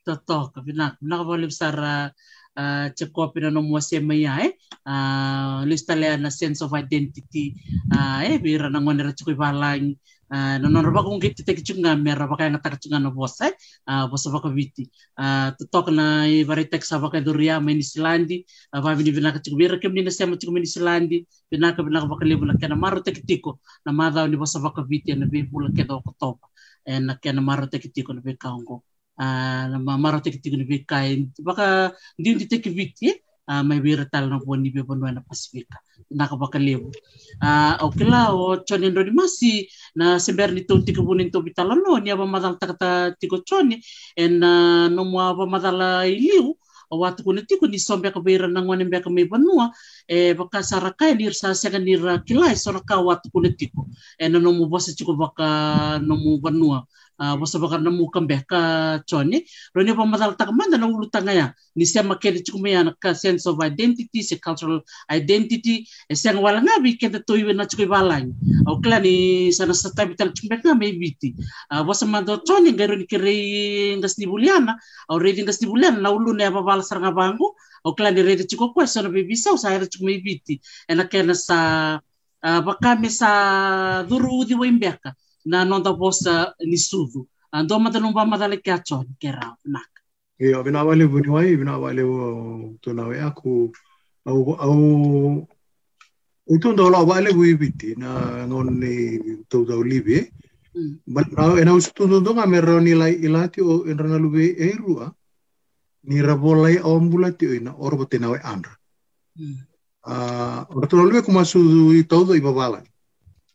Totoka 0.05 0.61
vina 0.65 0.95
ka 0.99 1.23
vale 1.27 1.47
sara 1.51 2.11
uh, 2.57 2.87
ceko 2.95 3.33
pina 3.33 3.49
no 3.51 3.61
mo 3.61 3.79
se 3.79 3.99
mai 3.99 4.25
ai 4.25 4.47
uh, 4.87 5.63
lista 5.69 5.95
le 5.95 6.17
na 6.17 6.29
sense 6.29 6.61
of 6.65 6.73
identity 6.73 7.55
uh, 7.95 8.19
eh 8.23 8.37
bira 8.39 8.69
na 8.69 8.79
ngone 8.79 9.03
ra 9.03 9.11
ceko 9.17 9.35
balang 9.35 9.95
uh, 10.31 10.55
no 10.61 10.67
no 10.69 10.91
ba 10.91 11.03
kung 11.03 11.19
kiti 11.21 11.43
te 11.43 11.53
kichunga 11.53 11.95
mera 11.99 12.27
ba 12.27 12.35
kaya 12.37 12.49
ngata 12.55 12.75
kichunga 12.75 12.99
no 13.03 13.11
bosa 13.11 13.51
uh, 13.87 14.05
bosa 14.07 14.31
ba 14.31 14.39
ka 14.43 14.49
viti 14.49 14.83
uh, 15.19 15.51
totoka 15.57 15.91
na 15.91 16.25
i 16.27 16.43
vari 16.47 16.65
tek 16.71 16.83
sa 16.85 16.99
ba 16.99 17.11
ka 17.11 17.19
duria 17.19 17.59
mai 17.59 17.75
ni 17.75 17.83
silandi 17.83 18.37
uh, 18.73 18.81
ba 18.81 18.95
vini 18.95 19.11
vina 19.11 19.35
ka 19.35 19.39
ceko 19.43 19.55
bira 19.59 19.75
kemni 19.81 20.01
na 20.03 20.11
sema 20.11 20.35
ka 20.39 21.81
ba 21.83 22.15
ka 22.19 22.25
lebu 22.25 22.45
na 22.45 22.75
maro 22.75 22.99
te 23.03 23.11
kitiko 23.11 23.59
na 23.85 23.91
madha 23.91 24.27
ni 24.27 24.37
na 25.19 25.25
be 25.31 25.43
bula 25.43 25.69
ke 25.75 25.83
do 25.87 25.99
ko 26.01 26.11
topa 26.19 26.47
e 26.85 26.99
na 26.99 27.41
maro 27.41 27.65
te 27.67 27.77
kitiko 27.79 28.13
na 28.13 28.21
kaongo 28.43 28.83
na 29.17 29.97
maro 29.97 30.19
te 30.19 30.31
kitiko 30.31 30.57
ni 30.57 30.85
kai. 30.85 31.27
Baka 31.39 31.91
ndi 32.19 32.35
ndi 32.35 32.45
te 32.47 32.57
kiviti 32.59 33.09
uh, 33.47 33.63
mai 33.63 33.79
bira 33.79 34.05
tal 34.05 34.29
na 34.29 34.39
poni 34.39 34.69
be 34.73 34.81
bonwa 34.83 35.11
na 35.13 35.21
pasifika. 35.21 35.79
Na 36.11 36.27
ka 36.27 36.35
baka 36.35 36.59
lebu 36.59 36.91
uh, 37.41 37.73
o 37.81 37.89
kila 37.91 38.33
o 38.33 38.57
choni 38.67 38.89
ndo 38.89 39.03
ni 39.03 39.11
masi. 39.11 39.69
Na 39.95 40.19
sember 40.19 40.51
ni 40.51 40.61
to 40.65 40.81
tiko 40.81 41.01
bunin 41.03 41.31
to 41.31 41.41
bitala 41.41 41.75
no 41.75 41.97
ni 41.97 42.11
aba 42.11 42.25
madal 42.25 42.57
takata 42.59 43.15
tiko 43.19 43.41
choni 43.47 43.81
en 44.17 44.43
uh, 44.43 44.87
no 44.89 45.03
mo 45.05 45.19
aba 45.19 45.45
madala 45.45 46.07
iliu 46.07 46.55
o 46.91 46.99
watu 46.99 47.23
kuna 47.23 47.41
tiko 47.41 47.65
ni 47.67 47.79
sombe 47.79 48.11
ka 48.13 48.19
bira 48.21 48.47
na 48.47 48.61
ngwane 48.61 48.85
mbeka 48.85 49.09
mai 49.09 49.25
banua. 49.25 49.71
E 50.07 50.33
baka 50.33 50.61
saraka 50.63 51.13
ni 51.15 51.33
sa 51.33 51.55
sega 51.55 51.79
ni 51.79 51.95
ra 51.95 52.19
kilai 52.21 52.55
sona 52.55 52.79
ka 52.85 53.01
watu 53.01 53.31
kuna 53.31 53.49
e 54.19 54.29
na 54.29 54.39
no 54.39 54.51
mo 54.53 54.69
baka 54.69 55.99
no 55.99 56.15
mo 56.15 56.37
uh, 57.19 57.35
wasa 57.39 57.59
bakar 57.59 57.81
na 57.81 57.91
muka 57.91 58.19
ka 58.47 58.99
choni. 59.07 59.45
Roni 59.75 59.95
pa 59.95 60.05
madal 60.05 60.35
tak 60.37 60.49
manda 60.51 60.77
na 60.77 60.87
ulu 60.87 61.09
tanga 61.09 61.33
ya. 61.33 61.53
Ni 61.75 61.85
se 61.85 62.01
makele 62.01 62.43
chukume 62.43 62.71
ya 62.71 62.83
ka 62.99 63.13
sense 63.13 63.45
of 63.47 63.59
identity 63.61 64.21
se 64.21 64.35
cultural 64.39 64.81
identity 65.11 65.87
e 66.09 66.15
se 66.15 66.31
wala 66.33 66.61
nga 66.61 66.79
bi 66.81 66.97
kenda 66.97 67.19
to 67.25 67.35
iwe 67.35 67.53
na 67.53 67.65
chukui 67.65 67.87
balang 67.87 68.31
au 68.67 68.79
kla 68.81 68.99
ni 68.99 69.51
sana 69.51 69.73
sa 69.73 69.89
tabi 69.91 70.15
tal 70.15 70.31
chukume 70.31 70.61
ka 70.61 70.73
me 70.75 70.91
biti. 70.91 71.35
Uh, 71.71 71.83
wasa 71.87 72.05
mando 72.05 72.37
choni 72.47 72.71
ngaro 72.71 72.95
ni 72.95 73.05
kere 73.05 73.97
ngas 73.99 74.17
ni 74.17 74.25
buliana 74.25 74.75
au 75.09 75.19
redi 75.19 75.43
ngas 75.43 75.61
ni 75.61 75.67
buliana 75.67 75.99
na 75.99 76.11
ulu 76.11 76.33
ne 76.33 76.49
babala 76.49 76.83
saranga 76.83 77.11
bangu 77.11 77.55
au 77.85 77.95
kla 77.95 78.11
ni 78.11 78.21
redi 78.21 78.47
chuko 78.47 78.73
kwa 78.73 78.87
sana 78.87 79.09
bibi 79.09 79.35
sa 79.35 79.57
sa 79.57 79.73
era 79.73 79.85
chukume 79.85 80.23
biti. 80.23 80.61
Ena 80.87 81.03
kena 81.05 81.35
sa 81.35 81.99
uh, 82.43 82.61
bakame 82.61 83.09
sa 83.09 84.03
duru 84.03 84.45
di 84.45 84.55
wimbeka 84.55 85.13
na 85.45 85.65
nonda 85.65 85.91
bosa 85.93 86.53
ni 86.69 86.77
sudu 86.77 87.27
ando 87.55 87.79
mata 87.79 87.99
no 87.99 88.13
ba 88.13 88.25
mata 88.25 88.47
le 88.47 88.57
kacho 88.57 89.05
ke 89.21 89.29
ra 89.31 89.47
nak 89.65 89.95
Iyo, 90.35 90.63
binawali 90.67 91.07
bu 91.07 91.23
niwai, 91.23 91.55
binawali 91.55 92.03
bu 92.03 92.19
tunawe 92.83 93.15
aku 93.23 93.71
au 94.27 94.39
au 94.59 95.47
itu 96.51 96.67
ndo 96.73 96.89
la 96.91 96.99
wale 96.99 97.31
bu 97.31 97.45
ibiti 97.45 97.95
na 97.95 98.43
ngon 98.43 98.67
ni 98.75 98.93
tu 99.47 99.63
tau 99.65 99.79
libe. 99.79 100.27
But 101.07 101.31
now 101.31 101.55
ena 101.55 101.71
usu 101.71 101.95
tu 101.95 102.03
ndo 102.07 102.35
nga 102.35 102.45
mero 102.45 102.83
nilai 102.83 103.15
ilati 103.15 103.63
o 103.63 103.87
enrana 103.87 104.19
lube 104.19 104.59
erua 104.59 105.15
ni 106.03 106.19
rabolai 106.21 106.83
ombulati 106.83 107.47
o 107.47 107.53
ina 107.55 107.71
orbo 107.71 108.03
tenawe 108.03 108.37
andra. 108.43 108.75
Ah, 110.03 110.67
uh, 110.67 110.83
tu 110.83 110.99
lube 110.99 111.23
kuma 111.23 111.45
su 111.47 111.59
i 111.95 112.03
todo 112.03 112.35
i 112.35 112.43
babala. 112.43 112.83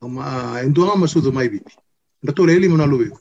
Ma 0.00 0.56
endo 0.64 0.88
nga 0.88 0.96
masu 0.96 1.20
do 1.20 1.28
mai 1.32 1.48
biti. 1.52 1.76
Ndato 2.22 2.46
le 2.46 2.58
lima 2.58 2.76
na 2.76 2.86
lube. 2.86 3.12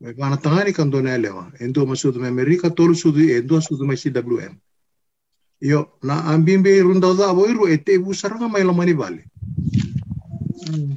Me 0.00 0.12
pana 0.12 0.36
tangani 0.36 0.74
kan 0.74 0.90
do 0.90 0.98
lewa. 1.00 1.52
Endo 1.60 1.86
masu 1.86 2.10
do 2.12 2.24
Amerika 2.26 2.70
tolu 2.70 2.94
su 2.94 3.12
do 3.12 3.20
endo 3.20 3.60
su 3.60 3.76
do 3.76 3.84
mai 3.84 3.96
CWM. 3.96 4.58
Yo 5.60 5.98
na 6.02 6.22
ambimbe 6.34 6.82
runda 6.82 7.14
da 7.14 7.30
abo 7.30 7.46
iru 7.46 7.68
ete 7.68 7.94
ibu 7.94 8.14
saranga 8.14 8.48
mai 8.48 8.64
lomani 8.64 8.94
vale. 8.94 9.30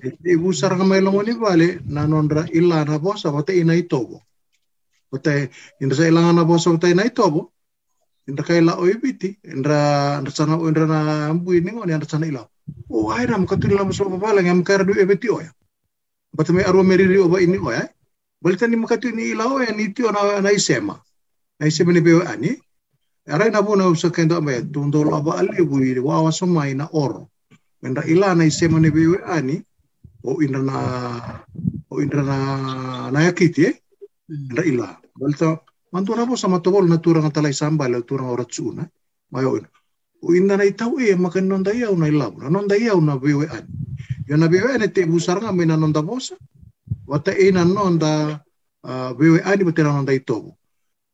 Ete 0.01 0.33
ibu 0.33 0.53
saranga 0.53 0.85
mai 0.85 1.01
lomani 1.01 1.33
vale 1.37 1.79
na 1.85 2.07
nondra 2.07 2.45
illa 2.51 2.83
na 2.85 2.97
bosa 2.97 3.31
bate 3.31 3.53
ina 3.57 3.75
itobo. 3.75 4.21
Bate 5.11 5.49
indra 5.81 5.97
sa 5.97 6.07
ilanga 6.09 6.33
na 6.33 6.43
bosa 6.45 6.71
bate 6.73 6.89
ina 6.89 7.05
itobo. 7.05 7.53
Indra 8.27 8.43
kai 8.45 8.61
la 8.61 8.77
oibiti 8.77 9.37
indra 9.45 10.17
indra 10.17 10.31
sana 10.33 10.57
indra 10.57 10.85
na 10.85 11.29
ambu 11.29 11.53
ini 11.53 11.71
ngoni 11.73 11.93
indra 11.93 12.09
sana 12.09 12.25
ila. 12.25 12.47
O 12.89 13.11
ai 13.11 13.25
ram 13.25 13.47
katuli 13.47 13.75
la 13.75 13.83
maso 13.83 14.05
babala 14.09 14.41
ngam 14.43 14.63
kar 14.63 14.83
du 14.85 14.93
ebeti 14.93 15.29
oya. 15.29 15.51
Bate 16.33 16.51
me 16.53 16.63
arwa 16.63 16.83
meriri 16.83 17.17
oba 17.19 17.39
ini 17.41 17.57
oya. 17.57 17.87
Balita 18.41 18.67
ni 18.67 18.75
makatu 18.75 19.11
ni 19.11 19.31
ila 19.31 19.47
oya 19.47 19.71
ni 19.71 19.93
tio 19.93 20.11
na 20.11 20.41
na 20.41 20.51
isema. 20.51 20.99
Na 21.59 21.67
isema 21.67 21.93
ni 21.93 22.01
bewa 22.01 22.27
ani. 22.31 22.51
Arai 23.27 23.51
na 23.51 23.61
bona 23.61 23.87
usa 23.87 24.09
kenda 24.09 24.41
me 24.41 24.61
tundo 24.61 25.03
la 25.03 25.21
ba 25.21 25.39
ali 25.39 25.63
bu 25.63 25.79
i 25.83 25.99
wa 25.99 26.21
wa 26.21 26.31
soma 26.31 26.67
ina 26.69 26.89
oro. 26.93 27.29
Menda 27.81 28.03
ila 28.05 28.35
na 28.35 28.45
isema 28.45 28.79
ni 28.79 28.89
bewa 28.91 29.23
ani 29.25 29.61
o 30.23 30.41
indra 30.41 30.61
na 30.61 30.77
o 31.89 32.01
indra 32.01 32.23
na 32.23 32.37
na 33.11 33.19
yakiti 33.21 33.65
eh. 33.65 33.75
Indra 34.29 34.63
ila. 34.65 34.87
Balita 35.15 35.59
mantura 35.93 36.25
po 36.25 36.35
sa 36.35 36.47
matobol 36.47 36.87
na 36.89 36.97
turang 36.97 37.31
talay 37.31 37.53
sambal 37.53 37.93
turang 38.03 38.31
orat 38.33 38.51
suna. 38.51 38.83
Mayo 39.31 39.57
ina. 39.57 39.69
O 40.21 40.37
inda 40.37 40.57
na 40.57 40.69
itaw 40.69 40.93
e 41.01 41.17
makan 41.17 41.49
non 41.49 41.65
dayaw 41.65 41.93
na 41.97 42.07
ilaw. 42.07 42.37
Na 42.37 42.47
non 42.53 42.69
dayaw 42.69 42.97
na 43.01 43.17
bewa 43.17 43.49
ani. 43.49 43.73
Yo 44.29 44.37
na 44.37 44.47
bewa 44.47 44.77
ani 44.77 44.87
te 44.93 45.01
busar 45.09 45.41
nga 45.41 45.51
may 45.51 45.65
na 45.65 45.75
non 45.75 45.91
da 45.91 46.05
bosa. 46.05 46.37
Wata 47.09 47.33
e 47.33 47.49
na 47.51 47.65
non 47.65 47.97
da 47.97 48.37
uh, 48.85 49.11
bewa 49.17 49.41
ani 49.41 49.65
ba 49.65 49.73
tira 49.73 49.89
non 49.89 50.05
da 50.05 50.13
itobo. 50.13 50.61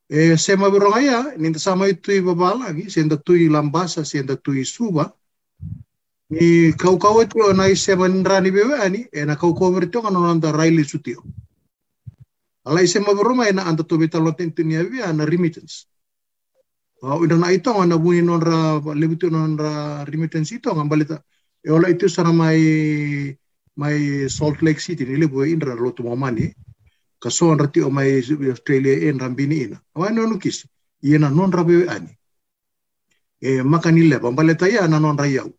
E 0.07 0.37
se 0.37 0.55
mabiro 0.55 0.87
ngaya, 0.91 1.35
ninda 1.35 1.59
sama 1.59 1.87
itu 1.91 2.11
i 2.15 2.23
babalagi, 2.23 2.87
senda 2.87 3.19
tui 3.19 3.51
lambasa, 3.51 4.07
senda 4.07 4.39
tui 4.39 4.63
suba, 4.63 5.11
ni 6.31 6.71
kau 6.79 6.95
kau 6.95 7.19
itu 7.19 7.43
na 7.51 7.67
ise 7.67 7.91
manrani 7.91 8.51
bewe 8.51 8.79
ani, 8.79 9.03
e 9.11 9.25
na 9.27 9.35
kau 9.35 9.51
kau 9.51 9.67
merito 9.67 9.99
kan 9.99 10.15
nonda 10.15 10.55
raili 10.55 10.87
sutio. 10.87 11.23
Ala 12.63 12.83
ise 12.83 13.03
mabiro 13.03 13.35
mai 13.35 13.51
na 13.51 13.67
anda 13.67 13.83
tobe 13.83 14.07
talo 14.07 14.31
tentini 14.31 14.79
avi 14.79 15.03
na 15.11 15.27
remittance. 15.27 15.87
Uh, 16.97 17.21
ina 17.21 17.37
na 17.37 17.53
ito 17.53 17.69
nga 17.69 17.97
buni 17.97 18.25
nonra 18.25 18.81
lebutu 18.97 19.29
nonra 19.29 20.01
remittance 20.09 20.57
ito 20.57 20.73
nga 20.73 20.81
balita. 20.81 21.21
E 21.61 21.69
ola 21.69 21.93
itu 21.93 22.09
sana 22.09 22.33
mai 22.33 23.37
mai 23.77 24.25
Salt 24.29 24.65
Lake 24.65 24.81
City 24.81 25.05
ni 25.05 25.13
le 25.21 25.29
bue 25.29 25.45
indra 25.53 25.77
lo 25.77 25.93
tu 25.93 26.01
mamani 26.01 26.49
ka 27.21 27.29
so 27.29 27.53
an 27.53 27.61
rati 27.61 27.85
o 27.85 27.89
mai 27.93 28.17
Australia 28.49 29.09
en 29.09 29.19
rambini 29.21 29.69
ina 29.69 29.77
wa 29.93 30.09
no 30.09 30.25
nukis? 30.25 30.65
Iena 31.05 31.29
non 31.29 31.53
rabe 31.53 31.85
ani 31.85 32.09
e 33.41 33.61
makani 33.61 34.09
le 34.09 34.17
bambale 34.17 34.57
taya 34.57 34.87
na 34.89 34.97
non 34.97 35.17
rayau 35.17 35.53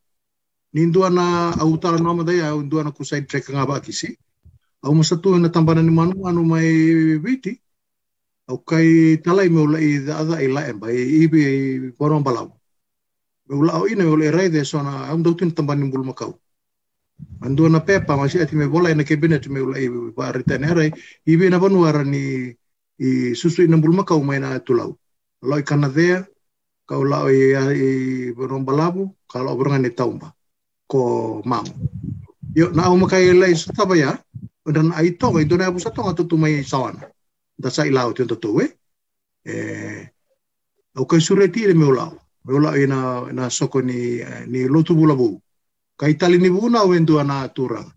nindu 0.74 1.06
ana 1.06 1.54
au 1.62 1.78
tala 1.78 1.98
nama 2.02 2.24
daya 2.26 2.50
au 2.50 2.62
ndu 2.66 2.80
ana 2.80 2.90
kusai 2.90 3.22
trek 3.22 3.46
nga 3.54 3.66
ba 3.66 3.78
kisi 3.80 4.18
au 4.82 4.94
masatu 4.94 5.38
na 5.38 5.48
tambana 5.54 5.82
ni 5.82 5.90
manu 5.94 6.26
anu 6.26 6.42
mai 6.42 7.14
viti 7.22 7.62
au 8.48 8.58
kai 8.64 9.20
ula 9.64 9.78
i 9.78 9.98
da 10.06 10.18
ada 10.20 10.42
i 10.42 10.48
la 10.48 10.68
emba 10.68 10.88
i 10.92 11.22
ibi 11.24 11.40
i 11.44 11.92
boron 11.98 12.22
balau. 12.22 12.48
Me 13.48 13.56
ula 13.56 13.72
au 13.76 13.86
ina 13.86 14.04
me 14.04 14.10
ula 14.10 14.24
i 14.24 14.30
rai 14.30 14.48
de 14.48 14.64
sona 14.64 15.08
au 15.10 15.18
ndautin 15.18 15.54
tambana 15.54 15.84
ni 15.84 15.90
bulu 15.90 16.04
makau. 16.04 16.32
Andu 17.44 17.68
na 17.68 17.80
pepa 17.80 18.16
masih 18.16 18.42
ati 18.42 18.56
me 18.56 18.66
bola 18.66 18.90
ina 18.90 19.04
cabinet 19.04 19.46
me 19.48 19.60
ula 19.60 19.78
i 19.78 19.88
ba 20.16 20.32
ritane 20.32 20.66
arai 20.66 20.90
ibi 21.26 21.50
na 21.50 21.58
banu 21.58 21.84
ara 21.84 22.04
ni 22.04 22.54
i 22.98 23.34
susu 23.34 23.62
ina 23.64 23.76
bulu 23.76 23.94
makau 24.00 24.24
mai 24.24 24.40
na 24.40 24.58
tulau. 24.58 24.96
Lo 25.42 25.54
i 25.56 25.62
kanadea 25.62 26.26
kau 26.88 27.04
lau 27.04 27.28
i, 27.28 27.52
i 27.52 28.32
kalau 29.28 29.52
berangan 29.60 29.84
ni 29.84 29.92
taumba 29.92 30.32
ko 30.88 31.00
mau 31.44 31.64
yo 32.56 32.72
na 32.72 32.88
au 32.88 32.96
makai 32.96 33.36
lai 33.36 33.52
sutaba 33.52 33.92
ya 33.92 34.16
dan 34.64 34.88
ai 34.96 35.12
to 35.20 35.28
ai 35.36 35.44
dona 35.44 35.68
abu 35.68 35.76
satonga 35.76 36.16
tu 36.16 36.36
mai 36.40 36.64
sawana 36.64 37.12
da 37.58 37.68
sai 37.70 37.90
lau 37.90 38.12
tu 38.16 38.24
tu 38.26 38.50
we 38.56 38.64
eh 39.44 40.06
au 40.98 41.04
kai 41.10 41.20
sureti 41.26 41.66
le 41.68 41.74
meu 41.74 41.92
lau 41.98 42.12
meu 42.46 42.58
lau 42.64 42.74
ina 42.84 42.98
na 43.36 43.50
soko 43.50 43.78
ni 43.82 44.22
ni 44.52 44.60
lotu 44.74 44.94
bulabu 44.98 45.28
kai 46.00 46.14
tali 46.20 46.38
ni 46.38 46.48
buna 46.50 46.86
wendu 46.90 47.18
ana 47.22 47.48
turang 47.56 47.90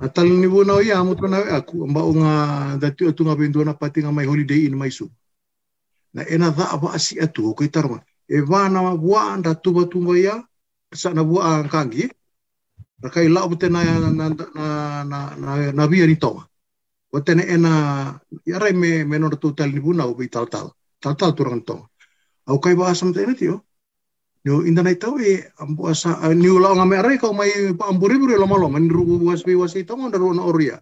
a 0.00 0.08
tali 0.08 0.34
ni 0.36 0.48
buna 0.48 0.80
ia 0.82 0.98
amu 1.00 1.14
tona 1.14 1.38
aku. 1.58 1.84
Amba 1.84 2.00
unga 2.04 2.32
dati 2.82 3.04
o 3.08 3.12
tunga 3.12 3.34
wendu 3.36 3.60
ana 3.60 3.74
patinga 3.74 4.12
mai 4.12 4.26
holiday 4.26 4.66
in 4.66 4.76
mai 4.76 4.90
su. 4.90 5.06
Na 6.14 6.22
ena 6.34 6.50
da 6.50 6.64
aba 6.74 6.92
asi 6.96 7.20
atu 7.20 7.54
kai 7.58 7.68
tarma 7.68 7.98
e 8.28 8.40
vana 8.40 8.80
wa 8.82 9.20
anda 9.34 9.54
tuba 9.54 9.84
tunga 9.92 10.12
ia 10.18 10.34
sa 10.92 11.12
na 11.12 11.22
bua 11.24 11.60
ang 11.60 11.68
kangi 11.68 12.08
na 13.02 13.08
kai 13.12 13.28
lau 13.28 13.48
bute 13.48 13.68
na 13.68 13.80
na 13.84 14.10
na 14.10 14.26
na 14.28 14.66
na 15.04 15.18
na 15.36 15.50
na 15.72 15.84
bia 15.90 16.06
ni 16.06 16.16
tonga 16.16 16.48
o 17.14 17.22
tene 17.22 17.44
ena 17.54 17.72
ia 18.44 18.58
me 18.74 18.90
me 19.04 19.16
no 19.18 19.30
tu 19.42 19.54
tal 19.54 19.70
ni 19.70 19.80
buna 19.86 20.02
o 20.10 20.14
bi 20.18 20.26
tal 20.28 20.46
tal. 20.54 20.74
Tal 21.02 21.14
tal 21.20 21.32
turang 21.38 21.62
tonga 21.68 21.86
au 22.50 22.58
kai 22.58 22.74
ba 22.74 22.90
asam 22.90 23.14
tene 23.14 23.34
tio. 23.40 23.64
No 24.44 24.60
inda 24.68 24.82
tau 24.98 25.14
e 25.18 25.46
ambu 25.62 25.88
asa 25.92 26.10
ni 26.34 26.48
ula 26.48 26.74
nga 26.74 26.84
me 26.84 26.96
arai 26.96 27.18
kau 27.22 27.32
mai 27.32 27.52
pa 27.78 27.86
amburi 27.90 28.18
buri 28.18 28.34
lo 28.34 28.46
malo 28.46 28.68
man 28.68 28.88
ru 28.90 29.02
was 29.28 29.42
bi 29.46 29.54
was 29.54 29.74
tonga 29.86 30.08
ndaru 30.08 30.34
na 30.34 30.42
oria. 30.42 30.76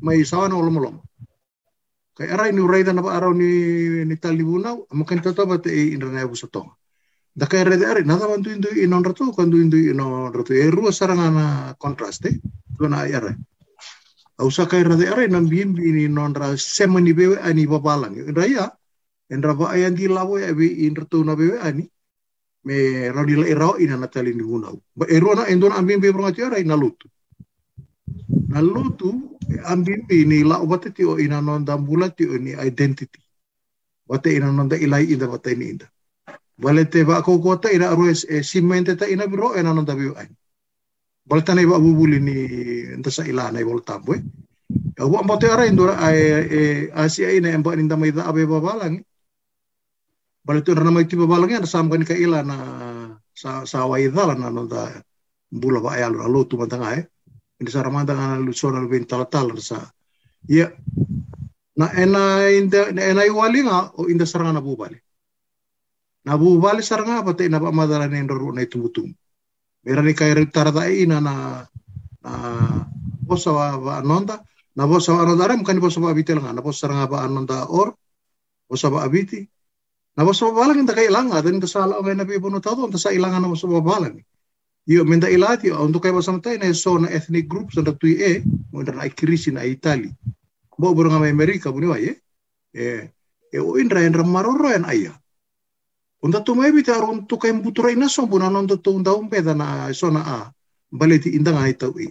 Mai 0.00 0.24
sawana 0.24 0.56
lo 0.56 0.70
malo 0.70 0.90
kai 2.16 2.28
arai 2.34 2.52
ni 2.52 2.60
urai 2.66 2.82
dana 2.84 3.02
ba 3.02 3.10
arau 3.16 3.34
ni 3.40 3.50
ni 4.08 4.16
tal 4.16 4.34
ni 4.36 4.44
buna 4.50 4.70
amakan 4.92 5.20
tataba 5.22 5.60
te 5.62 5.70
inda 5.94 6.08
nai 6.08 6.24
bu 6.24 6.34
tonga. 6.48 6.72
Da 7.36 7.46
kai 7.46 7.64
rede 7.64 7.84
are 7.84 8.02
nada 8.04 8.26
bantu 8.30 8.48
indu 8.56 8.70
inon 8.84 9.02
ratu 9.04 9.34
kandu 9.36 9.58
indu 9.58 9.76
inon 9.90 10.32
ratu 10.32 10.54
e 10.54 10.70
rua 10.70 10.92
saranga 10.94 11.28
na 11.34 11.74
kontraste 11.82 12.30
na 12.78 12.98
are 13.02 13.34
au 14.38 14.50
sa 14.50 14.66
kai 14.66 14.82
rede 14.82 15.06
are 15.12 15.28
nam 15.28 15.46
bim 15.48 15.74
bini 15.74 16.08
non 16.08 16.34
ra 16.34 16.56
semani 16.56 17.12
bewe 17.14 17.36
ani 17.38 17.66
babalang. 17.66 18.16
Raya 18.34 18.66
ra 19.30 19.54
ba 19.54 19.64
ayan 19.74 19.94
di 19.94 20.08
lawo 20.08 20.38
ya 20.38 20.52
be 20.54 20.66
in 20.86 20.94
ratu 20.94 21.24
na 21.24 21.34
bewe 21.34 21.58
ani. 21.62 21.88
Me 22.64 23.08
rodi 23.14 23.36
la 23.36 23.46
irao 23.46 23.78
ina 23.78 23.96
na 23.96 24.06
tali 24.06 24.34
ni 24.34 24.42
bunau 24.42 24.80
ba 24.96 25.06
e 25.08 25.20
rua 25.20 25.34
na 25.34 25.44
endon 25.52 25.72
ambim 25.72 26.00
be 26.00 26.12
bronga 26.12 26.32
tiara 26.34 26.58
ina 26.58 26.76
lutu. 26.76 27.06
Na 28.48 28.60
lutu 28.60 29.38
ambim 29.64 30.06
bini 30.08 30.42
la 30.42 30.58
obate 30.64 30.90
ti 30.96 31.04
o 31.04 31.18
ina 31.18 31.40
non 31.40 31.64
dambula 31.64 32.08
ti 32.10 32.24
o 32.26 32.38
ni 32.38 32.52
identity. 32.56 33.20
Wate 34.08 34.34
ina 34.36 34.50
non 34.50 34.68
da 34.68 34.76
ilai 34.76 35.04
ida 35.12 35.28
wate 35.28 35.54
ni 35.54 35.70
inda. 35.72 35.86
Bale 36.58 36.84
te 36.88 37.04
ba 37.04 37.22
ko 37.22 37.38
kota 37.38 37.70
ina 37.70 37.90
aro 37.92 38.08
e 38.10 38.42
simente 38.42 38.96
ta 38.96 39.06
ina 39.06 39.26
biro 39.26 39.54
ena 39.54 39.72
non 39.72 39.86
tabi 39.86 40.10
ai. 40.16 40.28
Bale 41.24 41.42
tane 41.42 41.64
ba 41.64 41.80
bubuli 41.80 42.20
ni 42.20 42.36
enta 42.92 43.08
sa 43.08 43.24
ila 43.24 43.48
na 43.48 43.60
ibol. 43.64 43.80
Ya 44.96 45.04
wa 45.08 45.24
mo 45.24 45.34
te 45.40 45.48
ara 45.48 45.64
indora 45.66 45.96
ai 45.96 46.20
e 46.48 46.60
asia 46.92 47.32
ina 47.32 47.48
emba 47.48 47.76
ninda 47.76 47.96
mai 47.96 48.12
da 48.12 48.28
abe 48.28 48.44
babalang. 48.44 49.00
Bale 50.44 50.60
tu 50.60 50.74
rana 50.76 50.92
mai 50.92 51.08
tiba 51.08 51.24
balang 51.26 51.56
ana 51.56 51.66
sam 51.66 51.88
kan 51.88 52.04
ka 52.04 52.12
ila 52.12 52.44
na 52.44 52.56
sa 53.32 53.64
sa 53.64 53.88
wa 53.88 53.96
idala 53.96 54.36
na 54.36 54.52
non 54.52 54.68
da 54.68 54.92
bula 55.48 55.80
ba 55.80 55.96
ai 55.96 56.04
alu 56.04 56.20
alu 56.20 56.44
tu 56.44 56.60
mantanga 56.60 56.92
e. 57.00 57.08
Ini 57.60 57.70
sa 57.72 57.80
ramanda 57.80 58.12
ana 58.12 58.36
lu 58.36 58.52
sona 58.52 58.78
lu 58.80 58.88
bin 58.92 59.08
tala 59.08 59.24
tala 59.24 59.56
sa. 59.56 59.80
Ya 60.44 60.68
na 61.74 61.88
ena 61.96 62.52
inda 62.52 62.92
ena 62.92 63.24
iwalinga 63.24 63.96
o 63.96 64.06
inda 64.12 64.28
saranga 64.28 64.60
na 64.60 64.62
bubali 64.62 65.00
na 66.24 66.36
bu 66.38 66.60
bali 66.60 66.82
saranga 66.84 67.24
te 67.34 67.48
na 67.48 67.58
pa 67.60 67.72
madara 67.72 68.06
ne 68.08 68.22
ro 68.28 68.52
na 68.52 68.62
itu 68.62 68.78
butum 69.84 69.92
mera 69.92 70.02
ni 70.02 70.14
kai 70.14 70.46
tarata 70.46 70.88
ina 70.90 71.20
na 71.20 71.66
na 72.22 72.86
bosa 73.26 73.52
wa 73.52 74.00
anonda 74.00 74.40
na 74.76 74.86
bosa 74.86 75.12
wa 75.12 75.22
anonda 75.22 75.48
ram 75.48 75.64
kan 75.64 75.80
bosa 75.80 76.00
wa 76.00 76.14
bitel 76.14 76.40
na 76.42 76.62
bosa 76.62 76.88
saranga 76.88 77.10
ba 77.10 77.24
anonda 77.24 77.68
or 77.68 77.94
bosa 78.70 78.88
abiti. 78.90 79.48
Na 80.16 80.24
bosa 80.24 80.46
wa 80.46 80.64
balang 80.64 80.80
inda 80.80 80.94
kai 80.94 81.08
langa 81.08 81.42
dan 81.42 81.60
ta 81.60 81.66
sala 81.66 81.98
o 81.98 82.02
na 82.02 82.24
bi 82.24 82.38
bono 82.38 82.60
tado 82.60 82.90
ta 82.90 82.98
sa 82.98 83.10
ilanga 83.10 83.40
na 83.40 83.48
bosa 83.48 83.68
wa 83.68 83.80
balang. 83.80 84.24
Io 84.86 85.04
menda 85.04 85.28
ilati 85.28 85.70
untuk 85.72 86.02
kai 86.02 86.12
bosa 86.12 86.32
mtai 86.32 86.58
na 86.58 86.72
so 86.72 86.98
na 86.98 87.08
ethnic 87.08 87.48
groups 87.48 87.76
na 87.76 87.92
tu 87.92 88.06
e 88.06 88.42
mo 88.72 88.82
na 88.82 89.08
krisi 89.08 89.52
na 89.52 89.64
itali. 89.64 90.12
Bo 90.78 90.94
ngama 90.94 91.28
amerika 91.28 91.72
buni 91.72 91.86
wa 91.86 91.98
ye 91.98 92.20
e 92.74 93.10
e 93.52 93.58
o 93.58 93.78
indra 93.78 94.02
indra 94.04 94.24
maroro 94.24 94.68
en 94.68 94.84
aya 94.84 95.12
Unda 96.24 96.40
tu 96.40 96.56
mai 96.56 96.72
bita 96.72 96.96
aron 96.96 97.28
tu 97.28 97.36
kai 97.36 97.52
butura 97.52 97.92
ina 97.92 98.08
so 98.08 98.24
buna 98.24 98.48
non 98.48 98.64
tu 98.66 98.80
unda 98.96 99.12
umpe 99.12 99.44
da 99.44 99.52
na 99.52 99.92
sona 99.92 100.20
a 100.24 100.36
baleti 100.88 101.36
inda 101.36 101.52
ngai 101.52 101.76
tau 101.76 101.92
i. 102.00 102.08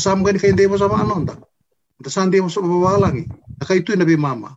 Sam 0.00 0.24
kan 0.24 0.38
kai 0.40 0.52
demo 0.56 0.80
sama 0.80 0.96
anonda. 1.04 1.36
Anda 2.00 2.08
sam 2.08 2.30
demo 2.32 2.48
sama 2.48 2.72
bawalangi. 2.72 3.28
Kai 3.60 3.84
tu 3.84 3.92
nabi 3.92 4.16
mama. 4.16 4.56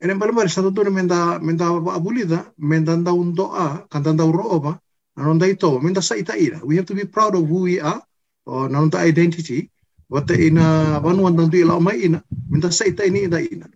Ene 0.00 0.16
bal 0.16 0.32
bal 0.32 0.48
satu 0.48 0.72
tu 0.72 0.80
menda 0.88 1.36
menda 1.44 1.68
abulida 1.68 2.48
menda 2.56 2.96
nda 2.96 3.12
undo 3.12 3.52
a 3.52 3.84
kanta 3.92 4.16
nda 4.16 4.24
uro 4.24 4.44
oba 4.56 4.72
anonda 5.20 5.44
ito 5.44 5.76
menda 5.84 6.00
sa 6.00 6.16
ita 6.16 6.40
ina. 6.40 6.64
We 6.64 6.76
have 6.80 6.88
to 6.88 6.94
be 6.96 7.04
proud 7.04 7.36
of 7.36 7.44
who 7.44 7.68
we 7.68 7.80
are 7.80 8.00
or 8.48 8.68
nanonda 8.72 8.96
identity. 9.04 9.68
Wata 10.08 10.32
ina 10.40 10.96
banuan 11.04 11.36
tantu 11.36 11.60
ila 11.60 11.76
mai 11.80 12.08
ina 12.08 12.24
menda 12.48 12.72
sa 12.72 12.88
ita 12.88 13.04
ini 13.04 13.28
ina 13.28 13.44
ina. 13.44 13.68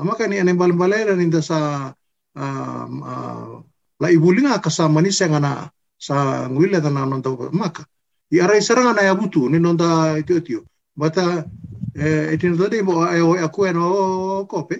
Ama 0.00 0.16
kan 0.16 0.32
ene 0.32 0.56
bal 0.56 0.72
balera 0.72 1.12
ninda 1.12 1.44
sa 1.44 1.92
um, 2.36 2.94
uh, 3.04 3.60
la 4.02 4.10
ibulinga 4.10 4.58
kasama 4.58 4.98
ni 5.02 5.12
senga 5.14 5.38
na 5.40 5.70
sa 6.06 6.48
nguile 6.50 6.82
ta 6.82 6.90
nonda 6.90 7.30
maka. 7.52 7.86
I 8.32 8.40
arai 8.42 8.58
saranga 8.58 8.92
na 8.96 9.02
ya 9.02 9.14
butu 9.14 9.48
ni 9.48 9.58
nonda 9.58 10.18
itio 10.18 10.40
tio 10.42 10.60
bata 10.96 11.46
e 11.94 12.36
tino 12.40 12.56
tadi 12.56 12.82
mo 12.82 13.06
e 13.06 13.20
o 13.22 13.38
aku 13.38 13.70
no 13.72 14.44
kope. 14.50 14.76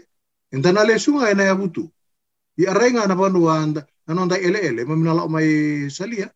Enda 0.53 0.73
na 0.73 0.83
le 0.83 0.99
sunga 0.99 1.35
na 1.35 1.45
ya 1.45 1.55
butu. 1.55 1.87
I 2.59 2.66
arai 2.66 2.91
nga 2.91 3.07
na 3.07 3.14
panu 3.14 3.47
anda 3.49 3.87
na 4.09 4.14
nonda 4.14 4.37
ele 4.47 4.59
ele. 4.59 4.85
Mamina 4.85 5.14
la 5.14 5.29
mai 5.29 5.87
salia 5.89 6.27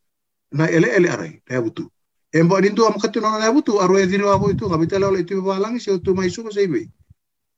na 0.52 0.70
ele 0.70 0.86
ele 0.96 1.08
arai 1.10 1.42
na 1.48 1.54
ya 1.56 1.62
butu. 1.62 1.90
E 2.32 2.42
mbo 2.42 2.60
ni 2.60 2.68
ndu 2.70 2.86
am 2.86 3.00
katu 3.02 3.20
na 3.20 3.42
ya 3.42 3.50
butu 3.52 3.80
aro 3.82 3.98
e 3.98 4.06
dino 4.06 4.30
abu 4.30 4.50
itu 4.50 4.68
ngabitala 4.70 5.10
le 5.10 5.20
itu 5.26 5.42
balang 5.42 5.80
si 5.80 5.90
tu 5.98 6.14
mai 6.14 6.30
suka 6.30 6.50
sebe 6.54 6.86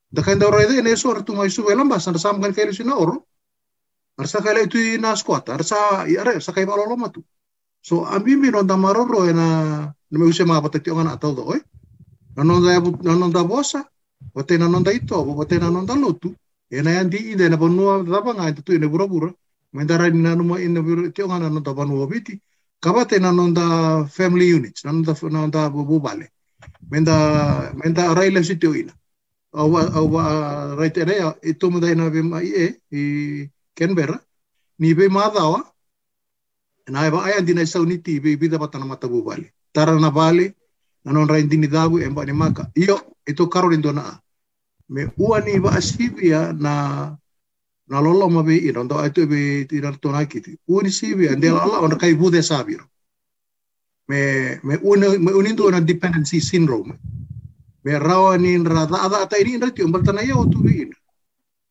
da 0.09 0.23
kan 0.23 0.39
da 0.39 0.49
ro 0.49 0.57
ide 0.57 0.81
ne 0.81 0.95
so 0.95 1.13
tu 1.21 1.35
mai 1.35 1.49
suka 1.49 1.75
lamba 1.75 1.99
sa 1.99 2.17
sam 2.17 2.41
kan 2.41 2.53
kailu 2.53 2.73
sina 2.73 2.95
oro 2.97 3.28
arsa 4.19 4.43
kala 4.43 4.59
itu 4.67 4.77
na 4.99 5.15
squat 5.15 5.47
arsa 5.49 6.03
are 6.03 6.33
sa 6.43 6.51
kai 6.51 6.67
balolo 6.67 6.95
matu 6.99 7.23
so 7.81 8.03
ambimbi 8.03 8.51
non 8.51 8.67
da 8.67 8.75
maroro 8.75 9.23
na 9.31 9.47
na 10.11 10.17
me 10.19 10.25
use 10.25 10.43
ma 10.45 10.61
patati 10.61 10.91
ngana 10.91 11.13
atau 11.15 11.35
do 11.35 11.43
oi. 11.45 11.61
Non 12.35 12.61
da 12.63 12.79
non 13.13 13.31
da 13.31 13.43
bosa 13.43 13.85
bote 14.33 14.57
na 14.57 14.67
non 14.67 14.83
da 14.83 14.91
ito 14.91 15.23
bote 15.23 15.59
na 15.59 15.69
non 15.69 15.85
da 15.85 15.93
lotu. 15.95 16.33
E 16.69 16.81
na 16.81 16.99
andi 16.99 17.31
ide 17.31 17.49
na 17.49 17.57
bonua 17.57 18.03
da 18.03 18.21
banga 18.21 18.49
itu 18.49 18.73
ine 18.73 18.87
bura 18.87 19.07
bura 19.07 19.33
mendara 19.73 20.09
ni 20.09 20.21
na 20.21 20.35
numa 20.35 20.59
ine 20.59 20.81
bura 20.81 21.11
ti 21.11 21.21
ngana 21.21 21.49
non 21.49 21.63
da 21.63 21.73
bonua 21.73 22.07
biti. 22.07 22.39
Kabate 22.81 23.19
na 23.19 23.31
non 23.31 23.53
da 23.53 24.05
family 24.05 24.51
units 24.53 24.83
non 24.85 25.01
da 25.01 25.13
non 25.29 25.49
da 25.49 25.69
bale. 25.69 26.31
Menda 26.91 27.71
menda 27.75 28.13
raile 28.13 28.43
sitio 28.43 28.73
ina. 28.73 28.93
Au 29.53 29.69
right 30.77 30.97
area 30.97 31.35
itu 31.43 31.69
mo 31.69 31.79
dai 31.79 31.95
na 31.95 32.09
be 32.09 32.21
mai 32.21 32.49
e 32.49 33.49
Canberra, 33.79 34.19
ni 34.79 34.91
be 34.93 35.07
madawa, 35.07 35.63
na 36.91 37.07
eba 37.07 37.23
ayan 37.23 37.45
din 37.47 37.63
sa 37.65 37.79
uniti 37.79 38.19
be 38.19 38.35
bida 38.35 38.59
batana 38.59 38.83
mata 38.83 39.07
bubali. 39.07 39.47
Tara 39.71 39.95
na 39.95 40.11
bali, 40.11 40.51
nanon 41.05 41.29
rain 41.31 41.47
din 41.47 41.63
dagu 41.71 42.03
emba 42.03 42.25
ni 42.27 42.33
maka. 42.35 42.67
Iyo, 42.75 42.99
ito 43.23 43.47
karolin 43.47 43.81
do 43.81 43.95
na. 43.95 44.19
Me 44.89 45.07
ua 45.15 45.39
ni 45.39 45.59
ba 45.63 45.79
asibia 45.79 46.51
na 46.51 47.15
na 47.87 47.97
lolo 48.01 48.27
ma 48.27 48.43
be 48.43 48.57
ino 48.67 48.83
ndo 48.83 48.99
ito 49.05 49.23
be 49.31 49.63
tinar 49.69 49.95
to 50.01 50.11
na 50.11 50.25
kiti. 50.27 50.59
Ua 50.67 50.83
ni 50.83 50.91
sibia 50.91 51.37
ndel 51.39 51.55
ala 51.55 51.79
on 51.79 51.95
kai 51.95 52.13
bude 52.19 52.43
sabiro. 52.43 52.83
me 54.09 54.57
me 54.63 54.75
una 54.81 55.07
me 55.25 55.31
uninto 55.31 55.69
una 55.69 55.79
dependency 55.81 56.41
syndrome 56.41 56.97
me 57.85 57.91
rawa 57.99 58.37
ni 58.41 58.57
ra 58.57 58.85
da 58.89 59.05
ada 59.05 59.17
ata 59.23 59.37
ini 59.37 59.61
ra 59.61 59.69
ti 59.69 59.85
umbal 59.85 60.01
tanaya 60.01 60.33
o 60.33 60.49
tu 60.49 60.65
in 60.65 60.89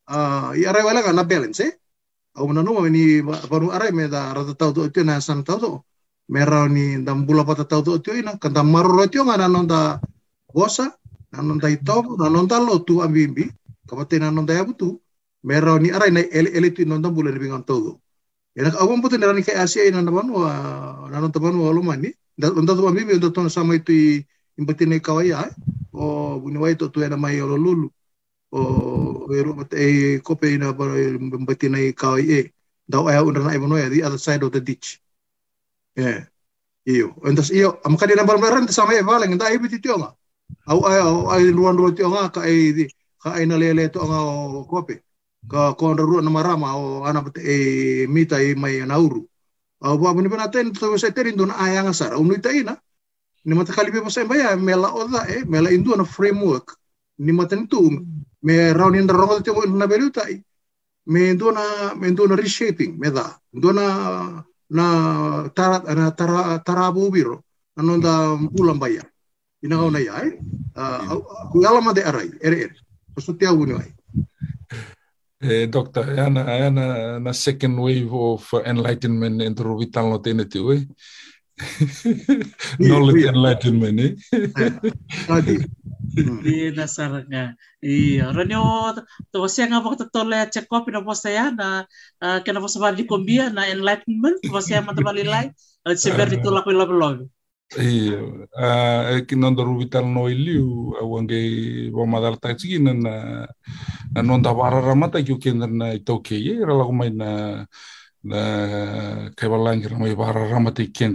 ah 0.07 0.55
ya 0.55 0.71
ra 0.71 0.85
wala 0.87 1.03
na 1.11 1.23
balance 1.27 1.59
eh 1.59 1.75
au 2.39 2.49
na 2.55 2.61
no 2.63 2.71
ni 2.87 3.21
baru 3.51 3.67
ara 3.75 3.91
me 3.91 4.07
da 4.07 4.33
ra 4.35 4.41
tau 4.59 4.71
tu 4.75 4.81
tu 4.93 5.01
na 5.03 5.19
san 5.21 5.43
tau 5.47 5.57
tu 5.63 5.71
me 6.31 6.39
rawa 6.49 6.67
ni 6.75 6.85
dam 7.05 7.25
bula 7.27 7.43
pata 7.49 7.63
tau 7.71 7.81
tu 7.83 8.11
ina 8.19 8.31
kan 8.41 8.55
maru 8.73 8.91
ro 8.97 9.05
tu 9.11 9.19
ngana 9.27 9.47
non 9.47 9.67
da 9.67 9.99
bosa 10.53 10.85
na 11.31 11.37
non 11.47 11.59
da 11.63 11.67
ito 11.75 11.95
na 12.19 12.25
non 12.33 12.47
da 12.51 12.57
lo 12.67 12.79
tu 12.87 12.93
ambimbi 13.05 13.45
kapate 13.87 14.15
na 14.19 14.31
non 14.31 14.45
da 14.47 14.53
ya 14.57 14.63
butu 14.67 14.89
me 15.47 15.55
ni 15.83 15.89
ara 15.95 16.07
na 16.15 16.21
ele 16.37 16.49
ele 16.57 16.69
tu 16.75 16.81
non 16.89 17.01
da 17.03 17.09
bula 17.15 17.29
ni 17.31 17.39
bingan 17.43 17.63
tau 17.69 17.99
Ina 18.57 18.73
ka 18.73 18.81
awang 18.83 18.99
puto 18.99 19.15
nirani 19.15 19.45
kay 19.45 19.55
Asia 19.55 19.87
ina 19.87 20.01
naman 20.03 20.27
wa 20.35 20.51
nanon 21.07 21.31
taban 21.31 21.55
wa 21.55 21.71
lumani 21.71 22.11
Unta 22.39 22.71
tu 22.75 22.83
mami 22.87 23.03
unta 23.03 23.31
tu 23.35 23.43
sama 23.51 23.75
itu 23.75 24.23
imbatine 24.55 24.99
kawaya 25.03 25.51
o 25.91 26.39
buniwai 26.39 26.75
to 26.79 26.87
tu 26.87 27.03
ena 27.03 27.19
mai 27.19 27.39
o 27.43 27.51
lulu. 27.51 27.91
O 28.55 28.59
eru 29.35 29.51
e 29.73 30.19
kope 30.19 30.53
ina 30.55 30.73
para 30.73 30.95
imbatine 30.97 31.93
kawaya 31.93 32.49
daw 32.89 33.05
ay 33.07 33.19
undra 33.21 33.43
na 33.43 33.55
ibono 33.55 33.75
the 33.89 34.03
other 34.03 34.17
side 34.17 34.43
of 34.43 34.51
the 34.51 34.61
ditch 34.61 35.01
yeah 35.95 36.25
iyo 36.85 37.13
entas 37.27 37.51
iyo 37.53 37.77
amka 37.85 38.07
di 38.07 38.15
nambar 38.15 38.41
meran 38.41 38.65
sama 38.71 38.97
e 38.97 39.01
valang 39.05 39.35
nda 39.35 39.53
ibi 39.53 39.69
tityo 39.69 39.99
nga 40.01 40.09
au 40.71 40.79
ay 40.89 40.99
au 41.03 41.29
ay 41.29 41.43
ruan 41.53 41.77
ruan 41.77 41.93
tityo 41.93 42.09
nga 42.09 42.33
ka 42.33 42.41
ay 42.47 42.89
ka 43.21 43.29
ay 43.37 43.45
nalele 43.45 43.91
to 43.93 44.01
nga 44.01 44.19
kope 44.65 45.05
ka 45.45 45.77
ko 45.77 45.93
ru 45.93 46.21
na 46.21 46.31
marama 46.33 46.73
o 46.77 47.05
ana 47.05 47.21
e 47.37 47.55
mita 48.09 48.41
e 48.41 48.55
mai 48.57 48.81
nauru 48.87 49.21
au 49.85 49.95
ba 50.01 50.13
buni 50.15 50.29
bana 50.31 50.49
ten 50.49 50.73
to 50.73 50.97
sa 50.97 51.13
terin 51.13 51.37
don 51.37 51.53
aya 51.53 51.85
nga 51.85 51.93
sara 51.93 52.17
unu 52.17 52.35
ina 52.35 52.73
ni 53.45 53.55
mata 53.55 53.73
kali 53.73 53.91
be 53.91 54.01
pasai 54.01 54.27
mela 54.59 54.91
oda 54.91 55.23
e 55.27 55.43
mela 55.47 55.71
indu 55.71 55.95
na 55.95 56.03
framework. 56.03 56.75
Ni 57.19 57.31
mata 57.31 57.55
tu 57.67 58.03
me 58.43 58.73
rau 58.73 58.89
ni 58.91 59.01
ndarongo 59.01 59.43
te 59.43 59.51
mo 59.51 59.65
na 59.65 59.87
belu 59.87 60.09
tai. 60.11 60.43
Me 61.07 61.33
ndona 61.33 61.95
me 61.95 62.11
ndona 62.11 62.35
reshaping 62.35 62.97
me 62.99 63.09
da 63.11 63.39
ndona 63.53 64.43
na 64.69 64.85
tara 65.55 65.81
na 65.95 66.11
tara 66.11 66.59
tarabu 66.59 67.11
biro. 67.11 67.43
Ano 67.77 67.97
da 67.97 68.35
pula 68.35 68.73
mbai 68.73 68.95
ya 68.95 69.03
ina 69.63 69.75
ga 69.75 69.83
una 69.87 69.99
ya 69.99 70.19
ku 71.51 71.63
ala 71.63 71.93
de 71.93 72.01
arai 72.03 72.31
er 72.43 72.53
er 72.53 72.71
so 73.15 73.21
so 73.21 73.33
te 73.33 73.45
au 73.47 73.65
ni 73.65 73.73
ai. 73.73 73.91
E 75.39 75.67
doctor 75.67 76.03
ana 76.19 76.43
ana 76.43 77.19
na 77.19 77.31
second 77.31 77.79
wave 77.79 78.11
of 78.11 78.43
enlightenment 78.65 79.41
entro 79.41 79.79
vitalo 79.79 80.19
tenetu 80.19 80.75
eh 80.75 80.83
Knowledge 82.79 83.25
enlightenment, 83.27 83.99
eh? 83.99 84.11
tadi 85.27 85.59
Di 86.09 86.73
dasar 86.73 87.21
nga. 87.29 87.53
Iya, 87.79 88.33
ranyo 88.33 88.95
to 89.29 89.45
siya 89.45 89.69
nga 89.69 89.83
bakit 89.83 90.09
to 90.09 90.23
le 90.25 90.49
check 90.49 90.67
up 90.73 90.87
na 90.89 91.05
po 91.05 91.13
saya 91.13 91.53
na 91.53 91.85
uh, 92.23 92.39
kena 92.41 92.63
po 92.63 92.67
sa 92.67 92.91
di 92.91 93.05
kombia 93.05 93.53
na 93.53 93.69
enlightenment 93.69 94.41
po 94.49 94.59
siya 94.59 94.81
matabalilay. 94.81 95.53
At 95.85 96.01
si 96.01 96.11
Bernie 96.11 96.41
tulak 96.41 96.65
ko 96.67 96.73
lablog. 96.75 97.29
Iya, 97.77 98.49
uh, 98.49 99.01
e 99.13 99.29
ki 99.29 99.37
nanda 99.37 99.61
ruvital 99.61 100.09
no 100.09 100.25
iliu, 100.25 100.97
awange 100.97 101.37
wa 101.93 102.05
madal 102.09 102.41
ta 102.41 102.57
tsigi 102.57 102.81
na 102.81 102.97
na 102.97 103.13
na 104.09 104.21
nonda 104.25 104.49
warara 104.49 104.97
mata 104.97 105.21
ki 105.21 105.37
ukenda 105.37 105.69
na 105.69 105.93
itoke 105.93 106.33
ye, 106.33 106.57
rala 106.65 106.89
ko 106.89 106.93
mai 106.97 107.13
na 107.13 107.29
kaivalangirama 109.35 110.09
ivara 110.09 110.59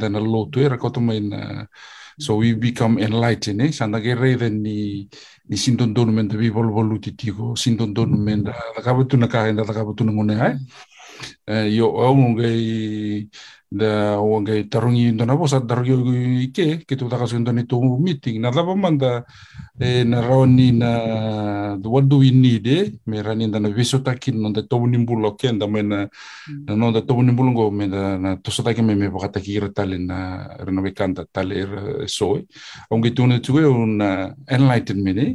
na 0.08 0.20
lotu 0.20 0.60
e 0.60 0.68
na 1.20 1.66
so 2.18 2.36
we 2.36 2.54
become 2.54 2.98
enlightened 2.98 3.60
eh? 3.60 3.68
e 3.68 3.72
sanage 3.72 4.14
reve 4.14 4.50
ni 4.50 5.08
ni 5.48 5.56
sindondonu 5.56 6.12
menda 6.12 6.36
vivaluvalu 6.36 6.98
titiko 6.98 7.56
sindondonu 7.56 8.16
menda 8.16 8.54
takapatuna 8.76 9.26
mm. 9.26 9.32
kahenda 9.32 9.64
takapatuna 9.64 10.12
ngone 10.12 10.40
ai 10.40 10.56
eh, 11.46 11.76
yo 11.76 11.86
aungei 12.00 13.28
da 13.74 14.20
wangai 14.22 14.70
tarungi 14.70 15.12
ndona 15.12 15.34
bosa 15.36 15.58
tarungi 15.60 16.46
ike 16.46 16.86
ke 16.86 16.94
tu 16.96 17.10
takasu 17.10 17.38
ndoni 17.42 17.66
tu 17.66 17.82
meeting 17.98 18.38
na 18.40 18.50
lava 18.54 18.74
manda 18.76 19.26
na 19.80 20.18
raoni 20.22 20.70
na 20.72 20.90
what 21.82 22.06
do 22.06 22.18
we 22.22 22.30
need 22.30 22.66
eh 22.66 22.92
me 23.06 23.18
rani 23.22 23.46
ndana 23.50 23.68
viso 23.74 23.98
takin 23.98 24.38
nonda 24.38 24.62
to 24.62 24.78
nimbulo 24.86 25.34
kenda 25.34 25.66
me 25.66 25.82
na 25.82 26.06
na 26.66 26.72
nonda 26.76 27.02
to 27.02 27.18
nimbulo 27.18 27.50
go 27.52 27.70
me 27.70 27.86
na 27.90 28.16
na 28.16 28.36
to 28.36 28.50
sota 28.54 28.74
ke 28.74 28.82
me 28.82 28.94
me 28.94 29.10
bakata 29.10 29.40
ki 29.42 29.58
tale 29.74 29.98
na 29.98 30.46
rena 30.62 30.80
we 30.80 30.92
kanta 30.94 31.26
tale 31.32 32.06
so 32.06 32.38
ongi 32.90 33.10
tu 33.10 33.26
na 33.26 33.38
tu 33.42 33.58
un 33.58 33.98
enlightenment 34.46 35.18
eh 35.18 35.34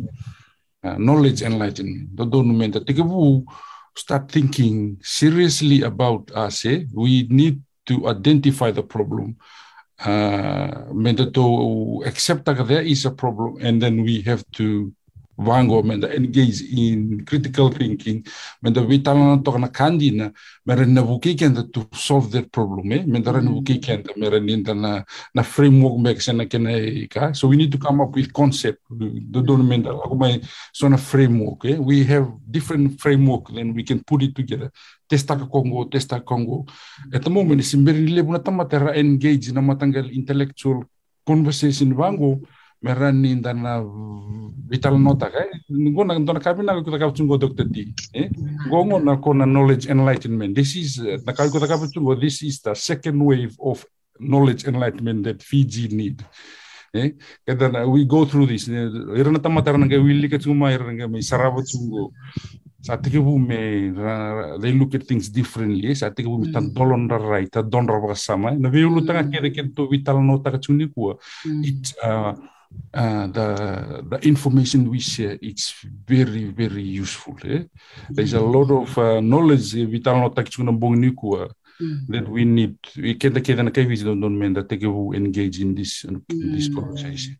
knowledge 0.96 1.44
enlightenment 1.44 2.08
do 2.16 2.24
do 2.24 2.40
no 2.44 2.54
me 2.54 2.72
ta 2.72 2.80
tikebu 2.80 3.44
start 4.00 4.32
thinking 4.32 4.96
seriously 5.04 5.84
about 5.84 6.32
us. 6.32 6.64
Eh 6.64 6.88
we 6.96 7.28
need 7.28 7.60
to 7.90 8.08
identify 8.08 8.72
the 8.72 8.84
problem, 8.84 9.36
uh, 10.06 10.86
to 11.34 12.04
accept 12.06 12.46
that 12.46 12.66
there 12.68 12.82
is 12.82 13.06
a 13.06 13.12
problem, 13.12 13.58
and 13.62 13.82
then 13.82 14.04
we 14.04 14.22
have 14.22 14.46
to 14.54 14.94
wango 15.40 15.82
men 15.82 16.04
engage 16.04 16.62
in 16.68 17.24
critical 17.26 17.72
thinking 17.72 18.20
men 18.62 18.74
da 18.74 18.82
vitala 18.84 19.40
to 19.44 19.58
na 19.58 19.68
kandina 19.68 20.34
men 20.66 20.94
na 20.94 21.02
buki 21.02 21.38
ken 21.40 21.56
to 21.72 21.88
solve 21.94 22.30
that 22.32 22.52
problem 22.52 22.92
eh? 22.92 23.04
Men 23.08 23.24
da 23.24 23.32
na 23.32 23.50
buki 23.50 23.80
ken 23.82 24.04
da 24.04 24.14
men 24.40 24.64
na 24.82 25.04
na 25.34 25.44
framework 25.44 25.98
mek 25.98 26.22
sen 26.22 26.44
ken 26.50 26.68
ka 27.08 27.32
so 27.32 27.48
we 27.48 27.56
need 27.56 27.72
to 27.72 27.78
come 27.78 28.02
up 28.02 28.14
with 28.16 28.34
concept 28.34 28.84
do 28.90 29.42
do 29.42 29.58
men 29.58 29.84
da 29.84 29.96
ko 29.96 30.16
mai 30.16 30.42
so 30.74 30.88
na 30.90 30.98
framework 30.98 31.64
eh? 31.66 31.78
We 31.80 32.04
have 32.04 32.28
different 32.52 33.00
framework 33.00 33.48
then 33.56 33.74
we 33.74 33.84
can 33.84 34.04
put 34.04 34.22
it 34.22 34.36
together. 34.36 34.72
Testa 35.08 35.40
ka 35.40 35.46
Congo 35.48 35.86
testa 35.86 36.20
Congo. 36.20 36.66
At 37.14 37.24
the 37.24 37.30
moment 37.30 37.62
is 37.62 37.74
mberi 37.74 38.12
le 38.12 38.24
buna 38.24 38.40
tamatera 38.44 38.94
engage 38.96 39.52
na 39.52 39.62
matanggal 39.62 40.12
intellectual 40.12 40.84
conversation 41.26 41.96
wango 41.96 42.42
merani 42.84 43.36
dana 43.41 43.84
vital 44.69 44.95
nota 44.99 45.30
kai 45.30 45.49
ngo 45.69 46.03
na 46.05 46.19
dona 46.19 46.39
kapi 46.39 46.63
na 46.63 46.80
ko 46.80 46.91
taka 46.91 47.11
chungo 47.11 47.38
dokter 47.38 47.65
di 47.65 47.91
eh? 48.13 48.30
Ngo 48.69 48.99
na 49.03 49.17
ko 49.17 49.34
na 49.34 49.45
knowledge 49.45 49.89
enlightenment. 49.89 50.55
This 50.55 50.75
is 50.75 50.99
na 51.25 51.34
kai 51.34 51.49
ko 51.49 51.59
taka 51.59 51.75
chungo 51.91 52.15
this 52.19 52.41
is 52.43 52.61
the 52.61 52.73
second 52.75 53.19
wave 53.19 53.57
of 53.59 53.84
knowledge 54.19 54.63
enlightenment 54.63 55.23
that 55.23 55.43
Fiji 55.43 55.89
need 55.89 56.23
eh? 56.95 57.11
Kada 57.47 57.84
we 57.89 58.05
go 58.05 58.23
through 58.25 58.47
this. 58.47 58.69
Era 58.69 59.32
na 59.32 59.39
tamata 59.39 59.75
na 59.75 59.88
ga 59.88 59.99
willi 59.99 60.30
ka 60.30 60.38
chungo 60.38 60.55
mai 60.55 60.77
nga 60.77 61.07
mai 61.09 61.19
sarabo 61.25 61.59
chungo 61.65 62.13
sa 62.80 62.95
tike 62.95 63.19
bu 63.19 63.36
me 63.36 63.91
they 64.63 64.71
look 64.71 64.95
at 64.95 65.03
things 65.03 65.27
differently 65.27 65.91
sa 65.91 66.15
tike 66.15 66.32
bu 66.32 66.47
tan 66.47 66.71
dolon 66.71 67.11
ra 67.11 67.19
rai 67.19 67.45
ta 67.51 67.59
don 67.61 67.84
ra 67.84 68.15
sama 68.15 68.55
na 68.55 68.69
vi 68.71 68.88
ulu 68.88 69.03
tanga 69.03 69.27
kede 69.27 69.51
ke 69.51 69.67
to 69.75 69.91
vital 69.91 70.23
nota 70.23 70.47
ka 70.55 70.59
chuni 70.63 70.88
ku 70.88 71.11
it 71.43 71.91
uh, 71.99 72.32
uh, 72.93 73.28
the 73.28 74.03
the 74.09 74.20
information 74.28 74.89
we 74.89 74.99
share 74.99 75.38
it's 75.41 75.74
very 76.05 76.45
very 76.45 76.84
useful 76.84 77.36
eh? 77.45 77.63
there's 78.09 78.34
a 78.34 78.41
lot 78.41 78.70
of 78.72 78.97
uh, 78.97 79.20
knowledge 79.22 79.74
vital 79.74 80.17
no 80.22 80.30
tak 80.30 80.49
chuna 80.49 80.72
bong 80.72 80.99
ni 81.01 81.11
ku 81.13 81.47
that 82.09 82.28
we 82.28 82.45
need. 82.45 82.78
We 82.97 83.15
can 83.15 83.34
the 83.34 83.41
kid 83.41 83.59
and 83.59 83.74
kai 83.74 83.84
don't 83.84 84.20
don't 84.20 84.38
mean 84.38 84.53
that 84.53 84.67
take 84.70 84.82
who 84.82 85.13
engage 85.13 85.61
in 85.61 85.76
this 85.76 86.03
in 86.03 86.24
this 86.28 86.67
conversation 86.74 87.38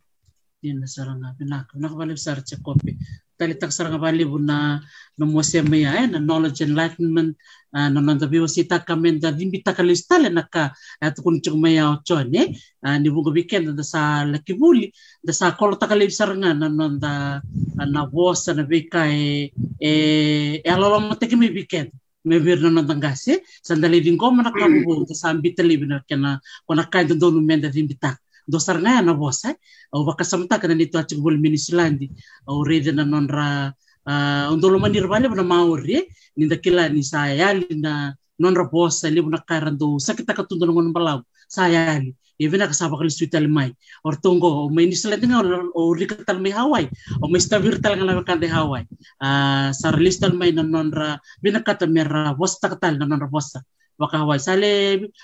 Yan 0.60 0.84
sarang 0.84 1.24
nga 1.24 1.32
pinak. 1.40 1.72
Nakabalib 1.72 2.20
sa 2.20 2.36
archa 2.36 2.60
kopi. 2.60 2.92
Talitak 3.40 3.72
sarang 3.72 3.96
nga 3.96 4.04
balib 4.12 4.28
na 4.44 4.84
namuasya 5.16 5.64
maya 5.64 6.04
eh, 6.04 6.08
na 6.12 6.20
knowledge 6.20 6.60
enlightenment 6.68 7.32
uh, 7.72 7.88
na 7.88 8.04
nandabi 8.04 8.44
wasita 8.44 8.84
kami 8.84 9.24
da 9.24 9.32
dimbita 9.32 9.72
kalistale 9.72 10.28
naka 10.28 10.76
at 11.00 11.16
kun 11.24 11.40
chung 11.40 11.64
maya 11.64 11.96
ochon 11.96 12.28
eh 12.36 12.52
uh, 12.84 12.98
ni 13.00 13.08
bunga 13.08 13.32
weekend 13.32 13.72
da 13.72 13.84
sa 13.88 14.28
lakibuli 14.28 14.92
da 15.24 15.32
sa 15.32 15.56
kolo 15.56 15.80
nga 15.80 16.52
na 16.52 16.68
nanda 16.68 17.40
na 17.80 18.02
was 18.12 18.44
na 18.52 18.64
bika 18.68 19.08
eh 19.08 19.56
eh 19.80 20.60
alolo 20.68 21.00
mateke 21.08 21.40
mi 21.40 21.48
weekend 21.56 21.88
me 22.28 22.36
vir 22.36 22.60
na 22.60 22.84
nandangase 22.84 23.40
sandali 23.64 24.04
din 24.04 24.18
ko 24.20 24.28
manakabu 24.36 25.08
sa 25.16 25.32
ambitali 25.32 25.80
na 25.88 26.04
kana 26.04 26.44
kona 26.68 26.84
kain 26.92 27.16
dono 27.16 27.40
menda 27.40 27.72
dimbitak 27.72 28.20
dosar 28.50 28.78
nga 28.82 29.02
na 29.06 29.14
bosa 29.14 29.54
au 29.94 30.02
bakasamta 30.08 30.58
kana 30.62 30.76
nito 30.76 30.98
achi 30.98 31.16
bol 31.22 31.38
minislandi 31.38 32.10
au 32.50 32.66
rede 32.66 32.92
na 32.92 33.06
nonra 33.06 33.72
uh, 34.10 34.54
undolo 34.54 34.78
manir 34.82 35.06
bale 35.08 35.30
na 35.30 35.46
mauri 35.46 36.10
ninda 36.38 36.58
kila 36.58 36.90
ni 36.90 37.06
sayali 37.06 37.70
na 37.78 38.14
nonra 38.42 38.66
bosa 38.66 39.06
libu 39.14 39.30
na 39.30 39.40
karando 39.50 40.02
sakita 40.02 40.34
katundo 40.34 40.66
ngon 40.66 40.90
balaw 40.96 41.20
sayali. 41.50 42.16
Even 42.40 42.64
kasaba 42.64 42.96
kali 42.96 43.12
suital 43.12 43.52
mai 43.52 43.76
or 44.08 44.16
tunggo 44.16 44.48
o 44.48 44.70
may 44.72 44.88
nislandi 44.88 45.28
nga 45.28 45.44
o 45.76 45.92
rikatal 45.92 46.40
may 46.40 46.56
hawai 46.56 46.88
o 47.20 47.28
may 47.28 47.44
stabir 47.44 47.84
tal 47.84 48.00
nga 48.00 48.08
na 48.08 48.24
kande 48.24 48.48
hawai 48.48 48.88
uh, 49.20 49.76
sa 49.76 49.92
listal 50.00 50.32
may 50.32 50.56
na 50.56 50.64
nonra 50.64 51.20
binakata 51.44 51.84
mera 51.84 52.32
bosta 52.32 52.72
katal 52.72 52.96
na 52.96 53.04
nonra 53.04 53.28
bosa 53.28 53.60
wakahawai 54.00 54.40
sale 54.40 54.72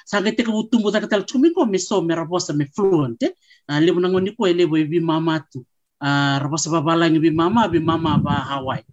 sage 0.06 0.36
te 0.36 0.44
kabutumbu 0.44 0.92
ta 0.92 1.00
katal 1.00 1.24
chumi 1.24 1.56
ko 1.56 1.66
me 1.66 1.80
so 1.80 2.04
me 2.04 2.14
raposa 2.14 2.52
me 2.52 2.66
fluent 2.76 3.24
eh 3.24 3.32
uh, 3.72 3.80
lebu 3.80 4.00
nangoni 4.04 4.36
ko 4.36 4.46
lebu 4.46 4.76
bi 4.92 5.00
mama 5.00 5.40
tu. 5.52 5.64
Uh, 6.04 6.38
raposa 6.44 6.68
babalang 6.70 7.16
bi 7.24 7.32
mama 7.32 7.72
bi 7.72 7.80
mama 7.80 8.20
ba 8.20 8.36
hawai 8.52 8.84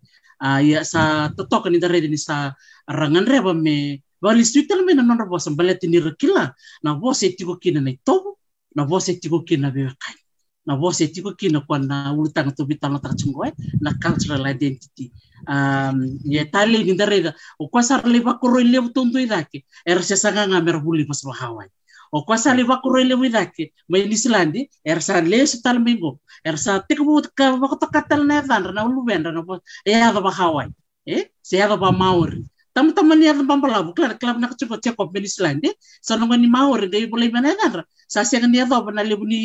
uh, 0.40 0.60
ya 0.62 0.86
sa 0.86 1.28
totok 1.34 1.66
ni 1.68 1.82
dare 1.82 1.98
ni 2.06 2.16
sa 2.16 2.54
rangan 2.86 3.26
reba 3.26 3.52
me 3.52 4.00
Wali 4.22 4.46
suitel 4.46 4.86
me 4.86 4.94
na 4.94 5.02
nona 5.02 5.26
bosa 5.26 5.50
balete 5.50 5.90
ni 5.90 5.98
rakila 5.98 6.54
na 6.86 6.94
bosa 6.94 7.26
tiko 7.34 7.58
kina 7.58 7.82
na 7.82 7.90
itobu 7.90 8.38
na 8.70 8.86
bosa 8.86 9.10
tiko 9.18 9.42
kina 9.42 9.74
be 9.74 9.90
kai 9.98 10.21
na 10.66 10.76
bosa 10.76 11.06
tiko 11.06 11.32
kina 11.32 11.60
kwa 11.60 11.78
na 11.78 12.12
ulutanga 12.12 12.52
to 12.56 12.64
bitano 12.64 12.98
ta 12.98 13.14
chungoe 13.14 13.52
na 13.80 13.92
cultural 14.02 14.46
identity. 14.46 15.12
Um 15.48 16.18
ye 16.24 16.44
tali 16.44 16.84
ni 16.84 16.94
darega 16.94 17.34
o 17.58 17.68
kwa 17.68 17.82
sar 17.82 18.06
le 18.06 18.20
ba 18.20 18.38
koro 18.38 18.62
le 18.62 18.78
tonto 18.94 19.18
idake 19.18 19.64
era 19.84 20.02
se 20.02 20.16
sanga 20.16 20.46
nga 20.46 20.60
mer 20.62 20.78
buli 20.78 21.04
pas 21.04 21.18
ba 21.26 21.34
hawai 21.34 21.68
o 22.12 22.22
kwa 22.22 22.38
sar 22.38 22.54
le 22.56 22.62
ba 22.64 22.78
koro 22.78 23.02
le 23.02 23.14
idake 23.26 23.72
mai 23.88 24.06
ni 24.06 24.16
silandi 24.16 24.70
era 24.84 25.00
sa 25.00 25.20
le 25.20 25.46
se 25.46 25.58
tal 25.62 25.82
mingo 25.82 26.20
era 26.44 26.56
sa 26.56 26.78
tiko 26.78 27.02
bu 27.04 27.22
ka 27.34 27.58
ba 27.58 27.66
ko 27.66 27.76
katal 27.90 28.22
na 28.22 28.40
van 28.42 28.70
na 28.74 28.86
ulu 28.86 29.02
benda 29.02 29.32
na 29.34 29.42
e 29.84 29.94
ada 29.94 30.20
ba 30.22 30.30
hawai 30.30 30.70
eh? 31.06 31.26
Se 31.42 31.58
ada 31.58 31.76
ba 31.76 31.90
maori 31.90 32.46
tama-tama 32.74 33.14
ni 33.14 33.28
ada 33.28 33.44
bambalabu 33.44 33.92
klar 33.96 34.16
klab 34.16 34.40
na 34.40 34.48
kachuko 34.48 34.76
cheko 34.80 35.08
ben 35.12 35.24
islandi 35.24 35.68
sanonga 36.00 36.36
ni 36.40 36.48
maori 36.48 36.88
de 36.88 37.06
boleh 37.06 37.28
mana 37.28 37.52
kan 37.60 37.84
sa 38.08 38.24
senga 38.24 38.48
ni 38.48 38.58
ada 38.60 38.80
na 38.92 39.02
lebu 39.04 39.24
ni 39.28 39.42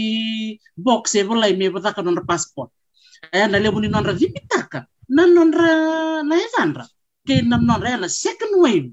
box 0.75 1.15
e 1.15 1.23
boleh 1.23 1.51
me 1.59 1.67
bataka 1.69 2.01
non 2.01 2.19
passport 2.23 2.71
eh 3.31 3.47
na 3.51 3.59
lebu 3.59 3.79
ni 3.83 3.87
non 3.91 4.07
vitaka 4.15 4.87
na 5.11 5.23
non 5.27 5.51
ra 5.51 5.71
na 6.23 6.35
evandra 6.35 6.85
ke 7.27 7.43
non 7.43 7.67
ra 7.67 8.07
second 8.07 8.53
wave 8.63 8.89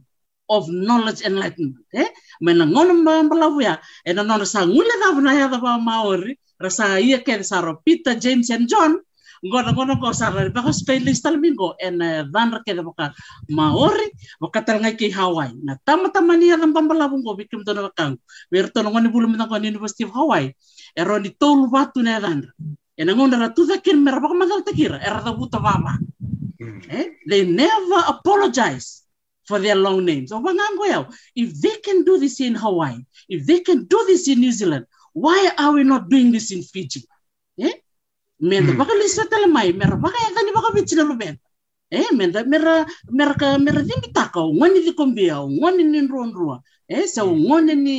of 0.51 0.69
knowledge 0.69 1.25
enlightenment 1.25 1.87
eh? 1.95 2.11
Mena 2.41 2.67
ngono 2.67 3.01
bambalabu 3.07 3.63
ya. 3.63 3.81
E 4.05 4.13
na 4.13 4.23
non 4.23 4.45
sa 4.45 4.67
ngule 4.67 4.95
da 5.01 5.15
na 5.17 5.33
ya 5.33 5.49
ba 5.49 5.79
maori 5.79 6.37
rasa 6.61 7.01
ia 7.01 7.23
ke 7.23 7.43
sa 7.43 7.63
Peter 7.85 8.15
James 8.19 8.51
and 8.51 8.69
John 8.69 9.01
ngona 9.45 9.71
ngona 9.77 10.01
ko 10.01 10.13
sa 10.17 10.33
ra 10.33 10.49
ba 10.49 10.73
stay 10.73 10.99
listal 11.05 11.37
mingo 11.37 11.77
en 11.77 12.01
van 12.33 12.51
ke 12.65 12.73
baka 12.73 13.13
maori 13.53 14.09
baka 14.41 14.65
tal 14.65 14.81
ngai 14.81 14.97
ki 14.97 15.13
hawaii 15.13 15.53
na 15.61 15.77
tama 15.85 16.09
tama 16.09 16.37
ni 16.37 16.49
ang 16.49 16.73
pambalabong 16.73 17.21
ko 17.21 17.37
bikim 17.37 17.61
to 17.61 17.77
na 17.77 17.93
kang 17.93 18.17
wer 18.49 18.73
to 18.73 18.81
ngoni 18.81 19.13
bulum 19.13 19.37
na 19.37 19.45
ko 19.47 19.61
university 19.61 20.09
of 20.09 20.13
hawaii 20.17 20.49
ero 20.97 21.21
ni 21.21 21.31
tolu 21.37 21.69
batu 21.69 22.01
na 22.01 22.17
dan 22.19 22.49
en 22.97 23.09
ngonda 23.13 23.37
ra 23.37 23.49
tu 23.53 23.69
kin 23.85 24.01
mer 24.01 24.17
baka 24.19 24.35
magal 24.35 24.65
takira 24.65 24.97
era 25.05 25.21
da 25.21 25.37
buta 25.37 25.61
mama 25.61 26.01
eh 26.89 27.21
they 27.29 27.45
never 27.45 28.01
apologize 28.09 29.05
for 29.45 29.59
their 29.61 29.77
long 29.77 30.05
names. 30.05 30.33
O 30.33 30.41
bangango 30.41 30.89
yao. 30.89 31.09
If 31.37 31.61
they 31.61 31.77
can 31.85 32.05
do 32.05 32.19
this 32.19 32.41
in 32.41 32.55
Hawaii, 32.55 33.05
if 33.29 33.47
they 33.47 33.61
can 33.61 33.85
do 33.85 34.05
this 34.07 34.29
in 34.29 34.41
New 34.41 34.53
Zealand, 34.53 34.87
why 35.13 35.51
are 35.59 35.73
we 35.73 35.85
not 35.85 36.09
doing 36.09 36.33
this 36.33 36.51
in 36.51 36.63
Fiji? 36.63 37.05
Eh? 37.61 37.73
Menda 38.51 38.71
Hmm. 38.73 38.81
baka 38.81 38.93
lisa 39.01 39.23
tala 39.33 39.49
mai 39.57 39.71
mera 39.81 39.97
baka 40.05 40.19
ya 40.25 40.31
tani 40.37 40.51
baka 40.57 40.69
bichi 40.77 40.95
na 40.99 41.05
lubenda 41.11 41.41
eh 41.99 42.09
menda 42.19 42.41
mera 42.53 42.75
mera 43.19 43.35
ka 43.41 43.49
mera 43.65 43.81
dimi 43.89 44.09
taka 44.19 44.39
o 44.47 44.51
ngoni 44.59 44.79
di 44.87 44.93
kombia 45.01 45.35
o 45.45 45.47
ngoni 45.59 45.83
ni 45.93 45.99
nruanrua 46.07 46.57
eh 46.95 47.05
sa 47.15 47.21
o 47.25 47.33
ngoni 47.47 47.75
ni 47.87 47.97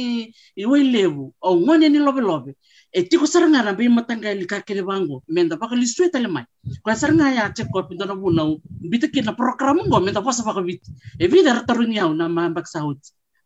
iwe 0.63 0.77
levu 0.93 1.25
o 1.41 1.49
ngoni 1.65 1.87
ni 1.93 1.99
lobe 2.05 2.21
lobe 2.29 2.51
e 2.97 3.01
tiko 3.09 3.25
saranga 3.33 3.59
na 3.65 3.71
bi 3.77 3.87
matanga 3.97 4.29
li 4.39 4.45
ka 4.51 4.57
kere 4.67 4.83
bango 4.89 5.23
menda 5.35 5.55
baka 5.61 5.75
lisu 5.75 6.07
tala 6.13 6.29
mai. 6.35 6.45
Kwa 6.83 6.93
saranga 6.95 7.27
ya 7.37 7.51
che 7.55 7.63
ko 7.71 7.83
pinda 7.89 8.05
na 8.05 8.15
buna 8.15 8.43
bita 8.91 9.07
kina 9.13 9.33
program 9.41 9.77
ngo 9.87 9.97
menda 10.05 10.21
basa 10.21 10.43
baka 10.47 10.61
bit 10.67 10.81
e 11.19 11.25
vida 11.27 11.51
tarunya 11.67 12.05
na 12.19 12.25
mambak 12.29 12.67
saut 12.73 12.99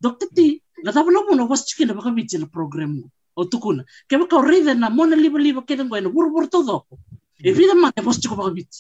dokter 0.04 0.28
ti 0.36 0.46
na 0.84 0.92
tabu 0.96 1.10
na 1.12 1.22
buna 1.28 1.44
was 1.50 1.66
chikina 1.68 1.94
baka 1.98 2.12
bichi 2.12 2.38
na 2.38 2.46
program 2.46 2.92
ngo 3.02 3.08
o 3.40 3.44
tukuna 3.52 3.84
ke 4.10 4.16
baka 4.22 4.36
rida 4.50 4.74
na 4.76 4.90
mona 4.90 5.16
liba 5.16 5.40
liba 5.40 5.62
kena 5.68 5.84
ngo 5.88 5.96
na 6.04 6.10
buru 6.16 6.30
buru 6.34 6.48
todo 6.56 6.86
e 7.40 7.52
vida 7.58 7.74
ma 7.76 7.92
ke 7.96 8.02
chiko 8.22 8.36
baka 8.40 8.52
biti 8.58 8.80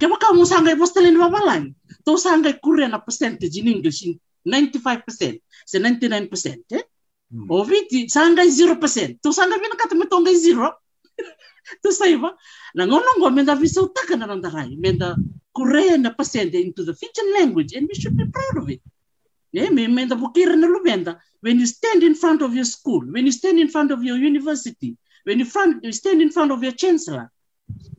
ke 0.00 0.06
baka 0.12 0.34
mo 0.36 0.44
sanga 0.44 0.70
e 0.72 0.76
bos 0.80 0.92
tele 0.94 1.10
na 1.10 1.20
babalang 1.24 1.66
to 2.04 2.16
sanga 2.24 2.48
e 2.52 2.56
kurre 2.64 2.86
na 2.88 2.98
percentage 3.06 3.54
in 3.60 3.68
english 3.74 4.00
in 4.06 4.12
95% 4.44 5.40
se 5.64 5.78
99% 5.80 6.76
eh? 6.76 6.84
O 7.48 7.64
viti 7.64 8.08
sanga 8.08 8.44
e 8.44 8.50
0% 8.50 9.18
to 9.22 9.32
sanga 9.32 9.58
bina 9.58 9.76
kata 9.76 9.94
me 9.96 10.06
tonga 10.06 10.30
e 10.30 10.36
zero. 10.36 10.70
To 11.82 11.88
saiba 11.88 12.36
na 12.74 12.84
ngono 12.84 13.08
ngo 13.16 13.30
menda 13.32 13.56
visa 13.56 13.80
utaka 13.80 14.16
na 14.16 14.26
nandarai 14.26 14.76
menda 14.76 15.16
kurre 15.56 15.96
na 15.96 16.10
percent 16.10 16.52
into 16.54 16.84
the 16.84 16.92
Fijian 16.92 17.32
language 17.32 17.72
and 17.72 17.88
we 17.88 17.94
should 17.94 18.16
be 18.16 18.26
proud 18.28 18.56
of 18.60 18.68
it 18.68 18.82
Eh, 19.54 19.70
me 19.70 19.86
menda 19.86 20.16
bukira 20.16 20.56
na 20.56 20.66
lubenda. 20.66 21.18
When 21.40 21.60
you 21.60 21.66
stand 21.66 22.02
in 22.02 22.14
front 22.14 22.42
of 22.42 22.54
your 22.54 22.64
school, 22.64 23.06
when 23.06 23.24
you 23.26 23.32
stand 23.32 23.58
in 23.58 23.68
front 23.68 23.92
of 23.92 24.02
your 24.02 24.16
university, 24.16 24.96
when 25.24 25.38
you, 25.38 25.44
front, 25.44 25.84
you 25.84 25.92
stand 25.92 26.20
in 26.22 26.30
front 26.30 26.50
of 26.50 26.62
your 26.62 26.72
chancellor, 26.72 27.30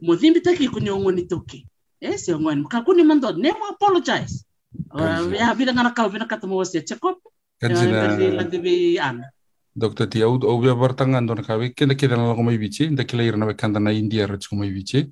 muthimbi 0.03 0.43
taki 0.43 0.67
kunyongo 0.67 1.13
ni 1.13 1.25
toki. 1.25 1.65
Eh, 2.01 2.17
si 2.17 2.31
ngwan 2.33 2.65
kakuni 2.67 3.05
mando 3.05 3.31
never 3.31 3.69
apologize. 3.69 4.43
Uh, 4.91 5.31
ya 5.31 5.55
bila 5.55 5.71
ngana 5.71 5.95
kau 5.95 6.09
bila 6.09 6.27
kata 6.27 6.47
mo 6.47 6.63
sia 6.63 6.81
cekop. 6.81 7.17
Kan 7.61 7.71
Ya 7.71 7.77
sina 7.77 8.07
lagi 8.07 8.27
lagi 8.35 8.57
bi 8.59 8.99
an. 8.99 9.23
Dr. 9.77 10.07
Tia 10.07 10.25
au 10.25 10.39
au 10.47 10.61
bia 10.61 10.73
bartangan 10.75 11.25
don 11.27 11.43
kawe 11.43 11.69
kenda 11.75 11.95
kida 11.95 12.15
na 12.15 12.27
lago 12.27 12.43
mai 12.43 12.57
biche 12.57 12.89
nda 12.89 13.03
kila 13.03 13.23
ira 13.23 13.37
na 13.37 13.53
kanda 13.53 13.79
na 13.79 13.91
India 13.91 14.25
rich 14.27 14.47
ko 14.49 14.55
mai 14.55 14.71
biche 14.71 15.11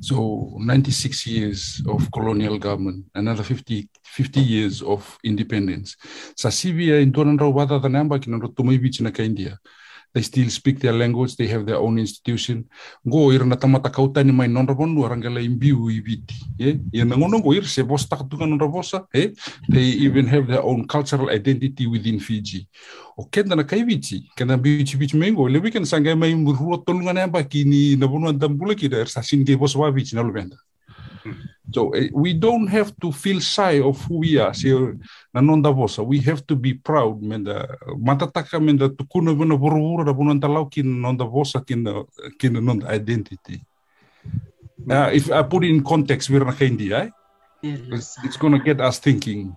so 0.00 0.14
96 0.60 1.26
years 1.32 1.82
of 1.86 2.10
colonial 2.10 2.58
government 2.58 3.06
another 3.14 3.42
50 3.44 3.88
50 4.04 4.40
years 4.40 4.82
of 4.82 5.16
independence 5.24 5.96
sa 6.36 6.50
sibia 6.50 7.00
in 7.00 7.12
tonan 7.12 7.38
rau 7.38 7.52
bata 7.52 7.80
ta 7.80 7.88
namba 7.88 8.18
kina 8.20 8.36
ro 8.38 8.48
tumai 8.48 8.76
biche 8.78 9.00
na 9.00 9.10
ka 9.10 9.22
India 9.22 9.56
they 10.12 10.22
still 10.22 10.48
speak 10.50 10.80
their 10.80 10.92
language. 10.92 11.36
They 11.36 11.48
have 11.48 11.64
their 11.66 11.78
own 11.78 11.98
institution. 11.98 12.64
Go 13.08 13.32
ira 13.32 13.44
na 13.44 13.56
tamata 13.56 13.90
kautani 13.90 14.32
mai 14.32 14.46
non 14.46 14.66
rabonu 14.66 15.04
arangala 15.04 15.40
imbiu 15.40 15.90
ibiti 15.90 16.34
yeah 16.58 16.74
yeah 16.92 17.04
na 17.04 17.16
ngono 17.16 17.42
go 17.42 17.52
ir 17.52 17.64
se 17.64 17.82
bos 17.82 18.08
tak 18.08 18.28
tukan 18.28 18.48
non 18.48 18.58
rabosa 18.58 19.06
eh 19.14 19.32
they 19.68 19.96
even 20.06 20.26
have 20.26 20.46
their 20.46 20.62
own 20.62 20.86
cultural 20.86 21.30
identity 21.30 21.86
within 21.86 22.20
Fiji. 22.20 22.68
O 23.16 23.24
kenda 23.24 23.56
na 23.56 23.62
kai 23.62 23.84
bichi 23.84 24.28
kenda 24.36 24.56
bichi 24.56 24.96
bichi 24.96 25.16
mengo 25.16 25.48
le 25.48 25.58
weekend 25.58 25.88
sanga 25.88 26.16
mai 26.16 26.34
murro 26.34 26.76
tolunga 26.84 27.14
na 27.14 27.26
ba 27.26 27.42
kini 27.42 27.96
na 27.96 28.06
bunu 28.06 28.28
andambula 28.28 28.74
ki 28.74 28.88
der 28.88 29.06
sasin 29.06 29.44
ke 29.44 29.56
bos 29.58 29.76
wa 29.76 29.90
bichi 29.92 30.14
na 30.14 30.22
lubenda 30.22 30.56
so 31.72 31.90
eh, 31.94 32.08
we 32.12 32.34
don't 32.34 32.66
have 32.66 32.92
to 33.00 33.12
feel 33.12 33.40
shy 33.40 33.80
of 33.80 34.00
who 34.04 34.18
we 34.18 34.38
are 34.38 34.54
so 34.54 34.92
na 35.34 35.40
non 35.40 35.62
da 35.62 35.72
bosa. 35.72 36.04
We 36.04 36.20
have 36.20 36.46
to 36.46 36.56
be 36.56 36.74
proud 36.74 37.22
menda 37.22 37.66
matataka 37.98 38.60
menda 38.60 38.88
tukuna 38.88 39.34
buna 39.34 39.56
burubura 39.56 40.04
da 40.04 40.12
bunu 40.12 40.30
andalau 40.34 40.70
kin 40.70 41.00
non 41.00 41.16
da 41.16 41.24
bosa 41.24 41.64
kin 41.66 41.84
kin 42.38 42.52
nonda 42.54 42.88
identity. 42.90 43.62
Uh, 44.90 45.10
if 45.14 45.30
I 45.30 45.42
put 45.42 45.64
it 45.64 45.70
in 45.70 45.82
context 45.84 46.28
we're 46.30 46.44
na 46.44 46.54
India 46.60 47.04
eh? 47.06 47.10
it's, 47.62 48.18
it's 48.24 48.36
gonna 48.36 48.58
get 48.58 48.80
us 48.80 48.98
thinking 48.98 49.56